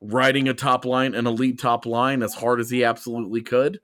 riding 0.01 0.49
a 0.49 0.55
top 0.55 0.85
line, 0.85 1.15
an 1.15 1.27
elite 1.27 1.59
top 1.59 1.85
line, 1.85 2.23
as 2.23 2.35
hard 2.35 2.61
as 2.61 2.71
he 2.71 2.85
absolutely 2.85 3.43
could. 3.43 3.81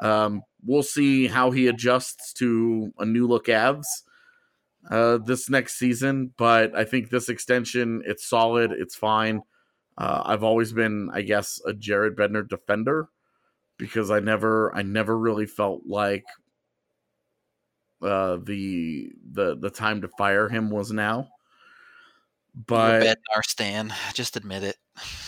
Um, 0.00 0.42
we'll 0.64 0.82
see 0.82 1.26
how 1.26 1.50
he 1.50 1.66
adjusts 1.66 2.32
to 2.34 2.92
a 2.98 3.04
new 3.04 3.26
look 3.26 3.46
Avs 3.46 3.86
uh, 4.90 5.18
this 5.18 5.48
next 5.48 5.78
season, 5.78 6.32
but 6.36 6.74
I 6.76 6.84
think 6.84 7.10
this 7.10 7.28
extension 7.28 8.02
it's 8.04 8.28
solid, 8.28 8.72
it's 8.72 8.96
fine. 8.96 9.42
Uh, 9.96 10.22
I've 10.24 10.42
always 10.42 10.72
been, 10.72 11.10
I 11.12 11.22
guess, 11.22 11.60
a 11.66 11.72
Jared 11.72 12.16
Bednar 12.16 12.48
defender 12.48 13.08
because 13.76 14.10
I 14.10 14.20
never, 14.20 14.74
I 14.74 14.82
never 14.82 15.16
really 15.16 15.46
felt 15.46 15.82
like 15.86 16.24
uh, 18.02 18.38
the 18.42 19.12
the 19.30 19.56
the 19.56 19.70
time 19.70 20.00
to 20.00 20.08
fire 20.08 20.48
him 20.48 20.70
was 20.70 20.90
now. 20.90 21.28
But 22.54 23.02
Bednar 23.02 23.42
Stan, 23.46 23.94
just 24.12 24.36
admit 24.36 24.62
it. 24.62 24.76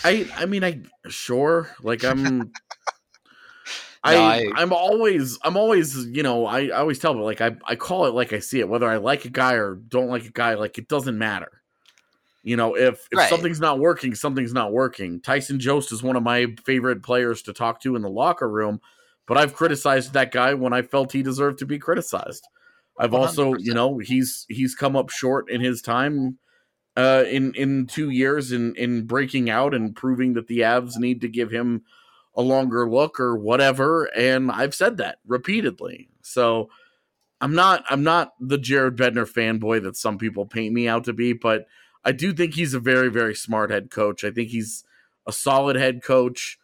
I, 0.03 0.29
I 0.35 0.45
mean, 0.45 0.63
I 0.63 0.81
sure 1.07 1.69
like 1.81 2.03
I'm. 2.03 2.51
I, 4.05 4.15
I 4.15 4.51
I'm 4.55 4.71
always 4.71 5.37
I'm 5.41 5.57
always 5.57 6.05
you 6.07 6.23
know 6.23 6.45
I, 6.45 6.67
I 6.67 6.77
always 6.77 6.99
tell 6.99 7.13
them 7.13 7.23
like 7.23 7.41
I, 7.41 7.55
I 7.65 7.75
call 7.75 8.05
it 8.05 8.13
like 8.13 8.33
I 8.33 8.39
see 8.39 8.59
it 8.59 8.69
whether 8.69 8.87
I 8.87 8.97
like 8.97 9.25
a 9.25 9.29
guy 9.29 9.53
or 9.53 9.75
don't 9.75 10.07
like 10.07 10.25
a 10.25 10.31
guy 10.31 10.53
like 10.53 10.77
it 10.77 10.87
doesn't 10.87 11.17
matter 11.17 11.63
you 12.45 12.55
know, 12.55 12.75
if 12.75 13.07
if 13.11 13.17
right. 13.17 13.27
something's 13.29 13.59
not 13.59 13.79
working, 13.79 14.13
something's 14.13 14.53
not 14.53 14.71
working. 14.71 15.19
Tyson 15.19 15.59
Jost 15.59 15.91
is 15.91 16.03
one 16.03 16.15
of 16.15 16.21
my 16.21 16.45
favorite 16.63 17.01
players 17.01 17.41
to 17.41 17.53
talk 17.53 17.81
to 17.81 17.95
in 17.95 18.03
the 18.03 18.09
locker 18.09 18.47
room, 18.47 18.81
but 19.25 19.35
I've 19.35 19.55
criticized 19.55 20.13
that 20.13 20.31
guy 20.31 20.53
when 20.53 20.71
I 20.71 20.83
felt 20.83 21.11
he 21.11 21.23
deserved 21.23 21.57
to 21.59 21.65
be 21.65 21.79
criticized. 21.79 22.47
I've 22.99 23.09
100%. 23.09 23.13
also, 23.13 23.55
you 23.55 23.73
know, 23.73 23.97
he's 23.97 24.45
he's 24.47 24.75
come 24.75 24.95
up 24.95 25.09
short 25.09 25.49
in 25.49 25.59
his 25.59 25.81
time 25.81 26.37
uh, 26.95 27.23
in 27.27 27.55
in 27.55 27.87
two 27.87 28.11
years 28.11 28.51
in 28.51 28.75
in 28.75 29.07
breaking 29.07 29.49
out 29.49 29.73
and 29.73 29.95
proving 29.95 30.35
that 30.35 30.45
the 30.45 30.59
Avs 30.59 30.99
need 30.99 31.21
to 31.21 31.27
give 31.27 31.49
him 31.49 31.81
a 32.35 32.41
longer 32.41 32.89
look 32.89 33.19
or 33.19 33.37
whatever. 33.37 34.05
And 34.05 34.51
I've 34.51 34.75
said 34.75 34.97
that 34.97 35.19
repeatedly. 35.27 36.09
So 36.23 36.69
I'm 37.41 37.53
not 37.55 37.83
I'm 37.89 38.03
not 38.03 38.33
the 38.39 38.57
Jared 38.57 38.95
Bednar 38.97 39.29
fanboy 39.31 39.83
that 39.83 39.97
some 39.97 40.17
people 40.17 40.45
paint 40.45 40.73
me 40.73 40.87
out 40.87 41.03
to 41.05 41.13
be, 41.13 41.33
but 41.33 41.67
I 42.03 42.11
do 42.11 42.33
think 42.33 42.53
he's 42.53 42.73
a 42.73 42.79
very, 42.79 43.09
very 43.09 43.35
smart 43.35 43.69
head 43.71 43.91
coach. 43.91 44.23
I 44.23 44.31
think 44.31 44.49
he's 44.49 44.83
a 45.27 45.31
solid 45.31 45.75
head 45.75 46.03
coach. 46.03 46.57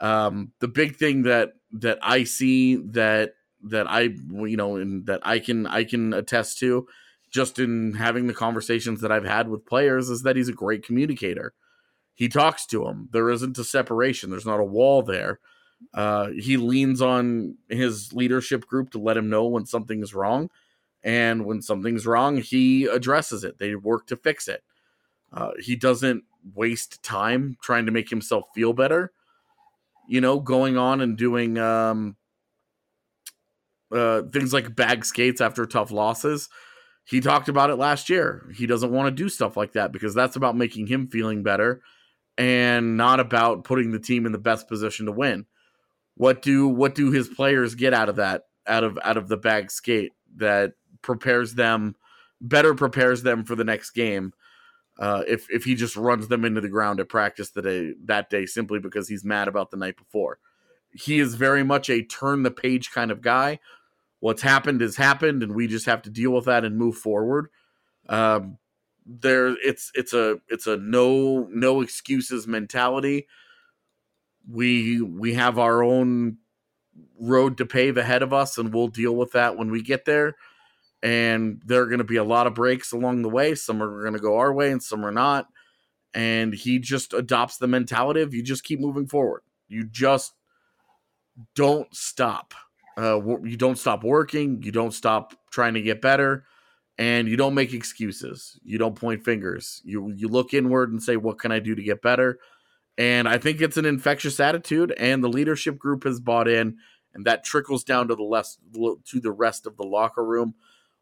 Um, 0.00 0.52
the 0.60 0.68
big 0.68 0.96
thing 0.96 1.22
that 1.24 1.54
that 1.72 1.98
I 2.02 2.24
see 2.24 2.76
that 2.76 3.34
that 3.64 3.88
I 3.90 4.02
you 4.02 4.56
know 4.56 4.76
and 4.76 5.06
that 5.06 5.20
I 5.24 5.38
can 5.40 5.66
I 5.66 5.84
can 5.84 6.12
attest 6.14 6.58
to 6.60 6.86
just 7.30 7.58
in 7.58 7.94
having 7.94 8.26
the 8.26 8.34
conversations 8.34 9.00
that 9.02 9.12
I've 9.12 9.24
had 9.26 9.48
with 9.48 9.66
players 9.66 10.10
is 10.10 10.22
that 10.22 10.36
he's 10.36 10.48
a 10.48 10.54
great 10.54 10.84
communicator. 10.84 11.54
He 12.18 12.28
talks 12.28 12.66
to 12.66 12.82
them. 12.82 13.08
There 13.12 13.30
isn't 13.30 13.58
a 13.58 13.64
separation. 13.64 14.28
There's 14.28 14.44
not 14.44 14.58
a 14.58 14.64
wall 14.64 15.02
there. 15.02 15.38
Uh, 15.94 16.30
he 16.36 16.56
leans 16.56 17.00
on 17.00 17.56
his 17.68 18.12
leadership 18.12 18.66
group 18.66 18.90
to 18.90 18.98
let 18.98 19.16
him 19.16 19.30
know 19.30 19.46
when 19.46 19.64
something 19.64 20.02
is 20.02 20.14
wrong, 20.14 20.50
and 21.04 21.46
when 21.46 21.62
something's 21.62 22.08
wrong, 22.08 22.38
he 22.38 22.86
addresses 22.86 23.44
it. 23.44 23.58
They 23.58 23.76
work 23.76 24.08
to 24.08 24.16
fix 24.16 24.48
it. 24.48 24.64
Uh, 25.32 25.52
he 25.60 25.76
doesn't 25.76 26.24
waste 26.56 27.00
time 27.04 27.56
trying 27.62 27.86
to 27.86 27.92
make 27.92 28.10
himself 28.10 28.46
feel 28.52 28.72
better. 28.72 29.12
You 30.08 30.20
know, 30.20 30.40
going 30.40 30.76
on 30.76 31.00
and 31.00 31.16
doing 31.16 31.56
um, 31.56 32.16
uh, 33.92 34.22
things 34.32 34.52
like 34.52 34.74
bag 34.74 35.04
skates 35.04 35.40
after 35.40 35.66
tough 35.66 35.92
losses. 35.92 36.48
He 37.04 37.20
talked 37.20 37.48
about 37.48 37.70
it 37.70 37.76
last 37.76 38.10
year. 38.10 38.50
He 38.56 38.66
doesn't 38.66 38.90
want 38.90 39.06
to 39.06 39.22
do 39.22 39.28
stuff 39.28 39.56
like 39.56 39.74
that 39.74 39.92
because 39.92 40.14
that's 40.14 40.34
about 40.34 40.56
making 40.56 40.88
him 40.88 41.06
feeling 41.06 41.44
better 41.44 41.80
and 42.38 42.96
not 42.96 43.18
about 43.18 43.64
putting 43.64 43.90
the 43.90 43.98
team 43.98 44.24
in 44.24 44.32
the 44.32 44.38
best 44.38 44.68
position 44.68 45.06
to 45.06 45.12
win. 45.12 45.44
What 46.14 46.40
do 46.40 46.68
what 46.68 46.94
do 46.94 47.10
his 47.10 47.28
players 47.28 47.74
get 47.74 47.92
out 47.92 48.08
of 48.08 48.16
that 48.16 48.44
out 48.66 48.84
of 48.84 48.98
out 49.02 49.16
of 49.16 49.28
the 49.28 49.36
bag 49.36 49.70
skate 49.70 50.12
that 50.36 50.72
prepares 51.02 51.54
them 51.54 51.96
better 52.40 52.74
prepares 52.74 53.22
them 53.22 53.44
for 53.44 53.56
the 53.56 53.64
next 53.64 53.90
game 53.90 54.32
uh, 54.98 55.22
if 55.26 55.46
if 55.50 55.64
he 55.64 55.74
just 55.74 55.96
runs 55.96 56.28
them 56.28 56.44
into 56.44 56.60
the 56.60 56.68
ground 56.68 57.00
at 57.00 57.08
practice 57.08 57.50
the 57.50 57.62
day 57.62 57.92
that 58.04 58.30
day 58.30 58.46
simply 58.46 58.78
because 58.78 59.08
he's 59.08 59.24
mad 59.24 59.48
about 59.48 59.70
the 59.70 59.76
night 59.76 59.96
before. 59.96 60.38
He 60.92 61.18
is 61.18 61.34
very 61.34 61.62
much 61.62 61.90
a 61.90 62.02
turn 62.02 62.42
the 62.42 62.50
page 62.50 62.90
kind 62.90 63.10
of 63.10 63.20
guy. 63.20 63.58
What's 64.20 64.42
happened 64.42 64.80
has 64.80 64.96
happened, 64.96 65.42
and 65.42 65.54
we 65.54 65.68
just 65.68 65.86
have 65.86 66.02
to 66.02 66.10
deal 66.10 66.32
with 66.32 66.46
that 66.46 66.64
and 66.64 66.76
move 66.76 66.96
forward. 66.96 67.48
Um, 68.08 68.58
there, 69.08 69.56
it's 69.64 69.90
it's 69.94 70.12
a 70.12 70.38
it's 70.48 70.66
a 70.66 70.76
no 70.76 71.48
no 71.50 71.80
excuses 71.80 72.46
mentality. 72.46 73.26
We 74.48 75.00
we 75.00 75.34
have 75.34 75.58
our 75.58 75.82
own 75.82 76.38
road 77.18 77.58
to 77.58 77.66
pave 77.66 77.96
ahead 77.96 78.22
of 78.22 78.32
us, 78.32 78.58
and 78.58 78.72
we'll 78.72 78.88
deal 78.88 79.16
with 79.16 79.32
that 79.32 79.56
when 79.56 79.70
we 79.70 79.82
get 79.82 80.04
there 80.04 80.36
and 81.02 81.62
there 81.64 81.82
are 81.82 81.86
going 81.86 81.98
to 81.98 82.04
be 82.04 82.16
a 82.16 82.24
lot 82.24 82.46
of 82.46 82.54
breaks 82.54 82.92
along 82.92 83.22
the 83.22 83.28
way. 83.28 83.54
Some 83.54 83.82
are 83.82 84.02
going 84.02 84.14
to 84.14 84.18
go 84.18 84.38
our 84.38 84.52
way 84.52 84.70
and 84.70 84.82
some 84.82 85.04
are 85.04 85.12
not. 85.12 85.46
And 86.14 86.52
he 86.54 86.78
just 86.78 87.12
adopts 87.12 87.58
the 87.58 87.68
mentality 87.68 88.20
of 88.22 88.34
you 88.34 88.42
just 88.42 88.64
keep 88.64 88.80
moving 88.80 89.06
forward. 89.06 89.42
You 89.68 89.84
just 89.84 90.32
don't 91.54 91.94
stop. 91.94 92.54
Uh, 92.96 93.20
you 93.44 93.56
don't 93.56 93.78
stop 93.78 94.02
working. 94.02 94.62
You 94.62 94.72
don't 94.72 94.92
stop 94.92 95.34
trying 95.52 95.74
to 95.74 95.82
get 95.82 96.02
better, 96.02 96.44
and 96.98 97.28
you 97.28 97.36
don't 97.36 97.54
make 97.54 97.72
excuses. 97.72 98.58
You 98.64 98.76
don't 98.76 98.96
point 98.96 99.24
fingers. 99.24 99.80
You 99.84 100.12
you 100.16 100.28
look 100.28 100.52
inward 100.52 100.90
and 100.90 101.02
say, 101.02 101.16
"What 101.16 101.38
can 101.38 101.52
I 101.52 101.60
do 101.60 101.74
to 101.74 101.82
get 101.82 102.02
better?" 102.02 102.38
And 102.98 103.28
I 103.28 103.38
think 103.38 103.60
it's 103.60 103.76
an 103.76 103.84
infectious 103.84 104.40
attitude, 104.40 104.92
and 104.98 105.22
the 105.22 105.28
leadership 105.28 105.78
group 105.78 106.02
has 106.04 106.18
bought 106.18 106.48
in, 106.48 106.78
and 107.14 107.24
that 107.24 107.44
trickles 107.44 107.84
down 107.84 108.08
to 108.08 108.16
the 108.16 108.24
less 108.24 108.58
to 108.74 109.20
the 109.20 109.32
rest 109.32 109.66
of 109.66 109.76
the 109.76 109.84
locker 109.84 110.24
room. 110.24 110.54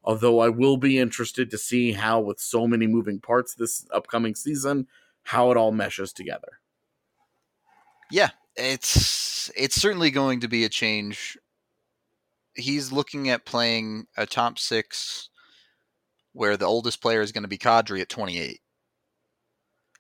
Although 0.04 0.38
I 0.40 0.50
will 0.50 0.76
be 0.76 0.98
interested 0.98 1.50
to 1.50 1.58
see 1.58 1.92
how, 1.92 2.20
with 2.20 2.38
so 2.38 2.68
many 2.68 2.86
moving 2.86 3.18
parts 3.18 3.54
this 3.54 3.86
upcoming 3.92 4.36
season, 4.36 4.86
how 5.24 5.50
it 5.50 5.56
all 5.56 5.72
meshes 5.72 6.12
together. 6.12 6.60
Yeah, 8.10 8.30
it's 8.54 9.50
it's 9.56 9.80
certainly 9.80 10.10
going 10.10 10.40
to 10.40 10.48
be 10.48 10.64
a 10.64 10.68
change. 10.68 11.38
He's 12.54 12.92
looking 12.92 13.30
at 13.30 13.44
playing 13.44 14.06
a 14.16 14.26
top 14.26 14.58
six 14.58 15.30
where 16.36 16.56
the 16.56 16.66
oldest 16.66 17.00
player 17.00 17.22
is 17.22 17.32
going 17.32 17.44
to 17.44 17.48
be 17.48 17.58
Kadri 17.58 18.00
at 18.00 18.10
28. 18.10 18.60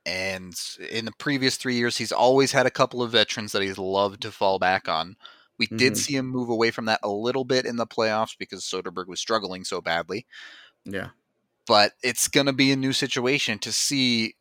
And 0.04 0.54
in 0.90 1.06
the 1.06 1.12
previous 1.18 1.56
three 1.56 1.74
years, 1.74 1.96
he's 1.96 2.12
always 2.12 2.52
had 2.52 2.66
a 2.66 2.70
couple 2.70 3.02
of 3.02 3.10
veterans 3.10 3.52
that 3.52 3.62
he's 3.62 3.78
loved 3.78 4.22
to 4.22 4.30
fall 4.30 4.58
back 4.58 4.88
on. 4.88 5.16
We 5.58 5.66
mm-hmm. 5.66 5.78
did 5.78 5.96
see 5.96 6.14
him 6.14 6.26
move 6.26 6.50
away 6.50 6.70
from 6.70 6.84
that 6.84 7.00
a 7.02 7.08
little 7.08 7.44
bit 7.44 7.64
in 7.64 7.76
the 7.76 7.86
playoffs 7.86 8.36
because 8.38 8.64
Soderberg 8.64 9.08
was 9.08 9.18
struggling 9.18 9.64
so 9.64 9.80
badly. 9.80 10.26
Yeah. 10.84 11.08
But 11.66 11.92
it's 12.02 12.28
going 12.28 12.46
to 12.46 12.52
be 12.52 12.70
a 12.70 12.76
new 12.76 12.92
situation 12.92 13.58
to 13.60 13.72
see 13.72 14.34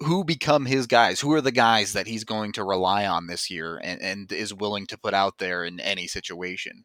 who 0.00 0.24
become 0.24 0.66
his 0.66 0.86
guys. 0.86 1.20
Who 1.20 1.32
are 1.32 1.40
the 1.40 1.52
guys 1.52 1.92
that 1.92 2.08
he's 2.08 2.24
going 2.24 2.52
to 2.52 2.64
rely 2.64 3.06
on 3.06 3.28
this 3.28 3.48
year 3.48 3.80
and, 3.82 4.02
and 4.02 4.32
is 4.32 4.52
willing 4.52 4.86
to 4.88 4.98
put 4.98 5.14
out 5.14 5.38
there 5.38 5.64
in 5.64 5.78
any 5.78 6.08
situation? 6.08 6.84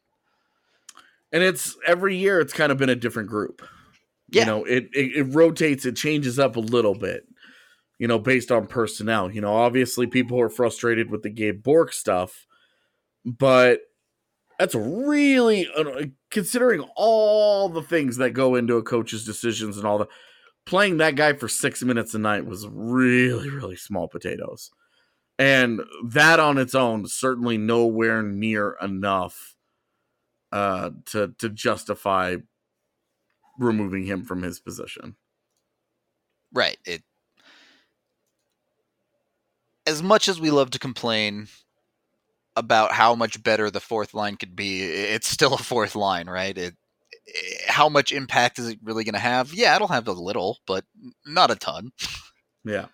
And 1.32 1.42
it's 1.42 1.76
every 1.86 2.16
year 2.16 2.40
it's 2.40 2.54
kind 2.54 2.72
of 2.72 2.78
been 2.78 2.90
a 2.90 2.96
different 2.96 3.28
group. 3.28 3.64
Yeah. 4.34 4.42
You 4.42 4.46
know, 4.48 4.64
it, 4.66 4.90
it, 4.94 5.18
it 5.18 5.24
rotates, 5.24 5.86
it 5.86 5.96
changes 5.96 6.40
up 6.40 6.56
a 6.56 6.62
little 6.62 6.96
bit, 6.96 7.28
you 8.00 8.08
know, 8.08 8.20
based 8.20 8.52
on 8.52 8.68
personnel. 8.68 9.32
You 9.32 9.42
know, 9.42 9.54
obviously 9.54 10.08
people 10.08 10.40
are 10.42 10.50
frustrated 10.50 11.10
with 11.10 11.24
the 11.24 11.30
Gabe 11.30 11.64
Bourque 11.64 11.94
stuff 11.94 12.46
but 13.26 13.82
that's 14.60 14.76
really 14.76 15.68
considering 16.30 16.86
all 16.96 17.70
the 17.70 17.82
things 17.82 18.18
that 18.18 18.32
go 18.32 18.56
into 18.56 18.76
a 18.76 18.84
coach's 18.84 19.26
decisions 19.26 19.78
and 19.78 19.86
all 19.86 19.98
the 19.98 20.08
playing 20.66 20.98
that 20.98 21.16
guy 21.16 21.34
for 21.34 21.48
six 21.48 21.82
minutes 21.84 22.14
a 22.14 22.20
night 22.20 22.46
was 22.46 22.68
really, 22.68 23.50
really 23.50 23.76
small 23.76 24.08
potatoes. 24.08 24.72
And 25.40 25.82
that 26.06 26.40
on 26.40 26.58
its 26.58 26.76
own, 26.76 27.08
certainly 27.08 27.58
nowhere 27.58 28.22
near 28.22 28.78
enough 28.82 29.56
uh, 30.52 30.92
to 31.08 31.34
to 31.40 31.50
justify 31.50 32.38
removing 33.58 34.06
him 34.06 34.24
from 34.24 34.42
his 34.42 34.60
position. 34.60 35.16
Right. 36.54 36.78
It 36.86 37.04
as 39.86 40.02
much 40.02 40.28
as 40.28 40.40
we 40.40 40.52
love 40.52 40.72
to 40.72 40.80
complain 40.80 41.48
about 42.56 42.92
how 42.92 43.16
much 43.16 43.42
better 43.44 43.70
the 43.70 43.80
fourth 43.80 44.14
line 44.14 44.36
could 44.38 44.56
be, 44.56 44.84
it's 44.84 45.28
still 45.28 45.54
a 45.54 45.58
fourth 45.58 45.96
line, 45.96 46.30
right? 46.30 46.58
It, 46.58 46.76
it 47.26 47.70
how 47.70 47.90
much 47.90 48.12
impact 48.12 48.60
is 48.60 48.70
it 48.70 48.80
really 48.84 49.04
going 49.04 49.14
to 49.14 49.20
have? 49.20 49.54
Yeah, 49.54 49.76
it'll 49.76 49.88
have 49.88 50.08
a 50.08 50.14
little, 50.14 50.60
but 50.68 50.86
not 51.26 51.52
a 51.52 51.56
ton. 51.56 51.92
Yeah. 52.64 52.86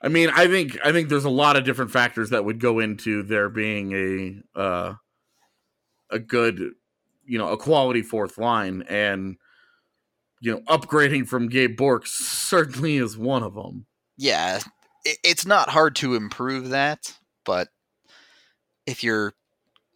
I 0.00 0.08
mean, 0.08 0.30
I 0.32 0.46
think 0.46 0.78
I 0.84 0.92
think 0.92 1.08
there's 1.08 1.24
a 1.24 1.30
lot 1.30 1.56
of 1.56 1.64
different 1.64 1.90
factors 1.90 2.30
that 2.30 2.44
would 2.44 2.60
go 2.60 2.78
into 2.78 3.24
there 3.24 3.48
being 3.48 4.44
a 4.54 4.58
uh, 4.58 4.94
a 6.10 6.18
good, 6.20 6.74
you 7.28 7.38
know, 7.38 7.48
a 7.48 7.58
quality 7.58 8.02
fourth 8.02 8.38
line, 8.38 8.82
and 8.88 9.36
you 10.40 10.52
know, 10.52 10.60
upgrading 10.62 11.28
from 11.28 11.48
Gabe 11.48 11.76
Bourque 11.76 12.06
certainly 12.06 12.96
is 12.96 13.16
one 13.16 13.42
of 13.42 13.54
them. 13.54 13.86
Yeah, 14.16 14.60
it's 15.04 15.46
not 15.46 15.68
hard 15.68 15.94
to 15.96 16.14
improve 16.14 16.70
that, 16.70 17.16
but 17.44 17.68
if 18.86 19.04
you're, 19.04 19.34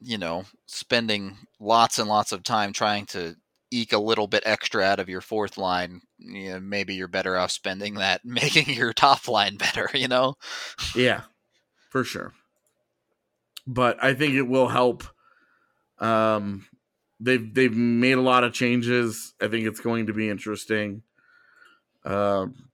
you 0.01 0.19
know, 0.19 0.45
spending 0.67 1.39
lots 1.59 1.99
and 1.99 2.09
lots 2.09 2.33
of 2.33 2.43
time 2.43 2.73
trying 2.73 3.07
to 3.07 3.37
eke 3.71 3.93
a 3.93 3.99
little 3.99 4.27
bit 4.27 4.43
extra 4.45 4.83
out 4.83 5.01
of 5.01 5.09
your 5.09 5.21
fourth 5.21 5.57
line, 5.57 6.03
you 6.19 6.53
know, 6.53 6.61
maybe 6.61 6.95
you're 6.95 7.09
better 7.09 7.37
off 7.37 7.51
spending 7.51 7.95
that 7.95 8.21
making 8.25 8.75
your 8.75 8.93
top 8.93 9.27
line 9.29 9.57
better, 9.57 9.89
you 9.95 10.09
know? 10.09 10.35
Yeah, 10.95 11.23
for 11.91 12.05
sure. 12.05 12.33
But 13.67 14.03
I 14.03 14.15
think 14.15 14.35
it 14.35 14.43
will 14.43 14.69
help. 14.69 15.05
Um, 15.99 16.67
they've 17.23 17.55
they've 17.55 17.75
made 17.75 18.19
a 18.19 18.23
lot 18.23 18.45
of 18.45 18.53
changes. 18.53 19.35
I 19.41 19.49
think 19.49 19.67
it's 19.67 19.81
going 19.81 20.07
to 20.07 20.13
be 20.13 20.29
interesting. 20.29 21.03
Um, 22.05 22.71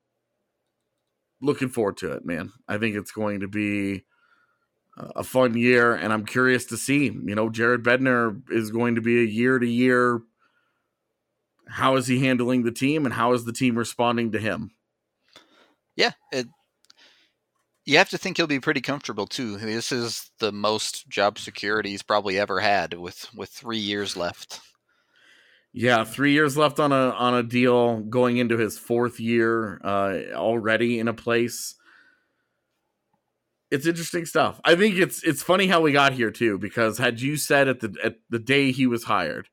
looking 1.41 1.69
forward 1.69 1.99
to 1.99 2.13
it, 2.13 2.25
man. 2.25 2.53
I 2.67 2.79
think 2.79 2.97
it's 2.97 3.13
going 3.13 3.41
to 3.41 3.49
be 3.49 4.05
a 4.97 5.23
fun 5.23 5.57
year, 5.57 5.95
and 5.95 6.13
I'm 6.13 6.25
curious 6.25 6.65
to 6.67 6.77
see. 6.77 7.05
You 7.05 7.35
know, 7.35 7.51
Jared 7.51 7.83
Bednar 7.83 8.43
is 8.51 8.71
going 8.71 8.97
to 8.97 9.01
be 9.01 9.21
a 9.21 9.27
year 9.27 9.59
to 9.59 9.67
year. 9.67 10.21
How 11.69 11.97
is 11.97 12.07
he 12.07 12.25
handling 12.25 12.65
the 12.65 12.73
team, 12.73 13.05
and 13.05 13.15
how 13.15 13.33
is 13.35 13.45
the 13.45 13.53
team 13.53 13.77
responding 13.77 14.33
to 14.33 14.39
him? 14.39 14.73
Yeah, 15.97 16.13
it, 16.33 16.47
you 17.89 17.99
have 17.99 18.11
to 18.11 18.19
think 18.19 18.37
he'll 18.37 18.47
be 18.47 18.61
pretty 18.61 18.81
comfortable 18.81 19.27
too. 19.27 19.57
This 19.57 19.93
is 19.93 20.31
the 20.39 20.53
most 20.53 21.09
job 21.09 21.39
security 21.39 21.91
he's 21.91 22.03
probably 22.03 22.39
ever 22.39 22.61
had, 22.61 22.95
with 22.95 23.29
with 23.35 23.51
three 23.51 23.79
years 23.79 24.17
left. 24.17 24.61
Yeah, 25.73 26.05
three 26.05 26.33
years 26.33 26.57
left 26.57 26.81
on 26.81 26.93
a 26.93 27.11
on 27.11 27.35
a 27.35 27.43
deal, 27.43 28.01
going 28.01 28.37
into 28.37 28.59
his 28.59 28.79
fourth 28.79 29.19
year 29.19 29.81
uh, 29.85 30.35
already 30.35 30.99
in 30.99 31.09
a 31.09 31.15
place 31.15 31.75
it's 33.71 33.87
interesting 33.87 34.25
stuff. 34.25 34.61
I 34.65 34.75
think 34.77 34.97
it's 34.97 35.23
it's 35.23 35.43
funny 35.43 35.67
how 35.67 35.81
we 35.81 35.93
got 35.93 36.13
here 36.13 36.31
too, 36.31 36.59
because 36.59 36.99
had 36.99 37.21
you 37.21 37.37
said 37.37 37.69
at 37.69 37.81
the 37.81 37.95
at 38.03 38.17
the 38.31 38.39
day 38.39 38.73
he 38.73 38.87
was 38.87 39.05
hired 39.05 39.49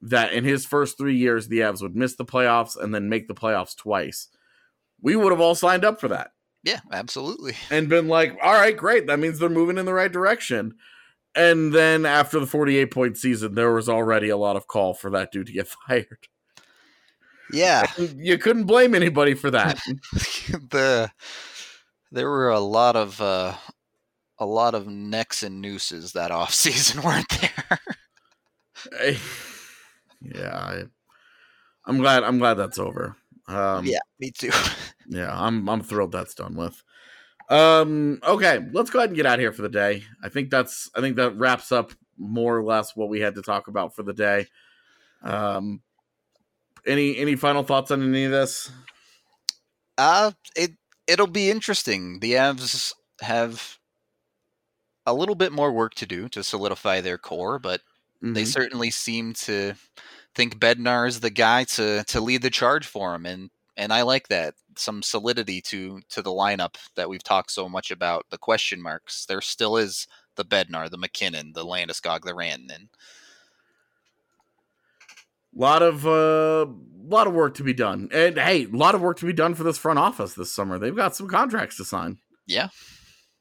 that 0.00 0.32
in 0.32 0.44
his 0.44 0.64
first 0.64 0.96
three 0.96 1.16
years 1.16 1.48
the 1.48 1.58
Avs 1.58 1.82
would 1.82 1.94
miss 1.94 2.16
the 2.16 2.24
playoffs 2.24 2.80
and 2.80 2.94
then 2.94 3.08
make 3.08 3.28
the 3.28 3.34
playoffs 3.34 3.76
twice, 3.76 4.28
we 5.00 5.14
would 5.14 5.32
have 5.32 5.40
all 5.40 5.54
signed 5.54 5.84
up 5.84 6.00
for 6.00 6.08
that. 6.08 6.30
Yeah, 6.62 6.80
absolutely. 6.92 7.56
And 7.70 7.88
been 7.88 8.08
like, 8.08 8.36
all 8.42 8.52
right, 8.52 8.76
great. 8.76 9.06
That 9.06 9.18
means 9.18 9.38
they're 9.38 9.48
moving 9.48 9.78
in 9.78 9.86
the 9.86 9.94
right 9.94 10.12
direction. 10.12 10.74
And 11.34 11.72
then 11.72 12.04
after 12.06 12.40
the 12.40 12.46
48 12.46 12.90
point 12.90 13.16
season, 13.16 13.54
there 13.54 13.72
was 13.72 13.88
already 13.88 14.28
a 14.28 14.36
lot 14.36 14.56
of 14.56 14.66
call 14.66 14.94
for 14.94 15.10
that 15.10 15.32
dude 15.32 15.46
to 15.46 15.52
get 15.52 15.68
fired. 15.88 16.28
Yeah. 17.52 17.90
And 17.96 18.24
you 18.24 18.38
couldn't 18.38 18.64
blame 18.64 18.94
anybody 18.94 19.34
for 19.34 19.50
that. 19.50 19.80
the 20.12 21.10
there 22.12 22.28
were 22.28 22.50
a 22.50 22.60
lot 22.60 22.96
of 22.96 23.20
uh, 23.20 23.54
a 24.38 24.46
lot 24.46 24.74
of 24.74 24.86
necks 24.88 25.42
and 25.42 25.60
nooses 25.60 26.12
that 26.12 26.30
off 26.30 26.52
season, 26.54 27.02
weren't 27.02 27.28
there? 27.40 27.78
I, 28.98 29.18
yeah, 30.20 30.56
I, 30.56 30.82
I'm 31.86 31.98
glad. 31.98 32.24
I'm 32.24 32.38
glad 32.38 32.54
that's 32.54 32.78
over. 32.78 33.16
Um, 33.50 33.84
yeah, 33.84 33.98
me 34.18 34.30
too. 34.30 34.50
yeah, 35.08 35.30
I'm 35.32 35.68
I'm 35.68 35.82
thrilled 35.82 36.12
that's 36.12 36.34
done 36.34 36.54
with. 36.54 36.82
Um, 37.48 38.20
okay, 38.22 38.60
let's 38.72 38.90
go 38.90 39.00
ahead 39.00 39.10
and 39.10 39.16
get 39.16 39.26
out 39.26 39.34
of 39.34 39.40
here 39.40 39.52
for 39.52 39.62
the 39.62 39.68
day. 39.68 40.04
I 40.22 40.28
think 40.28 40.50
that's 40.50 40.88
I 40.94 41.00
think 41.00 41.16
that 41.16 41.36
wraps 41.36 41.72
up 41.72 41.92
more 42.16 42.56
or 42.56 42.62
less 42.62 42.94
what 42.94 43.08
we 43.08 43.20
had 43.20 43.34
to 43.34 43.42
talk 43.42 43.66
about 43.66 43.94
for 43.94 44.04
the 44.04 44.12
day. 44.12 44.46
Um, 45.22 45.82
any 46.86 47.16
any 47.16 47.34
final 47.34 47.64
thoughts 47.64 47.90
on 47.90 48.02
any 48.02 48.24
of 48.24 48.30
this? 48.30 48.70
Uh, 49.98 50.30
it 50.54 50.72
it'll 51.08 51.26
be 51.26 51.50
interesting. 51.50 52.20
The 52.20 52.34
Avs 52.34 52.92
have 53.20 53.78
a 55.06 55.12
little 55.12 55.34
bit 55.34 55.52
more 55.52 55.72
work 55.72 55.94
to 55.96 56.06
do 56.06 56.28
to 56.28 56.44
solidify 56.44 57.00
their 57.00 57.18
core, 57.18 57.58
but 57.58 57.80
mm-hmm. 58.22 58.34
they 58.34 58.44
certainly 58.44 58.90
seem 58.90 59.32
to 59.32 59.74
think 60.34 60.58
Bednar 60.58 61.08
is 61.08 61.20
the 61.20 61.30
guy 61.30 61.64
to 61.64 62.04
to 62.04 62.20
lead 62.20 62.42
the 62.42 62.50
charge 62.50 62.86
for 62.86 63.14
him, 63.14 63.26
and 63.26 63.50
and 63.76 63.92
I 63.92 64.02
like 64.02 64.28
that 64.28 64.54
some 64.76 65.02
solidity 65.02 65.60
to 65.62 66.00
to 66.10 66.22
the 66.22 66.30
lineup 66.30 66.76
that 66.96 67.08
we've 67.08 67.22
talked 67.22 67.50
so 67.50 67.68
much 67.68 67.90
about. 67.90 68.26
The 68.30 68.38
question 68.38 68.82
marks 68.82 69.26
there 69.26 69.40
still 69.40 69.76
is 69.76 70.06
the 70.36 70.44
Bednar, 70.44 70.90
the 70.90 70.98
MacKinnon, 70.98 71.52
the 71.54 71.64
Landeskog, 71.64 72.22
the 72.22 72.32
Rantanen. 72.32 72.88
A 75.56 75.60
lot 75.60 75.82
of 75.82 76.06
uh, 76.06 76.66
lot 77.02 77.26
of 77.26 77.34
work 77.34 77.54
to 77.56 77.64
be 77.64 77.74
done, 77.74 78.08
and 78.12 78.38
hey, 78.38 78.64
a 78.64 78.76
lot 78.76 78.94
of 78.94 79.00
work 79.00 79.18
to 79.18 79.26
be 79.26 79.32
done 79.32 79.54
for 79.54 79.64
this 79.64 79.78
front 79.78 79.98
office 79.98 80.34
this 80.34 80.52
summer. 80.52 80.78
They've 80.78 80.94
got 80.94 81.16
some 81.16 81.28
contracts 81.28 81.76
to 81.78 81.84
sign. 81.84 82.18
Yeah. 82.46 82.68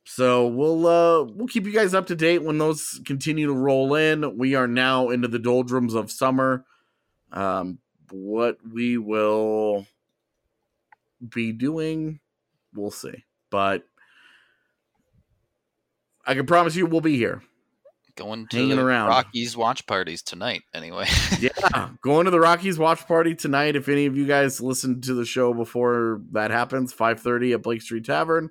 So 0.06 0.48
we'll 0.48 0.88
uh, 0.88 1.24
we'll 1.24 1.48
keep 1.48 1.66
you 1.66 1.72
guys 1.72 1.94
up 1.94 2.08
to 2.08 2.16
date 2.16 2.42
when 2.42 2.58
those 2.58 3.00
continue 3.06 3.46
to 3.46 3.54
roll 3.54 3.94
in. 3.94 4.40
We 4.40 4.56
are 4.56 4.68
now 4.68 5.10
into 5.10 5.28
the 5.28 5.38
doldrums 5.38 5.94
of 5.94 6.10
summer. 6.10 6.66
Um, 7.32 7.80
what 8.12 8.58
we 8.72 8.98
will 8.98 9.86
be 11.28 11.52
doing, 11.52 12.20
we'll 12.74 12.92
see. 12.92 13.26
But 13.50 13.84
I 16.26 16.36
can 16.36 16.46
promise 16.46 16.76
you, 16.76 16.86
we'll 16.86 17.02
be 17.02 17.18
here. 17.18 17.42
Going 18.16 18.48
to 18.48 18.58
hanging 18.58 18.80
around 18.80 19.08
Rockies 19.08 19.56
watch 19.56 19.86
parties 19.88 20.22
tonight, 20.22 20.64
anyway. 20.74 21.08
yeah, 21.40 21.90
going 22.02 22.26
to 22.26 22.32
the 22.32 22.40
Rockies 22.40 22.78
watch 22.78 23.08
party 23.08 23.34
tonight. 23.34 23.78
If 23.78 23.88
any 23.88 24.08
of 24.08 24.18
you 24.18 24.28
guys 24.28 24.60
listened 24.60 25.06
to 25.06 25.14
the 25.14 25.24
show 25.24 25.54
before 25.54 26.22
that 26.34 26.52
happens, 26.52 26.92
five 26.92 27.22
thirty 27.22 27.54
at 27.54 27.64
Blake 27.64 27.82
Street 27.82 28.04
Tavern. 28.04 28.50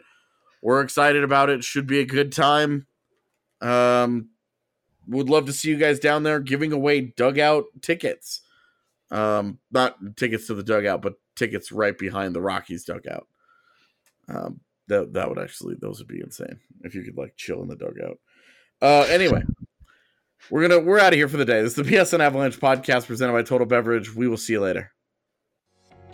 We're 0.63 0.81
excited 0.81 1.23
about 1.23 1.51
it. 1.51 1.65
Should 1.65 1.87
be 1.87 2.01
a 2.01 2.07
good 2.07 2.33
time. 2.33 2.87
Um, 3.61 4.31
would 5.07 5.29
love 5.29 5.47
to 5.47 5.53
see 5.53 5.69
you 5.69 5.77
guys 5.77 6.01
down 6.01 6.23
there 6.23 6.41
giving 6.41 6.73
away 6.73 7.01
dugout 7.01 7.65
tickets. 7.83 8.41
Um, 9.11 9.59
not 9.71 9.97
tickets 10.17 10.49
to 10.49 10.55
the 10.55 10.63
dugout, 10.63 11.03
but 11.03 11.15
tickets 11.35 11.73
right 11.73 11.97
behind 11.97 12.35
the 12.35 12.43
Rockies 12.43 12.85
dugout. 12.85 13.27
Um, 14.29 14.61
that 14.89 15.15
that 15.15 15.29
would 15.29 15.39
actually 15.39 15.77
those 15.81 15.99
would 15.99 16.09
be 16.09 16.21
insane 16.21 16.61
if 16.83 16.95
you 16.95 17.03
could 17.03 17.17
like 17.17 17.37
chill 17.37 17.63
in 17.63 17.69
the 17.69 17.77
dugout. 17.77 18.19
Uh, 18.81 19.07
anyway, 19.09 19.43
we're 20.51 20.67
gonna 20.67 20.81
we're 20.81 20.99
out 20.99 21.13
of 21.13 21.19
here 21.19 21.29
for 21.29 21.37
the 21.37 21.45
day. 21.45 21.63
This 21.63 21.77
is 21.79 21.87
the 21.87 21.97
BSN 21.97 22.21
Avalanche 22.21 22.59
podcast 22.59 23.07
presented 23.07 23.33
by 23.33 23.43
Total 23.43 23.67
Beverage. 23.67 24.15
We 24.15 24.29
will 24.29 24.37
see 24.37 24.55
you 24.55 24.61
later. 24.61 24.93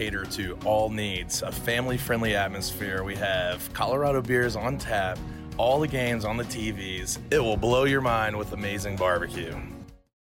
cater 0.00 0.24
to 0.24 0.56
all 0.64 0.88
needs, 0.88 1.42
a 1.42 1.52
family 1.52 1.98
friendly 1.98 2.34
atmosphere. 2.34 3.04
We 3.04 3.14
have 3.16 3.70
Colorado 3.74 4.22
beers 4.22 4.56
on 4.56 4.78
tap, 4.78 5.18
all 5.58 5.78
the 5.78 5.88
games 5.88 6.24
on 6.24 6.38
the 6.38 6.44
TVs. 6.44 7.18
It 7.30 7.38
will 7.38 7.58
blow 7.58 7.84
your 7.84 8.00
mind 8.00 8.34
with 8.34 8.54
amazing 8.54 8.96
barbecue. 8.96 9.54